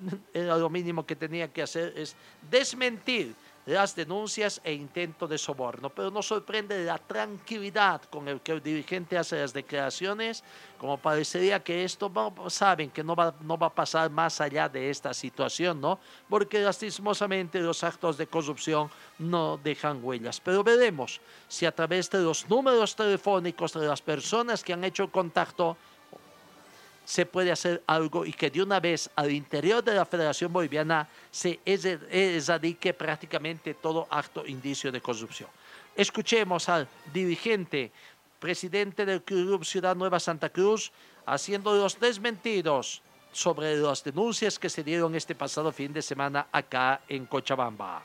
lo 0.34 0.70
mínimo 0.70 1.04
que 1.04 1.16
tenía 1.16 1.48
que 1.48 1.62
hacer, 1.62 1.92
es 1.96 2.14
desmentir 2.50 3.34
las 3.74 3.94
denuncias 3.94 4.60
e 4.64 4.72
intento 4.72 5.26
de 5.26 5.38
soborno, 5.38 5.90
pero 5.90 6.10
nos 6.10 6.26
sorprende 6.26 6.84
la 6.84 6.98
tranquilidad 6.98 8.02
con 8.02 8.28
el 8.28 8.40
que 8.40 8.52
el 8.52 8.62
dirigente 8.62 9.16
hace 9.16 9.40
las 9.40 9.52
declaraciones, 9.52 10.42
como 10.78 10.98
parecería 10.98 11.62
que 11.62 11.84
esto, 11.84 12.10
saben 12.48 12.90
que 12.90 13.04
no 13.04 13.14
va, 13.14 13.34
no 13.40 13.58
va 13.58 13.68
a 13.68 13.74
pasar 13.74 14.10
más 14.10 14.40
allá 14.40 14.68
de 14.68 14.90
esta 14.90 15.14
situación, 15.14 15.80
¿no? 15.80 15.98
Porque 16.28 16.60
lastimosamente 16.60 17.60
los 17.60 17.84
actos 17.84 18.16
de 18.16 18.26
corrupción 18.26 18.90
no 19.18 19.58
dejan 19.62 20.00
huellas, 20.02 20.40
pero 20.40 20.64
veremos 20.64 21.20
si 21.48 21.66
a 21.66 21.74
través 21.74 22.10
de 22.10 22.22
los 22.22 22.48
números 22.48 22.96
telefónicos 22.96 23.72
de 23.72 23.86
las 23.86 24.02
personas 24.02 24.64
que 24.64 24.72
han 24.72 24.84
hecho 24.84 25.10
contacto, 25.10 25.76
se 27.10 27.26
puede 27.26 27.50
hacer 27.50 27.82
algo 27.88 28.24
y 28.24 28.32
que 28.32 28.50
de 28.50 28.62
una 28.62 28.78
vez 28.78 29.10
al 29.16 29.32
interior 29.32 29.82
de 29.82 29.94
la 29.94 30.06
Federación 30.06 30.52
Boliviana 30.52 31.08
se 31.28 31.58
erradique 31.64 32.94
prácticamente 32.94 33.74
todo 33.74 34.06
acto 34.08 34.46
indicio 34.46 34.92
de 34.92 35.00
corrupción. 35.00 35.48
Escuchemos 35.96 36.68
al 36.68 36.86
dirigente, 37.12 37.90
presidente 38.38 39.04
del 39.04 39.22
Club 39.22 39.64
Ciudad 39.64 39.96
Nueva 39.96 40.20
Santa 40.20 40.50
Cruz, 40.50 40.92
haciendo 41.26 41.74
los 41.74 41.98
desmentidos 41.98 43.02
sobre 43.32 43.74
las 43.74 44.04
denuncias 44.04 44.56
que 44.56 44.70
se 44.70 44.84
dieron 44.84 45.16
este 45.16 45.34
pasado 45.34 45.72
fin 45.72 45.92
de 45.92 46.02
semana 46.02 46.46
acá 46.52 47.00
en 47.08 47.26
Cochabamba. 47.26 48.04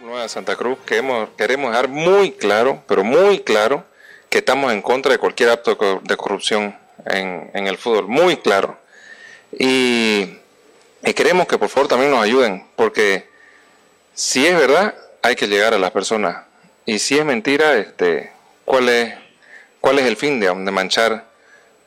Nueva 0.00 0.26
Santa 0.26 0.56
Cruz 0.56 0.76
queremos, 0.84 1.28
queremos 1.36 1.70
dejar 1.70 1.86
muy 1.88 2.32
claro, 2.32 2.82
pero 2.88 3.04
muy 3.04 3.38
claro, 3.44 3.84
que 4.30 4.38
estamos 4.38 4.72
en 4.72 4.80
contra 4.80 5.12
de 5.12 5.18
cualquier 5.18 5.50
acto 5.50 6.00
de 6.02 6.16
corrupción 6.16 6.78
en, 7.04 7.66
el 7.66 7.76
fútbol, 7.76 8.06
muy 8.06 8.36
claro. 8.36 8.78
Y, 9.52 10.38
queremos 11.16 11.48
que 11.48 11.58
por 11.58 11.68
favor 11.68 11.88
también 11.88 12.12
nos 12.12 12.22
ayuden, 12.22 12.64
porque 12.76 13.28
si 14.14 14.46
es 14.46 14.56
verdad, 14.56 14.94
hay 15.22 15.34
que 15.34 15.48
llegar 15.48 15.74
a 15.74 15.78
las 15.78 15.90
personas. 15.90 16.44
Y 16.86 17.00
si 17.00 17.18
es 17.18 17.24
mentira, 17.24 17.76
este, 17.76 18.30
¿cuál, 18.64 18.88
es, 18.88 19.14
cuál 19.80 19.98
es 19.98 20.06
el 20.06 20.16
fin 20.16 20.38
de, 20.38 20.46
de 20.46 20.70
manchar 20.70 21.26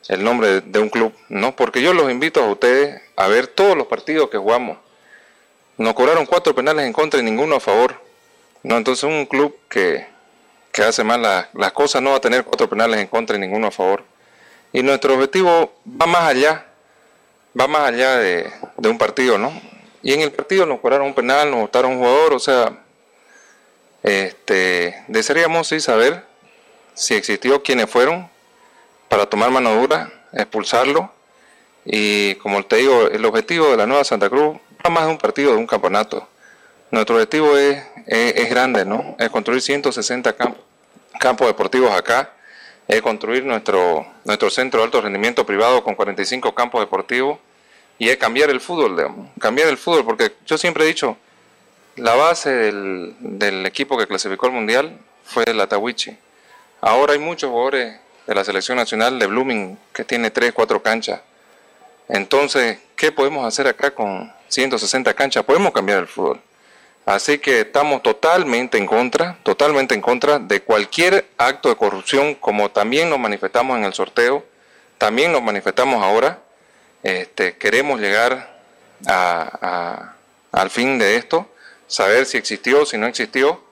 el 0.08 0.22
nombre 0.22 0.60
de, 0.60 0.78
un 0.78 0.90
club? 0.90 1.14
¿no? 1.30 1.56
Porque 1.56 1.80
yo 1.80 1.94
los 1.94 2.10
invito 2.10 2.44
a 2.44 2.50
ustedes 2.50 3.00
a 3.16 3.26
ver 3.26 3.46
todos 3.46 3.74
los 3.74 3.86
partidos 3.86 4.28
que 4.28 4.36
jugamos. 4.36 4.76
Nos 5.78 5.94
cobraron 5.94 6.26
cuatro 6.26 6.54
penales 6.54 6.84
en 6.84 6.92
contra 6.92 7.20
y 7.20 7.22
ninguno 7.22 7.56
a 7.56 7.60
favor. 7.60 7.94
¿no? 8.62 8.76
Entonces 8.76 9.04
un 9.04 9.24
club 9.24 9.56
que, 9.70 10.06
que 10.74 10.82
hace 10.82 11.04
mal 11.04 11.22
las 11.22 11.72
cosas 11.72 12.02
no 12.02 12.10
va 12.10 12.16
a 12.16 12.20
tener 12.20 12.42
cuatro 12.44 12.68
penales 12.68 12.98
en 12.98 13.06
contra 13.06 13.36
y 13.36 13.38
ninguno 13.38 13.68
a 13.68 13.70
favor. 13.70 14.02
Y 14.72 14.82
nuestro 14.82 15.14
objetivo 15.14 15.72
va 15.86 16.06
más 16.06 16.24
allá, 16.24 16.66
va 17.58 17.68
más 17.68 17.82
allá 17.82 18.16
de, 18.16 18.52
un 18.78 18.98
partido, 18.98 19.38
¿no? 19.38 19.52
Y 20.02 20.12
en 20.12 20.20
el 20.20 20.32
partido 20.32 20.66
nos 20.66 20.80
cobraron 20.80 21.06
un 21.06 21.14
penal, 21.14 21.48
nos 21.48 21.60
votaron 21.60 21.92
un 21.92 21.98
jugador, 21.98 22.34
o 22.34 22.40
sea, 22.40 22.76
este, 24.02 25.00
desearíamos 25.06 25.68
sí 25.68 25.78
saber 25.78 26.24
si 26.92 27.14
existió 27.14 27.62
quiénes 27.62 27.88
fueron 27.88 28.28
para 29.08 29.26
tomar 29.26 29.52
mano 29.52 29.76
dura, 29.76 30.12
expulsarlo. 30.32 31.12
Y 31.84 32.34
como 32.36 32.64
te 32.66 32.76
digo, 32.76 33.06
el 33.06 33.24
objetivo 33.24 33.70
de 33.70 33.76
la 33.76 33.86
Nueva 33.86 34.02
Santa 34.02 34.28
Cruz 34.28 34.58
va 34.84 34.90
más 34.90 35.04
de 35.04 35.10
un 35.12 35.18
partido, 35.18 35.52
de 35.52 35.58
un 35.58 35.68
campeonato. 35.68 36.28
Nuestro 36.90 37.14
objetivo 37.14 37.56
es, 37.56 37.80
es, 38.08 38.50
grande, 38.50 38.84
¿no? 38.84 39.14
Es 39.20 39.30
construir 39.30 39.62
160 39.62 40.32
campos 40.32 40.63
deportivos 41.32 41.90
acá, 41.92 42.32
es 42.86 43.00
construir 43.00 43.44
nuestro, 43.44 44.06
nuestro 44.24 44.50
centro 44.50 44.80
de 44.80 44.84
alto 44.84 45.00
rendimiento 45.00 45.46
privado 45.46 45.82
con 45.82 45.94
45 45.94 46.54
campos 46.54 46.80
deportivos 46.80 47.38
y 47.98 48.08
es 48.08 48.16
cambiar 48.16 48.50
el 48.50 48.60
fútbol, 48.60 49.30
cambiar 49.38 49.68
el 49.68 49.78
fútbol, 49.78 50.04
porque 50.04 50.34
yo 50.44 50.58
siempre 50.58 50.84
he 50.84 50.86
dicho, 50.86 51.16
la 51.96 52.14
base 52.14 52.50
del, 52.50 53.14
del 53.20 53.64
equipo 53.66 53.96
que 53.96 54.06
clasificó 54.06 54.46
al 54.46 54.52
Mundial 54.52 54.98
fue 55.24 55.44
el 55.46 55.60
Atahuichi. 55.60 56.16
Ahora 56.80 57.14
hay 57.14 57.18
muchos 57.18 57.50
jugadores 57.50 57.98
de 58.26 58.34
la 58.34 58.44
selección 58.44 58.76
nacional 58.76 59.18
de 59.18 59.26
Blooming 59.26 59.78
que 59.92 60.04
tiene 60.04 60.30
3, 60.30 60.52
4 60.52 60.82
canchas 60.82 61.20
Entonces, 62.08 62.78
¿qué 62.96 63.12
podemos 63.12 63.46
hacer 63.46 63.66
acá 63.66 63.92
con 63.92 64.32
160 64.48 65.14
canchas? 65.14 65.44
Podemos 65.44 65.72
cambiar 65.72 66.00
el 66.00 66.06
fútbol. 66.06 66.40
Así 67.06 67.38
que 67.38 67.60
estamos 67.60 68.02
totalmente 68.02 68.78
en 68.78 68.86
contra, 68.86 69.36
totalmente 69.42 69.94
en 69.94 70.00
contra 70.00 70.38
de 70.38 70.62
cualquier 70.62 71.26
acto 71.36 71.68
de 71.68 71.76
corrupción, 71.76 72.34
como 72.34 72.70
también 72.70 73.10
nos 73.10 73.18
manifestamos 73.18 73.76
en 73.76 73.84
el 73.84 73.92
sorteo, 73.92 74.44
también 74.96 75.30
nos 75.30 75.42
manifestamos 75.42 76.02
ahora. 76.02 76.38
Este, 77.02 77.58
queremos 77.58 78.00
llegar 78.00 78.54
al 79.06 80.70
fin 80.70 80.98
de 80.98 81.16
esto, 81.16 81.46
saber 81.86 82.24
si 82.24 82.38
existió, 82.38 82.86
si 82.86 82.96
no 82.96 83.06
existió, 83.06 83.62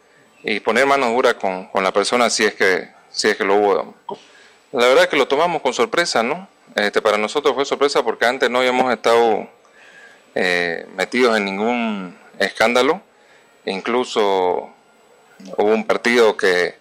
y 0.43 0.61
poner 0.61 0.85
mano 0.85 1.09
dura 1.09 1.39
con, 1.39 1.71
la 1.73 1.93
persona 1.93 2.29
si 2.29 2.45
es 2.45 2.55
que 2.55 2.91
si 3.11 3.29
es 3.29 3.37
que 3.37 3.45
lo 3.45 3.55
hubo. 3.57 3.95
La 4.73 4.89
verdad 4.89 5.05
es 5.05 5.09
que 5.09 5.17
lo 5.17 5.27
tomamos 5.27 5.63
con 5.63 5.73
sorpresa, 5.73 6.23
¿no? 6.23 6.49
Este, 6.75 7.01
para 7.01 7.17
nosotros 7.17 7.55
fue 7.55 7.65
sorpresa 7.65 8.03
porque 8.03 8.27
antes 8.27 8.51
no 8.51 8.59
habíamos 8.59 8.93
estado 8.93 9.49
eh, 10.35 10.87
metidos 10.95 11.37
en 11.37 11.47
ningún 11.47 12.19
escándalo 12.39 13.01
Incluso 13.65 14.71
hubo 15.57 15.73
un 15.73 15.85
partido 15.85 16.37
que, 16.37 16.75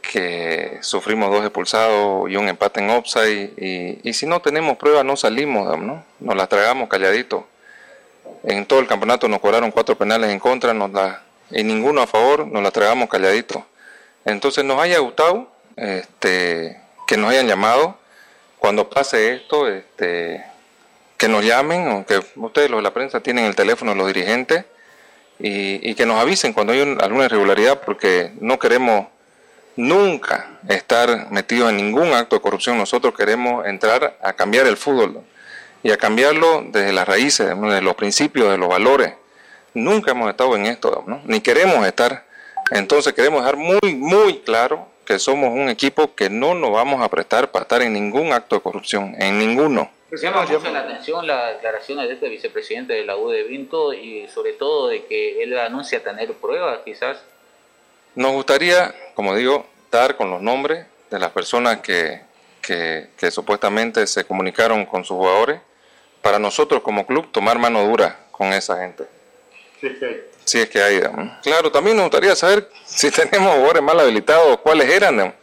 que 0.00 0.78
sufrimos 0.80 1.30
dos 1.30 1.42
expulsados 1.42 2.30
y 2.30 2.36
un 2.36 2.48
empate 2.48 2.80
en 2.80 2.90
offside 2.90 3.52
y, 4.02 4.12
si 4.12 4.26
no 4.26 4.40
tenemos 4.40 4.76
pruebas 4.76 5.04
no 5.04 5.16
salimos, 5.16 5.78
¿no? 5.78 6.04
Nos 6.20 6.36
las 6.36 6.48
tragamos 6.48 6.88
calladito. 6.88 7.46
En 8.44 8.66
todo 8.66 8.80
el 8.80 8.86
campeonato 8.86 9.28
nos 9.28 9.40
cobraron 9.40 9.70
cuatro 9.70 9.96
penales 9.96 10.30
en 10.30 10.38
contra 10.38 10.72
nos 10.72 10.90
y 11.50 11.62
ninguno 11.62 12.02
a 12.02 12.06
favor, 12.06 12.46
nos 12.46 12.62
las 12.62 12.72
tragamos 12.72 13.08
calladito. 13.08 13.64
Entonces 14.24 14.64
nos 14.64 14.80
haya 14.80 14.98
gustado 14.98 15.48
este, 15.76 16.80
que 17.06 17.16
nos 17.16 17.30
hayan 17.30 17.46
llamado. 17.46 17.98
Cuando 18.58 18.88
pase 18.88 19.34
esto, 19.34 19.68
este, 19.68 20.44
que 21.16 21.28
nos 21.28 21.44
llamen, 21.44 21.86
aunque 21.88 22.20
ustedes 22.36 22.70
los 22.70 22.78
de 22.78 22.82
la 22.82 22.92
prensa 22.94 23.20
tienen 23.20 23.44
el 23.44 23.54
teléfono 23.54 23.92
de 23.92 23.98
los 23.98 24.06
dirigentes 24.08 24.64
y, 25.38 25.94
que 25.94 26.06
nos 26.06 26.20
avisen 26.20 26.52
cuando 26.52 26.72
hay 26.72 26.80
alguna 26.80 27.24
irregularidad 27.26 27.80
porque 27.84 28.32
no 28.40 28.58
queremos 28.58 29.06
nunca 29.76 30.58
estar 30.68 31.30
metidos 31.30 31.70
en 31.70 31.76
ningún 31.76 32.12
acto 32.14 32.36
de 32.36 32.42
corrupción. 32.42 32.78
Nosotros 32.78 33.14
queremos 33.14 33.66
entrar 33.66 34.18
a 34.22 34.32
cambiar 34.32 34.66
el 34.66 34.76
fútbol 34.76 35.22
y 35.82 35.90
a 35.90 35.96
cambiarlo 35.96 36.64
desde 36.68 36.92
las 36.92 37.06
raíces, 37.06 37.48
desde 37.48 37.82
los 37.82 37.94
principios, 37.94 38.50
de 38.50 38.58
los 38.58 38.68
valores. 38.68 39.12
Nunca 39.74 40.12
hemos 40.12 40.30
estado 40.30 40.56
en 40.56 40.66
esto, 40.66 41.04
ni 41.24 41.40
queremos 41.40 41.86
estar. 41.86 42.24
Entonces 42.70 43.12
queremos 43.12 43.40
dejar 43.40 43.56
muy, 43.56 43.94
muy 43.94 44.38
claro 44.40 44.88
que 45.04 45.18
somos 45.18 45.50
un 45.50 45.68
equipo 45.68 46.14
que 46.14 46.28
no 46.28 46.54
nos 46.54 46.72
vamos 46.72 47.02
a 47.02 47.08
prestar 47.08 47.52
para 47.52 47.62
estar 47.62 47.82
en 47.82 47.92
ningún 47.92 48.32
acto 48.32 48.56
de 48.56 48.62
corrupción, 48.62 49.14
en 49.18 49.38
ninguno. 49.38 49.90
Llama 50.20 50.42
mucho 50.42 50.70
la 50.70 50.80
atención 50.80 51.26
las 51.26 51.54
declaraciones 51.54 52.08
de 52.08 52.14
este 52.14 52.28
vicepresidente 52.28 52.92
de 52.94 53.04
la 53.04 53.16
U 53.16 53.30
de 53.30 53.42
Vinto 53.44 53.92
y 53.92 54.28
sobre 54.28 54.52
todo 54.52 54.88
de 54.88 55.04
que 55.06 55.42
él 55.42 55.58
anuncia 55.58 56.02
tener 56.02 56.32
pruebas 56.34 56.80
quizás. 56.84 57.18
Nos 58.14 58.32
gustaría, 58.32 58.94
como 59.14 59.34
digo, 59.34 59.66
dar 59.90 60.16
con 60.16 60.30
los 60.30 60.40
nombres 60.40 60.86
de 61.10 61.18
las 61.18 61.30
personas 61.30 61.80
que, 61.80 62.20
que, 62.60 63.30
supuestamente 63.30 64.06
se 64.06 64.24
comunicaron 64.24 64.86
con 64.86 65.04
sus 65.04 65.16
jugadores 65.16 65.60
para 66.22 66.38
nosotros 66.38 66.82
como 66.82 67.06
club 67.06 67.30
tomar 67.30 67.58
mano 67.58 67.84
dura 67.84 68.26
con 68.32 68.52
esa 68.52 68.78
gente. 68.78 69.04
Si 69.80 69.86
es 69.86 69.98
que 69.98 70.06
hay. 70.06 70.24
Si 70.44 70.58
es 70.60 70.70
que 70.70 70.82
hay. 70.82 71.00
Claro, 71.42 71.70
también 71.70 71.96
nos 71.96 72.06
gustaría 72.06 72.34
saber 72.34 72.68
si 72.84 73.10
tenemos 73.12 73.54
jugadores 73.54 73.82
mal 73.82 74.00
habilitados, 74.00 74.58
cuáles 74.58 74.88
eran. 74.90 75.34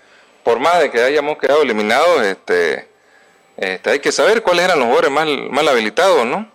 Por 0.44 0.60
más 0.60 0.82
de 0.82 0.92
que 0.92 1.02
hayamos 1.02 1.38
quedado 1.38 1.62
eliminados, 1.62 2.22
este 2.24 2.93
este, 3.58 3.90
hay 3.90 4.00
que 4.00 4.12
saber 4.12 4.42
cuáles 4.42 4.66
eran 4.66 4.80
los 4.80 4.88
jugadores 4.88 5.12
mal, 5.12 5.50
mal 5.50 5.68
habilitados, 5.68 6.26
¿no? 6.26 6.52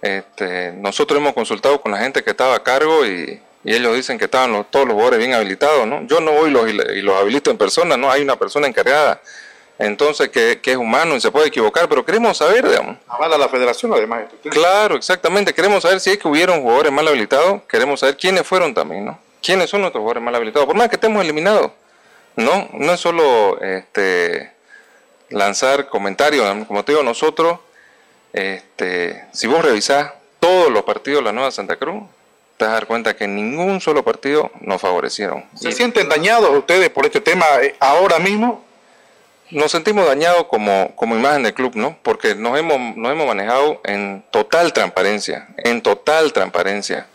Este, 0.00 0.72
nosotros 0.72 1.18
hemos 1.18 1.34
consultado 1.34 1.80
con 1.80 1.92
la 1.92 1.98
gente 1.98 2.22
que 2.22 2.30
estaba 2.30 2.54
a 2.54 2.62
cargo 2.62 3.04
y, 3.06 3.40
ellos 3.64 3.94
dicen 3.96 4.18
que 4.18 4.24
estaban 4.26 4.64
todos 4.70 4.86
los 4.86 4.94
jugadores 4.94 5.18
bien 5.18 5.34
habilitados, 5.34 5.86
¿no? 5.86 6.06
Yo 6.06 6.20
no 6.20 6.32
voy 6.32 6.50
los, 6.50 6.70
y 6.70 7.02
los 7.02 7.16
habilito 7.16 7.50
en 7.50 7.58
persona, 7.58 7.98
¿no? 7.98 8.10
Hay 8.10 8.22
una 8.22 8.36
persona 8.36 8.66
encargada, 8.66 9.20
entonces 9.78 10.30
que, 10.30 10.58
es 10.64 10.76
humano 10.76 11.16
y 11.16 11.20
se 11.20 11.30
puede 11.30 11.48
equivocar, 11.48 11.86
pero 11.86 12.04
queremos 12.04 12.38
saber, 12.38 12.66
digamos. 12.66 12.96
Avala 13.08 13.36
la 13.36 13.48
federación 13.48 13.92
además. 13.92 14.24
Claro, 14.48 14.96
exactamente, 14.96 15.52
queremos 15.52 15.82
saber 15.82 16.00
si 16.00 16.10
es 16.10 16.18
que 16.18 16.28
hubieron 16.28 16.62
jugadores 16.62 16.92
mal 16.92 17.06
habilitados, 17.08 17.62
queremos 17.68 18.00
saber 18.00 18.16
quiénes 18.16 18.46
fueron 18.46 18.72
también, 18.72 19.04
¿no? 19.04 19.18
¿Quiénes 19.42 19.68
son 19.68 19.82
nuestros 19.82 20.00
jugadores 20.00 20.22
mal 20.22 20.34
habilitados? 20.34 20.66
Por 20.66 20.76
más 20.76 20.88
que 20.88 20.96
estemos 20.96 21.22
eliminados, 21.22 21.72
¿no? 22.36 22.68
No 22.72 22.92
es 22.92 23.00
solo 23.00 23.60
este 23.60 24.52
lanzar 25.30 25.88
comentarios. 25.88 26.66
Como 26.66 26.84
te 26.84 26.92
digo, 26.92 27.02
nosotros, 27.02 27.58
este, 28.32 29.24
si 29.32 29.46
vos 29.46 29.64
revisás 29.64 30.12
todos 30.40 30.70
los 30.70 30.84
partidos 30.84 31.20
de 31.20 31.24
la 31.24 31.32
Nueva 31.32 31.50
Santa 31.50 31.76
Cruz, 31.76 32.02
te 32.56 32.64
vas 32.64 32.72
a 32.72 32.74
dar 32.74 32.86
cuenta 32.86 33.16
que 33.16 33.28
ningún 33.28 33.80
solo 33.80 34.02
partido 34.04 34.50
nos 34.60 34.80
favorecieron. 34.80 35.44
¿Se 35.54 35.72
sienten 35.72 36.08
dañados 36.08 36.50
ustedes 36.50 36.90
por 36.90 37.06
este 37.06 37.20
tema 37.20 37.46
eh, 37.62 37.76
ahora 37.78 38.18
mismo? 38.18 38.64
Nos 39.50 39.70
sentimos 39.70 40.06
dañados 40.06 40.46
como, 40.46 40.94
como 40.94 41.16
imagen 41.16 41.44
del 41.44 41.54
club, 41.54 41.74
¿no? 41.74 41.96
Porque 42.02 42.34
nos 42.34 42.58
hemos, 42.58 42.96
nos 42.96 43.12
hemos 43.12 43.26
manejado 43.26 43.80
en 43.84 44.22
total 44.30 44.72
transparencia, 44.72 45.48
en 45.56 45.80
total 45.80 46.32
transparencia. 46.32 47.06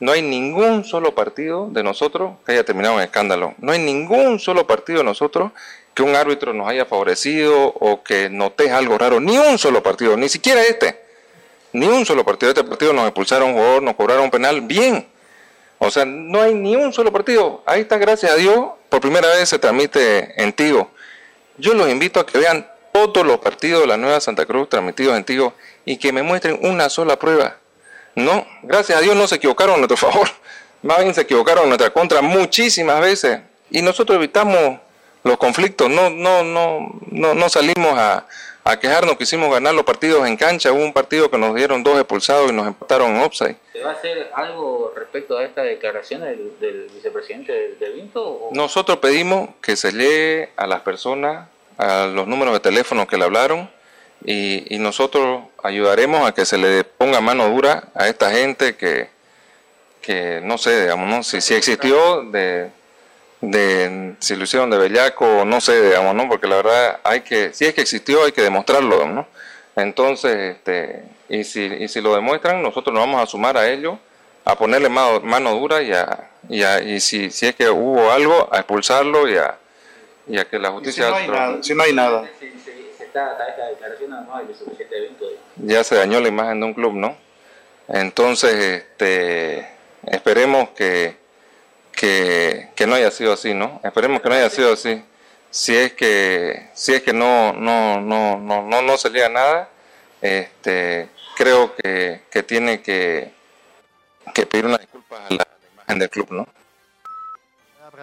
No 0.00 0.12
hay 0.12 0.22
ningún 0.22 0.84
solo 0.84 1.14
partido 1.14 1.68
de 1.70 1.82
nosotros 1.82 2.32
que 2.46 2.52
haya 2.52 2.64
terminado 2.64 2.96
en 2.96 3.02
escándalo. 3.02 3.54
No 3.58 3.72
hay 3.72 3.78
ningún 3.78 4.38
solo 4.38 4.66
partido 4.66 4.98
de 4.98 5.04
nosotros 5.04 5.52
que 5.94 6.02
un 6.02 6.14
árbitro 6.16 6.52
nos 6.52 6.68
haya 6.68 6.84
favorecido 6.84 7.66
o 7.66 8.02
que 8.02 8.30
notes 8.30 8.70
algo 8.70 8.98
raro. 8.98 9.20
Ni 9.20 9.38
un 9.38 9.58
solo 9.58 9.82
partido, 9.82 10.16
ni 10.16 10.28
siquiera 10.28 10.62
este. 10.62 11.00
Ni 11.72 11.86
un 11.86 12.04
solo 12.04 12.24
partido. 12.24 12.50
Este 12.50 12.64
partido 12.64 12.92
nos 12.92 13.04
expulsaron 13.04 13.50
un 13.50 13.54
jugador, 13.54 13.82
nos 13.82 13.96
cobraron 13.96 14.24
un 14.24 14.30
penal. 14.30 14.60
Bien. 14.62 15.06
O 15.78 15.90
sea, 15.90 16.04
no 16.04 16.40
hay 16.40 16.54
ni 16.54 16.76
un 16.76 16.92
solo 16.92 17.12
partido. 17.12 17.62
Ahí 17.66 17.80
está, 17.80 17.98
gracias 17.98 18.32
a 18.32 18.36
Dios, 18.36 18.70
por 18.88 19.00
primera 19.00 19.28
vez 19.28 19.48
se 19.48 19.58
transmite 19.58 20.40
en 20.40 20.52
Tigo. 20.52 20.90
Yo 21.58 21.74
los 21.74 21.88
invito 21.88 22.20
a 22.20 22.26
que 22.26 22.38
vean 22.38 22.68
todos 22.92 23.26
los 23.26 23.38
partidos 23.38 23.80
de 23.80 23.86
la 23.86 23.96
Nueva 23.96 24.20
Santa 24.20 24.46
Cruz 24.46 24.68
transmitidos 24.68 25.16
en 25.16 25.24
Tigo 25.24 25.54
y 25.84 25.96
que 25.96 26.12
me 26.12 26.22
muestren 26.22 26.58
una 26.62 26.88
sola 26.88 27.18
prueba. 27.18 27.56
No, 28.14 28.46
gracias 28.62 28.98
a 28.98 29.00
Dios 29.00 29.16
no 29.16 29.26
se 29.26 29.36
equivocaron 29.36 29.74
a 29.74 29.78
nuestro 29.78 29.96
favor. 30.10 30.28
Más 30.82 30.98
bien 31.00 31.14
se 31.14 31.22
equivocaron 31.22 31.64
a 31.64 31.66
nuestra 31.66 31.90
contra 31.90 32.22
muchísimas 32.22 33.00
veces. 33.00 33.40
Y 33.70 33.82
nosotros 33.82 34.16
evitamos 34.16 34.78
los 35.24 35.36
conflictos, 35.38 35.88
no, 35.88 36.10
no, 36.10 36.42
no, 36.42 36.94
no, 37.10 37.34
no 37.34 37.48
salimos 37.48 37.96
a, 37.96 38.26
a 38.64 38.78
quejarnos, 38.78 39.16
quisimos 39.16 39.50
ganar 39.50 39.74
los 39.74 39.84
partidos 39.84 40.26
en 40.26 40.36
cancha, 40.36 40.72
hubo 40.72 40.82
un 40.82 40.92
partido 40.92 41.30
que 41.30 41.38
nos 41.38 41.54
dieron 41.54 41.82
dos 41.82 41.98
expulsados 41.98 42.50
y 42.50 42.54
nos 42.54 42.66
empataron 42.66 43.16
en 43.16 43.22
offside. 43.22 43.56
¿Se 43.72 43.82
va 43.82 43.90
a 43.90 43.94
hacer 43.94 44.30
algo 44.34 44.92
respecto 44.96 45.38
a 45.38 45.44
esta 45.44 45.62
declaración 45.62 46.20
del, 46.20 46.88
vicepresidente 46.94 47.76
de, 47.78 47.90
Vinto? 47.90 48.48
Nosotros 48.52 48.98
pedimos 48.98 49.50
que 49.60 49.76
se 49.76 49.92
lee 49.92 50.48
a 50.56 50.66
las 50.66 50.82
personas, 50.82 51.48
a 51.76 52.06
los 52.06 52.28
números 52.28 52.54
de 52.54 52.60
teléfono 52.60 53.06
que 53.06 53.16
le 53.16 53.24
hablaron 53.24 53.68
y, 54.24 54.74
y 54.74 54.78
nosotros 54.78 55.42
ayudaremos 55.62 56.28
a 56.28 56.32
que 56.32 56.46
se 56.46 56.58
le 56.58 56.84
ponga 56.84 57.20
mano 57.20 57.48
dura 57.48 57.88
a 57.94 58.08
esta 58.08 58.30
gente 58.30 58.76
que, 58.76 59.08
que 60.00 60.40
no 60.42 60.56
sé, 60.56 60.82
digamos, 60.82 61.08
¿no? 61.08 61.22
si, 61.24 61.40
si 61.40 61.54
existió 61.54 62.22
de 62.30 62.70
de 63.42 64.14
si 64.20 64.36
lo 64.36 64.44
hicieron 64.44 64.70
de 64.70 64.78
bellaco, 64.78 65.44
no 65.44 65.60
sé, 65.60 65.82
digamos, 65.82 66.14
¿no? 66.14 66.28
Porque 66.28 66.46
la 66.46 66.56
verdad 66.56 67.00
hay 67.02 67.22
que, 67.22 67.52
si 67.52 67.66
es 67.66 67.74
que 67.74 67.82
existió, 67.82 68.24
hay 68.24 68.32
que 68.32 68.40
demostrarlo, 68.40 69.06
¿no? 69.06 69.26
Entonces, 69.74 70.56
este, 70.56 71.04
y 71.28 71.42
si, 71.44 71.64
y 71.64 71.88
si 71.88 72.00
lo 72.00 72.14
demuestran, 72.14 72.62
nosotros 72.62 72.94
nos 72.94 73.04
vamos 73.04 73.20
a 73.20 73.26
sumar 73.26 73.56
a 73.56 73.68
ello, 73.68 73.98
a 74.44 74.54
ponerle 74.54 74.88
mano, 74.88 75.20
mano 75.20 75.54
dura 75.54 75.82
y, 75.82 75.92
a, 75.92 76.30
y, 76.48 76.62
a, 76.62 76.80
y 76.80 77.00
si, 77.00 77.30
si 77.30 77.46
es 77.46 77.56
que 77.56 77.68
hubo 77.68 78.12
algo, 78.12 78.48
a 78.52 78.58
expulsarlo 78.58 79.28
y 79.28 79.36
a, 79.36 79.58
y 80.28 80.38
a 80.38 80.44
que 80.44 80.58
la 80.58 80.70
justicia... 80.70 81.06
Si 81.06 81.10
no 81.10 81.16
hay 81.16 81.26
nada. 81.26 81.62
Si 81.62 81.74
no 81.74 81.82
hay 81.82 81.92
nada. 81.92 82.28
Ya 85.56 85.82
se 85.82 85.96
dañó 85.96 86.20
la 86.20 86.28
imagen 86.28 86.60
de 86.60 86.66
un 86.66 86.74
club, 86.74 86.94
¿no? 86.94 87.16
Entonces, 87.88 88.54
este, 88.54 89.68
esperemos 90.06 90.70
que 90.70 91.21
que, 91.92 92.70
que, 92.74 92.86
no 92.86 92.94
haya 92.94 93.10
sido 93.10 93.32
así, 93.32 93.54
¿no? 93.54 93.80
Esperemos 93.84 94.20
que 94.20 94.28
no 94.28 94.34
haya 94.34 94.50
sido 94.50 94.72
así. 94.72 95.02
Si 95.50 95.76
es 95.76 95.92
que, 95.92 96.70
si 96.74 96.94
es 96.94 97.02
que 97.02 97.12
no, 97.12 97.52
no, 97.52 98.00
no, 98.00 98.38
no, 98.38 98.62
no, 98.62 98.82
no 98.82 98.96
se 98.96 99.10
nada, 99.28 99.68
este, 100.20 101.08
creo 101.36 101.74
que, 101.76 102.22
que 102.30 102.42
tiene 102.42 102.80
que, 102.80 103.32
que 104.34 104.46
pedir 104.46 104.66
una 104.66 104.78
disculpa 104.78 105.26
a 105.26 105.34
la 105.34 105.46
imagen 105.74 105.98
del 105.98 106.10
club, 106.10 106.28
¿no? 106.30 106.48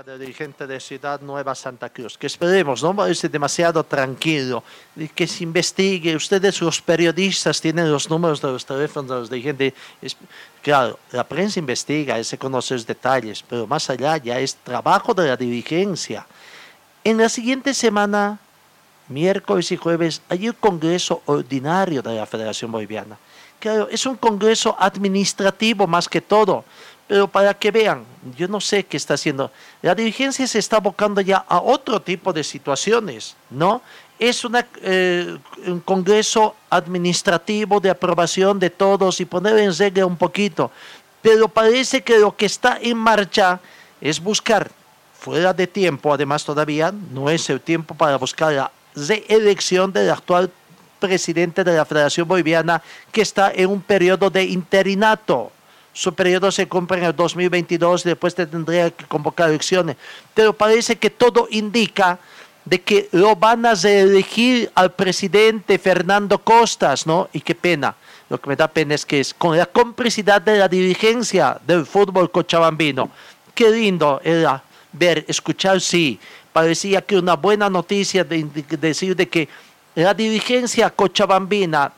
De 0.06 0.18
dirigente 0.18 0.66
de 0.66 0.80
Ciudad 0.80 1.20
Nueva 1.20 1.54
Santa 1.54 1.89
Cruz, 1.89 2.18
que 2.18 2.28
esperemos, 2.28 2.82
no 2.82 2.95
parece 2.95 3.28
demasiado 3.28 3.84
tranquilo, 3.84 4.64
que 5.14 5.28
se 5.28 5.43
investigue, 5.43 6.16
ustedes 6.16 6.62
los 6.62 6.82
periodistas 6.82 7.60
tienen 7.60 7.91
los 7.91 8.10
números 8.10 8.41
de 8.41 8.47
los 8.47 8.66
teléfonos 8.66 9.10
de 9.10 9.16
los 9.16 9.30
dirigentes, 9.30 9.74
claro, 10.62 11.00
la 11.12 11.26
prensa 11.26 11.60
investiga, 11.60 12.24
se 12.24 12.38
conoce 12.38 12.76
los 12.76 12.86
detalles, 12.86 13.43
pero 13.43 13.68
más 13.68 13.89
allá 13.89 14.16
ya 14.16 14.39
es 14.39 14.56
trabajo 14.56 15.14
de 15.14 15.28
la 15.28 15.36
dirigencia. 15.36 16.26
En 17.04 17.18
la 17.18 17.28
siguiente 17.28 17.74
semana 17.74 18.39
miércoles 19.10 19.70
y 19.74 19.76
jueves 19.78 20.22
hay 20.30 20.47
un 20.47 20.56
congreso 20.56 21.24
ordinario 21.26 22.02
de 22.02 22.16
la 22.16 22.26
Federación 22.26 22.72
Boliviana. 22.72 23.18
Claro, 23.60 23.89
es 23.89 24.06
un 24.06 24.16
congreso 24.16 24.78
administrativo 24.80 25.86
más 25.86 26.08
que 26.08 26.22
todo, 26.22 26.64
pero 27.10 27.28
para 27.28 27.55
que 27.55 27.72
vean, 27.72 28.05
yo 28.38 28.47
no 28.47 28.62
sé 28.62 28.86
qué 28.86 28.95
está 28.95 29.16
haciendo. 29.16 29.51
La 29.82 29.95
dirigencia 29.95 30.45
se 30.45 30.60
está 30.60 30.78
abocando 30.78 31.22
ya 31.22 31.38
a 31.38 31.60
otro 31.60 31.99
tipo 31.99 32.32
de 32.32 32.43
situaciones, 32.43 33.36
¿no? 33.49 33.82
Es 34.20 34.45
eh, 34.84 35.38
un 35.66 35.80
congreso 35.80 36.55
administrativo 36.70 37.80
de 37.80 37.89
aprobación 37.89 38.60
de 38.60 38.70
todos 38.70 39.20
y 39.22 39.26
poner 39.26 39.57
en 39.57 39.76
regla 39.76 40.05
un 40.05 40.18
poquito, 40.18 40.70
pero 41.20 41.47
parece 41.47 42.03
que 42.03 42.20
lo 42.20 42.38
que 42.38 42.45
está 42.45 42.78
en 42.80 42.95
marcha 42.95 43.60
es 43.99 44.22
buscar 44.22 44.70
fuera 45.20 45.51
de 45.51 45.66
tiempo, 45.66 46.14
además 46.14 46.45
todavía 46.45 46.93
no 47.12 47.28
es 47.32 47.49
el 47.49 47.60
tiempo 47.60 47.95
para 47.95 48.18
buscar 48.18 48.53
la 48.53 48.72
reelección 48.95 49.91
del 49.91 50.12
actual 50.12 50.51
presidente 50.99 51.64
de 51.64 51.76
la 51.76 51.86
Federación 51.86 52.28
Boliviana 52.28 52.84
que 53.12 53.24
está 53.24 53.51
en 53.51 53.72
un 53.72 53.82
periodo 53.82 54.30
de 54.30 54.43
interinato. 54.43 55.51
Su 56.00 56.14
periodo 56.14 56.50
se 56.50 56.66
cumple 56.66 57.00
en 57.00 57.04
el 57.04 57.14
2022 57.14 58.06
y 58.06 58.10
después 58.10 58.34
tendría 58.34 58.89
que 58.89 59.04
convocar 59.04 59.50
elecciones. 59.50 59.97
Pero 60.34 60.54
parece 60.54 60.95
que 60.95 61.10
todo 61.10 61.50
indica 61.52 62.18
de 62.64 62.80
que 62.82 63.10
lo 63.12 63.36
van 63.36 63.66
a 63.66 63.76
reelegir 63.76 64.72
al 64.76 64.93
presidente 64.93 65.78
Fernando 65.78 66.38
Costas, 66.38 67.06
¿no? 67.06 67.28
Y 67.34 67.41
qué 67.41 67.54
pena. 67.54 67.97
Lo 68.30 68.39
que 68.39 68.47
me 68.47 68.56
da 68.56 68.70
pena 68.70 68.95
es 68.95 69.06
que 69.06 69.20
es 69.20 69.34
con 69.34 69.58
la 69.58 69.66
complicidad 69.66 70.41
de 70.41 70.60
la 70.60 70.70
dirigencia 70.70 71.60
del 71.68 71.86
fútbol 71.86 72.32
cochabambino. 72.32 73.10
Qué 73.54 73.70
lindo 73.70 74.22
era 74.24 74.64
ver, 74.93 75.26
escuchar, 75.28 75.82
sí. 75.82 76.18
Parecía 76.54 77.02
que 77.02 77.18
una 77.18 77.36
buena 77.36 77.70
noticia 77.70 78.24
de, 78.24 78.47
decir 78.80 79.18
de 79.18 79.28
que 79.28 79.50
la 79.95 80.14
dirigencia 80.14 80.91
cochabambina, 80.91 81.91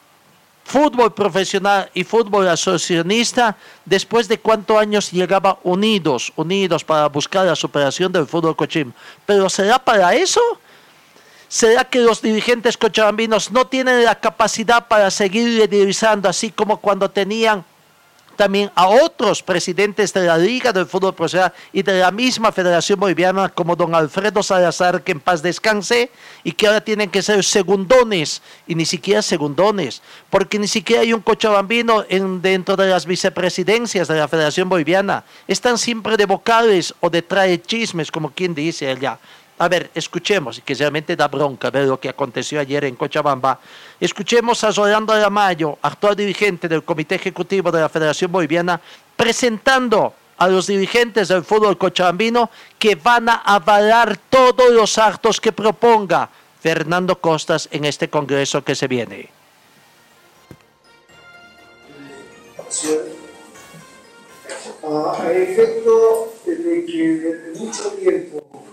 fútbol 0.72 1.14
profesional 1.14 1.90
y 1.94 2.06
fútbol 2.06 2.48
asociacionista, 2.48 3.58
después 3.84 4.30
de 4.30 4.40
cuántos 4.40 4.78
años 4.78 5.12
llegaba 5.12 5.60
unidos, 5.64 6.32
unidos 6.38 6.86
para 6.86 7.10
buscar 7.10 7.46
la 7.46 7.58
superación 7.58 8.10
del 8.10 8.26
fútbol 8.26 8.56
cochim. 8.56 8.94
Pero 9.26 9.50
¿será 9.50 9.80
para 9.80 10.16
eso? 10.16 10.40
¿Será 11.50 11.84
que 11.84 12.00
los 12.00 12.22
dirigentes 12.22 12.78
cochabambinos 12.78 13.52
no 13.52 13.68
tienen 13.68 14.06
la 14.06 14.16
capacidad 14.16 14.88
para 14.88 15.12
seguir 15.12 15.50
liderizando 15.50 16.30
así 16.30 16.52
como 16.52 16.78
cuando 16.78 17.12
tenían 17.12 17.66
también 18.36 18.72
a 18.76 18.88
otros 18.88 19.44
presidentes 19.44 20.14
de 20.14 20.26
la 20.26 20.38
Liga 20.38 20.72
del 20.72 20.86
Fútbol 20.86 21.14
Profesional 21.14 21.54
y 21.72 21.84
de 21.84 22.00
la 22.00 22.12
misma 22.12 22.52
Federación 22.52 23.00
Boliviana, 23.00 23.50
como 23.50 23.76
don 23.76 23.94
Alfredo 23.96 24.44
Salazar, 24.44 25.04
que 25.04 25.12
en 25.12 25.20
paz 25.20 25.42
descanse, 25.42 26.12
y 26.44 26.52
que 26.52 26.68
ahora 26.68 26.82
tienen 26.82 27.10
que 27.10 27.22
ser 27.22 27.44
segundones, 27.44 28.42
y 28.68 28.76
ni 28.76 28.86
siquiera 28.86 29.22
segundones, 29.22 30.02
porque 30.30 30.60
ni 30.60 30.68
siquiera 30.68 31.02
hay 31.02 31.14
un 31.14 31.22
cochabambino 31.22 32.06
en, 32.10 32.42
dentro 32.42 32.76
de 32.76 32.88
las 32.88 33.06
vicepresidencias 33.06 34.08
de 34.08 34.16
la 34.16 34.28
Federación 34.28 34.70
Boliviana. 34.70 35.24
Están 35.48 35.78
siempre 35.78 36.18
de 36.18 36.26
vocales 36.26 36.94
o 37.00 37.10
de 37.10 37.22
trae 37.22 37.62
chismes, 37.62 38.12
como 38.12 38.32
quien 38.32 38.56
dice 38.56 38.90
allá. 38.90 39.20
A 39.62 39.68
ver, 39.68 39.92
escuchemos, 39.94 40.60
que 40.66 40.74
realmente 40.74 41.16
da 41.16 41.28
bronca 41.28 41.70
ver 41.70 41.86
lo 41.86 42.00
que 42.00 42.10
aconteció 42.10 42.60
ayer 42.60 42.84
en 42.86 42.96
Cochabamba. 42.96 43.60
Escuchemos 44.00 44.64
a 44.64 44.72
Rolando 44.72 45.14
Mayo, 45.30 45.78
actual 45.84 46.16
dirigente 46.16 46.68
del 46.68 46.82
Comité 46.82 47.14
Ejecutivo 47.14 47.72
de 47.72 47.80
la 47.80 47.88
Federación 47.88 48.32
Boliviana, 48.32 48.82
presentando 49.16 50.16
a 50.40 50.48
los 50.48 50.66
dirigentes 50.66 51.28
del 51.28 51.44
fútbol 51.44 51.78
cochabambino 51.78 52.50
que 52.80 52.96
van 52.96 53.30
a 53.30 53.36
avalar 53.46 54.18
todos 54.32 54.72
los 54.72 54.98
actos 54.98 55.40
que 55.40 55.52
proponga 55.52 56.28
Fernando 56.60 57.22
Costas 57.22 57.70
en 57.72 57.86
este 57.86 58.10
congreso 58.10 58.64
que 58.64 58.74
se 58.74 58.88
viene. 58.88 59.30
A 64.84 65.32
efecto 65.32 66.34
de 66.48 66.86
que 66.88 67.08
desde 67.08 67.60
mucho 67.60 67.90
tiempo 67.92 68.71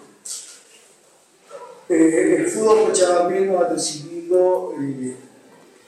eh, 1.88 2.36
el 2.40 2.46
fútbol 2.48 2.88
cochabambino 2.88 3.60
ha 3.60 3.72
decidido 3.72 4.74
eh, 4.78 5.16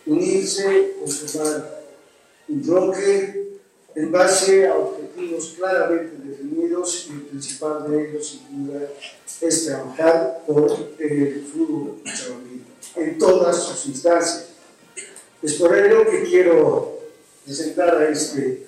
unirse, 0.06 0.94
conformar 0.98 1.84
un 2.48 2.62
bloque 2.62 3.58
en 3.94 4.10
base 4.10 4.66
a 4.66 4.76
objetivos 4.76 5.54
claramente 5.58 6.16
definidos 6.26 7.06
y 7.08 7.12
el 7.12 7.22
principal 7.22 7.90
de 7.90 8.08
ellos, 8.08 8.26
sin 8.26 8.66
duda, 8.66 8.88
es 9.40 9.66
trabajar 9.66 10.42
por 10.46 10.94
el 10.98 11.46
fútbol 11.52 12.00
cochabambino 12.02 12.64
en 12.96 13.18
todas 13.18 13.62
sus 13.62 13.86
instancias. 13.86 14.46
Es 15.42 15.54
por 15.54 15.76
ello 15.76 16.10
que 16.10 16.22
quiero 16.22 16.98
presentar 17.44 17.96
a 17.96 18.08
este, 18.08 18.66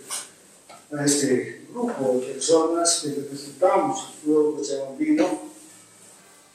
a 0.91 1.05
este 1.05 1.63
grupo 1.73 2.21
de 2.21 2.33
personas 2.35 3.01
que 3.03 3.09
representamos 3.21 4.07
el 4.07 4.21
fútbol 4.23 4.57
cochabambino 4.57 5.52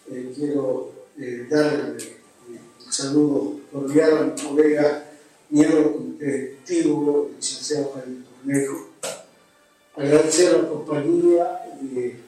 eh, 0.09 0.31
quiero 0.35 0.91
eh, 1.17 1.47
darle 1.49 1.97
eh, 1.97 2.59
un 2.85 2.91
saludo 2.91 3.59
cordial 3.71 4.17
a 4.17 4.21
mi 4.23 4.41
colega, 4.41 5.09
miembro 5.49 5.81
del 5.81 5.91
Comité 5.91 6.35
Ejecutivo, 6.65 7.27
el 7.29 7.35
licenciado 7.35 7.93
Javier 7.93 8.23
Cornejo. 8.23 8.87
Agradecer 9.95 10.55
a 10.55 10.61
la 10.61 10.69
compañía 10.69 11.59
del 11.81 12.19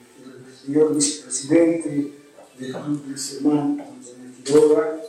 señor 0.66 0.96
vicepresidente 0.96 2.14
del 2.58 2.74
Club 2.74 3.06
de 3.06 3.18
Semana, 3.18 3.86
Antonio 3.86 4.34
Quiroga, 4.44 5.02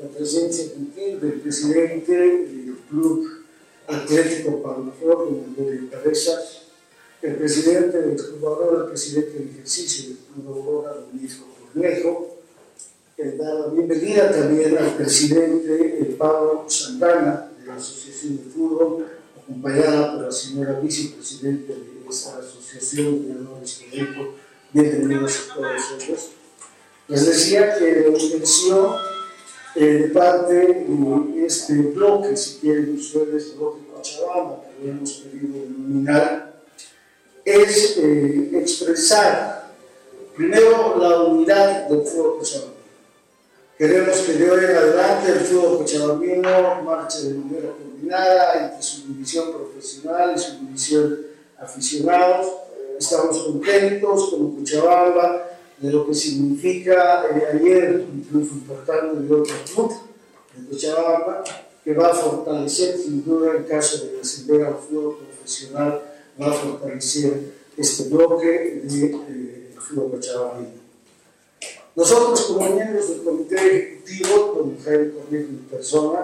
la 0.00 0.08
presencia 0.08 0.70
gentil 0.74 1.20
del 1.20 1.40
presidente 1.40 2.12
del 2.12 2.76
Club 2.88 3.44
Atlético 3.86 4.62
Palmafor, 4.62 5.30
don 5.30 5.44
Antonio 5.44 5.90
Cabezas, 5.90 6.62
el 7.20 7.36
presidente 7.36 8.00
del 8.00 8.18
Aurora, 8.42 8.84
el 8.84 8.88
presidente 8.88 9.38
del 9.38 9.48
ejercicio 9.50 10.08
del 10.08 10.18
Club 10.18 10.48
Aurora, 10.48 10.94
don 10.94 11.10
Luis 11.12 11.38
Complejo, 11.72 12.36
eh, 13.16 13.34
dar 13.38 13.54
la 13.54 13.66
bienvenida 13.68 14.30
también 14.30 14.76
al 14.76 14.94
presidente 14.94 16.14
Pablo 16.18 16.66
Santana 16.68 17.50
de 17.58 17.66
la 17.66 17.76
Asociación 17.76 18.36
de 18.36 18.42
Fútbol, 18.50 19.06
acompañada 19.42 20.12
por 20.12 20.26
la 20.26 20.32
señora 20.32 20.78
vicepresidenta 20.80 21.72
de 21.72 22.10
esta 22.10 22.38
asociación 22.38 23.26
de 23.26 23.40
honores 23.40 23.84
Conejo. 23.90 24.34
Bienvenidos 24.70 25.48
a 25.50 25.54
todos 25.54 25.82
ellos. 25.98 26.30
Les 27.08 27.26
decía 27.26 27.78
que 27.78 28.06
la 28.10 28.18
intención 28.18 28.92
eh, 29.74 29.84
de 29.84 30.08
parte 30.08 30.52
de 30.52 31.46
este 31.46 31.74
bloque, 31.74 32.36
si 32.36 32.58
quieren 32.58 32.96
ustedes, 32.96 33.56
bloque 33.56 33.80
Cochabamba, 33.94 34.62
que 34.78 34.90
hemos 34.90 35.10
querido 35.10 35.60
denominar, 35.62 36.62
es 37.46 37.96
eh, 37.96 38.50
expresar 38.60 39.61
Primero, 40.42 40.96
la 40.98 41.22
unidad 41.22 41.86
del 41.86 42.02
fútbol 42.02 42.38
cochabambino. 42.40 42.82
Queremos 43.78 44.16
que 44.22 44.32
de 44.32 44.50
hoy 44.50 44.64
en 44.64 44.76
adelante 44.76 45.30
el 45.30 45.38
fútbol 45.38 45.78
cochabambino 45.78 46.82
marche 46.82 47.28
de 47.28 47.34
manera 47.34 47.68
coordinada 47.68 48.64
entre 48.64 48.82
su 48.82 49.06
división 49.06 49.52
profesional 49.52 50.32
y 50.34 50.38
su 50.40 50.58
división 50.58 51.18
aficionados. 51.60 52.48
Estamos 52.98 53.38
contentos 53.38 54.30
como 54.30 54.56
Cochabamba 54.56 55.46
de 55.78 55.92
lo 55.92 56.08
que 56.08 56.14
significa 56.14 57.24
eh, 57.30 57.46
ayer 57.54 58.04
un 58.12 58.24
triunfo 58.24 58.54
importante 58.54 59.20
de 59.20 59.32
otro 59.32 59.54
club 59.72 59.92
de 60.56 60.70
Cochabamba 60.70 61.44
que 61.84 61.94
va 61.94 62.08
a 62.08 62.14
fortalecer 62.14 62.98
sin 62.98 63.24
duda 63.24 63.58
en 63.58 63.62
caso 63.62 64.06
de 64.06 64.16
descender 64.16 64.66
al 64.66 64.74
fútbol 64.74 65.18
profesional, 65.18 66.02
va 66.40 66.46
a 66.48 66.52
fortalecer 66.52 67.52
este 67.76 68.08
bloque 68.08 68.82
de... 68.82 69.04
Eh, 69.06 69.51
nosotros, 71.94 72.40
como 72.46 72.74
miembros 72.74 73.08
del 73.10 73.22
Comité 73.22 73.56
Ejecutivo, 73.56 74.54
con 74.54 74.82
Jaime 74.82 75.10
Cornejo 75.10 75.48
en 75.48 75.58
persona, 75.70 76.20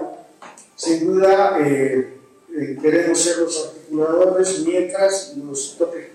sin 0.75 1.07
duda 1.07 1.59
eh, 1.61 2.15
eh, 2.57 2.79
queremos 2.81 3.19
ser 3.19 3.39
los 3.39 3.67
articuladores 3.67 4.61
mientras 4.61 5.37
nos 5.37 5.77
toque 5.77 6.13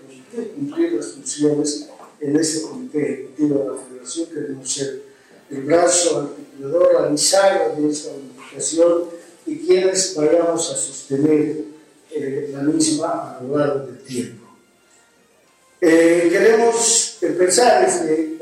cumplir 0.56 0.94
las 0.94 1.12
funciones 1.12 1.88
en 2.20 2.36
este 2.36 2.62
Comité 2.62 3.12
Ejecutivo 3.12 3.58
de 3.58 3.66
la 3.66 3.74
Federación. 3.76 4.26
Queremos 4.26 4.72
ser 4.72 5.02
el 5.50 5.62
brazo 5.62 6.20
articulador, 6.20 7.02
la 7.02 7.08
bisagra 7.08 7.68
de 7.68 7.88
esta 7.88 8.10
unificación 8.10 9.04
y 9.46 9.58
quienes 9.58 10.16
vayamos 10.16 10.70
a 10.72 10.76
sostener 10.76 11.58
eh, 12.10 12.50
la 12.52 12.62
misma 12.62 13.38
a 13.38 13.42
lo 13.42 13.56
largo 13.56 13.86
del 13.86 13.98
tiempo. 14.02 14.44
queremos 15.80 17.13
empezar 17.26 17.84
este, 17.84 18.38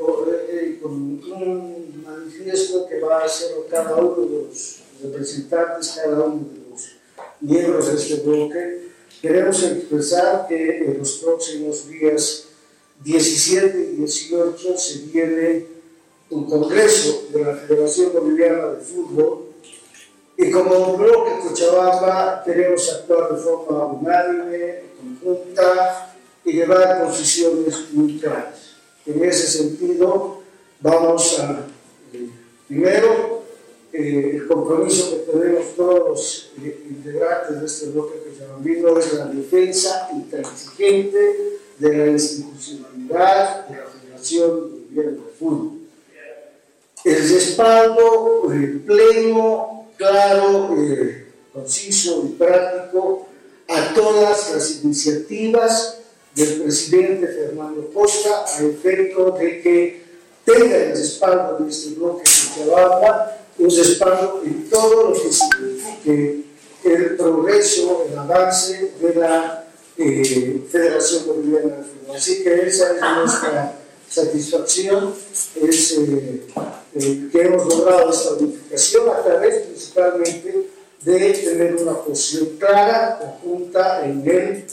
eh, 0.49 0.79
con 0.81 0.91
un 0.93 2.03
manifiesto 2.05 2.87
que 2.87 2.99
va 2.99 3.19
a 3.21 3.25
hacer 3.25 3.51
cada 3.69 3.95
uno 3.95 4.25
de 4.25 4.47
los 4.47 4.79
representantes, 5.01 5.99
cada 6.03 6.23
uno 6.23 6.47
de 6.53 6.69
los 6.69 6.95
miembros 7.41 7.87
de 7.87 7.95
este 7.95 8.15
bloque. 8.23 8.83
Queremos 9.21 9.63
expresar 9.63 10.47
que 10.47 10.85
en 10.85 10.99
los 10.99 11.17
próximos 11.17 11.87
días 11.87 12.45
17 13.03 13.77
y 13.93 13.95
18 13.97 14.77
se 14.77 14.99
viene 14.99 15.65
un 16.29 16.49
congreso 16.49 17.27
de 17.33 17.43
la 17.43 17.55
Federación 17.55 18.11
Boliviana 18.13 18.67
de 18.69 18.77
Fútbol 18.77 19.53
y 20.37 20.49
como 20.49 20.97
bloque 20.97 21.31
Cochabamba 21.47 22.43
queremos 22.43 22.91
actuar 22.91 23.35
de 23.35 23.41
forma 23.41 23.85
unánime, 23.85 24.83
conjunta 24.97 26.15
y 26.43 26.53
llevar 26.53 27.03
posiciones 27.05 27.91
muy 27.91 28.17
claras. 28.17 28.62
En 29.05 29.21
ese 29.23 29.47
sentido, 29.47 30.41
vamos 30.79 31.37
a, 31.39 31.67
eh, 32.13 32.29
primero, 32.69 33.43
eh, 33.91 34.31
el 34.35 34.47
compromiso 34.47 35.11
que 35.11 35.31
tenemos 35.31 35.75
todos 35.75 36.09
los 36.09 36.51
eh, 36.63 36.85
integrantes 36.89 37.59
de 37.59 37.65
este 37.65 37.85
bloque 37.87 38.19
Cochabambino 38.19 38.97
es 38.97 39.13
la 39.13 39.25
defensa 39.25 40.09
intransigente 40.13 41.59
de 41.79 41.97
la 41.97 42.07
institucionalidad 42.07 43.67
de 43.67 43.75
la 43.75 43.85
Federación 43.87 44.71
Boliviana 44.71 45.11
de 45.11 45.17
Fútbol. 45.37 45.71
El 47.03 47.29
respaldo 47.29 48.43
pleno 48.85 49.87
claro, 49.97 50.69
conciso 51.51 52.23
y 52.25 52.29
práctico 52.37 53.27
a 53.67 53.93
todas 53.93 54.53
las 54.53 54.83
iniciativas 54.83 56.02
del 56.35 56.61
presidente 56.61 57.27
Fernando 57.27 57.89
Costa 57.93 58.45
a 58.45 58.63
efecto 58.63 59.31
de 59.31 59.61
que 59.61 60.03
tenga 60.45 60.77
el 60.77 60.89
respaldo 60.89 61.63
de 61.63 61.69
este 61.69 61.95
bloque 61.95 62.23
de 62.23 62.65
Chavapa, 62.65 63.37
un 63.59 63.69
respaldo 63.69 64.41
en 64.45 64.69
todo 64.69 65.09
lo 65.09 65.13
que 65.13 65.31
signifique 65.31 66.43
el 66.83 67.15
progreso, 67.15 68.07
el 68.11 68.17
avance 68.17 68.91
de 68.99 69.15
la 69.15 69.65
eh, 69.97 70.61
Federación 70.69 71.27
Boliviana 71.27 71.77
de 71.77 71.83
Fútbol. 71.83 72.15
Así 72.15 72.43
que 72.43 72.67
esa 72.67 72.95
es 72.95 73.01
nuestra 73.01 73.79
satisfacción, 74.09 75.13
es 75.55 75.91
eh, 75.97 76.41
eh, 76.95 77.29
que 77.31 77.41
hemos 77.41 77.65
logrado 77.67 78.11
esta 78.11 78.33
unificación 78.33 79.09
a 79.09 79.23
través 79.23 79.67
principalmente 79.67 80.67
de 81.01 81.33
tener 81.33 81.75
una 81.75 81.93
posición 82.01 82.57
clara, 82.57 83.19
conjunta 83.19 84.05
en 84.05 84.23
el, 84.29 84.65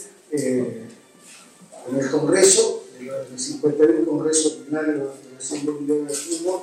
en 1.89 1.99
el 1.99 2.11
Congreso, 2.11 2.83
el 2.99 3.39
51 3.39 4.05
Congreso 4.05 4.59
Ordinario 4.59 4.93
de 4.93 5.05
la 5.05 5.11
Federación 5.11 5.87
de 5.87 6.13
Fútbol, 6.13 6.61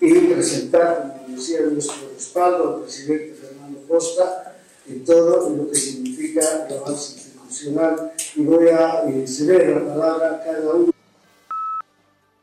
y 0.00 0.12
presentar, 0.12 1.22
como 1.24 1.36
decía, 1.36 1.60
nuestro 1.62 2.10
respaldo 2.14 2.74
al 2.74 2.82
presidente 2.82 3.34
Fernando 3.34 3.80
Costa 3.88 4.56
en 4.88 5.04
todo 5.04 5.50
lo 5.50 5.70
que 5.70 5.74
significa 5.74 6.66
el 6.68 6.78
avance 6.78 7.14
institucional. 7.14 8.12
Y 8.34 8.42
voy 8.42 8.68
a 8.68 9.04
eh, 9.08 9.26
ceder 9.26 9.82
la 9.82 9.94
palabra 9.94 10.34
a 10.34 10.44
cada 10.44 10.74
uno. 10.74 10.92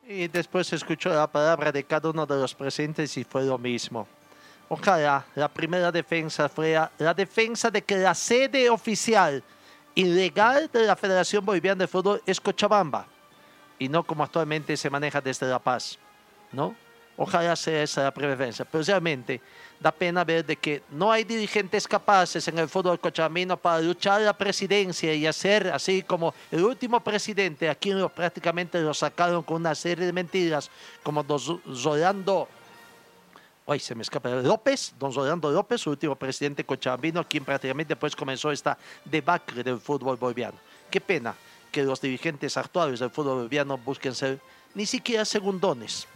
Y 0.07 0.27
después 0.27 0.71
escuchó 0.73 1.09
la 1.09 1.27
palabra 1.27 1.71
de 1.71 1.83
cada 1.83 2.09
uno 2.09 2.25
de 2.25 2.35
los 2.35 2.53
presentes 2.55 3.15
y 3.17 3.23
fue 3.23 3.43
lo 3.43 3.57
mismo. 3.57 4.07
Ojalá 4.69 5.25
la 5.35 5.47
primera 5.47 5.91
defensa 5.91 6.49
fuera 6.49 6.91
la 6.97 7.13
defensa 7.13 7.69
de 7.69 7.83
que 7.83 7.97
la 7.97 8.15
sede 8.15 8.69
oficial 8.69 9.43
y 9.95 10.05
legal 10.05 10.69
de 10.71 10.85
la 10.85 10.95
Federación 10.95 11.45
Boliviana 11.45 11.83
de 11.83 11.87
Fútbol 11.87 12.21
es 12.25 12.39
Cochabamba 12.39 13.05
y 13.77 13.89
no 13.89 14.03
como 14.03 14.23
actualmente 14.23 14.77
se 14.77 14.89
maneja 14.89 15.21
desde 15.21 15.47
La 15.47 15.59
Paz, 15.59 15.97
¿no? 16.51 16.75
Ojalá 17.15 17.55
sea 17.55 17.83
esa 17.83 18.03
la 18.03 18.11
preferencia, 18.11 18.65
pero 18.65 18.83
realmente 18.83 19.39
da 19.79 19.91
pena 19.91 20.23
ver 20.23 20.43
de 20.43 20.55
que 20.55 20.81
no 20.89 21.11
hay 21.11 21.23
dirigentes 21.23 21.87
capaces 21.87 22.47
en 22.47 22.57
el 22.57 22.67
fútbol 22.67 22.99
cochabambino 22.99 23.55
para 23.55 23.81
luchar 23.81 24.21
la 24.21 24.35
presidencia 24.35 25.13
y 25.13 25.27
hacer 25.27 25.67
así 25.67 26.01
como 26.01 26.33
el 26.49 26.63
último 26.63 26.99
presidente, 27.01 27.69
aquí 27.69 27.91
lo, 27.91 28.09
prácticamente 28.09 28.81
lo 28.81 28.93
sacaron 28.93 29.43
con 29.43 29.57
una 29.57 29.75
serie 29.75 30.07
de 30.07 30.13
mentiras, 30.13 30.71
como 31.03 31.21
don 31.21 31.39
Hoy 33.65 33.79
se 33.79 33.95
me 33.95 34.01
escapa, 34.01 34.29
López, 34.29 34.93
don 34.99 35.13
Zolando 35.13 35.49
López, 35.49 35.81
su 35.81 35.89
último 35.89 36.15
presidente 36.15 36.65
cochabambino, 36.65 37.27
quien 37.27 37.45
prácticamente 37.45 37.93
después 37.93 38.15
comenzó 38.15 38.51
esta 38.51 38.77
debacle 39.05 39.63
del 39.63 39.79
fútbol 39.79 40.17
boliviano. 40.17 40.57
Qué 40.89 40.99
pena 40.99 41.33
que 41.71 41.83
los 41.83 42.01
dirigentes 42.01 42.57
actuales 42.57 42.99
del 42.99 43.09
fútbol 43.09 43.37
boliviano 43.37 43.77
busquen 43.77 44.13
ser 44.13 44.39
ni 44.75 44.85
siquiera 44.85 45.23
segundones 45.23 46.07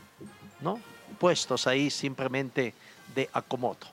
¿no? 0.59 0.79
Puestos 1.19 1.67
ahí 1.67 1.89
simplemente 1.89 2.73
de 3.15 3.29
acomodo. 3.33 3.87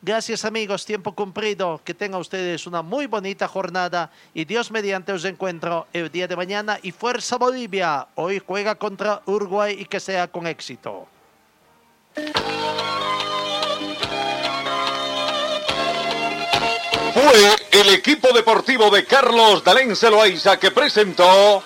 Gracias 0.00 0.44
amigos, 0.44 0.84
tiempo 0.84 1.12
cumplido. 1.12 1.80
Que 1.84 1.94
tengan 1.94 2.20
ustedes 2.20 2.66
una 2.66 2.82
muy 2.82 3.06
bonita 3.06 3.48
jornada 3.48 4.12
y 4.32 4.44
Dios 4.44 4.70
mediante 4.70 5.12
os 5.12 5.24
encuentro 5.24 5.88
el 5.92 6.10
día 6.10 6.28
de 6.28 6.36
mañana 6.36 6.78
y 6.82 6.92
Fuerza 6.92 7.36
Bolivia. 7.36 8.06
Hoy 8.14 8.40
juega 8.44 8.76
contra 8.76 9.22
Uruguay 9.26 9.76
y 9.78 9.86
que 9.86 9.98
sea 9.98 10.28
con 10.28 10.46
éxito. 10.46 11.08
Fue 17.20 17.56
el 17.72 17.88
equipo 17.88 18.28
deportivo 18.32 18.90
de 18.90 19.04
Carlos 19.04 19.64
Dalén 19.64 19.96
Celoaiza 19.96 20.56
que 20.56 20.70
presentó 20.70 21.64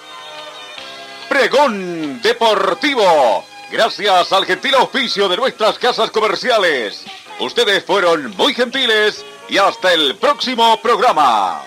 Pregón 1.28 2.22
Deportivo 2.22 3.44
Gracias 3.70 4.32
al 4.32 4.46
gentil 4.46 4.74
oficio 4.76 5.28
de 5.28 5.36
nuestras 5.36 5.78
casas 5.78 6.10
comerciales. 6.10 7.04
Ustedes 7.38 7.84
fueron 7.84 8.34
muy 8.36 8.54
gentiles 8.54 9.26
y 9.50 9.58
hasta 9.58 9.92
el 9.92 10.16
próximo 10.16 10.80
programa. 10.80 11.62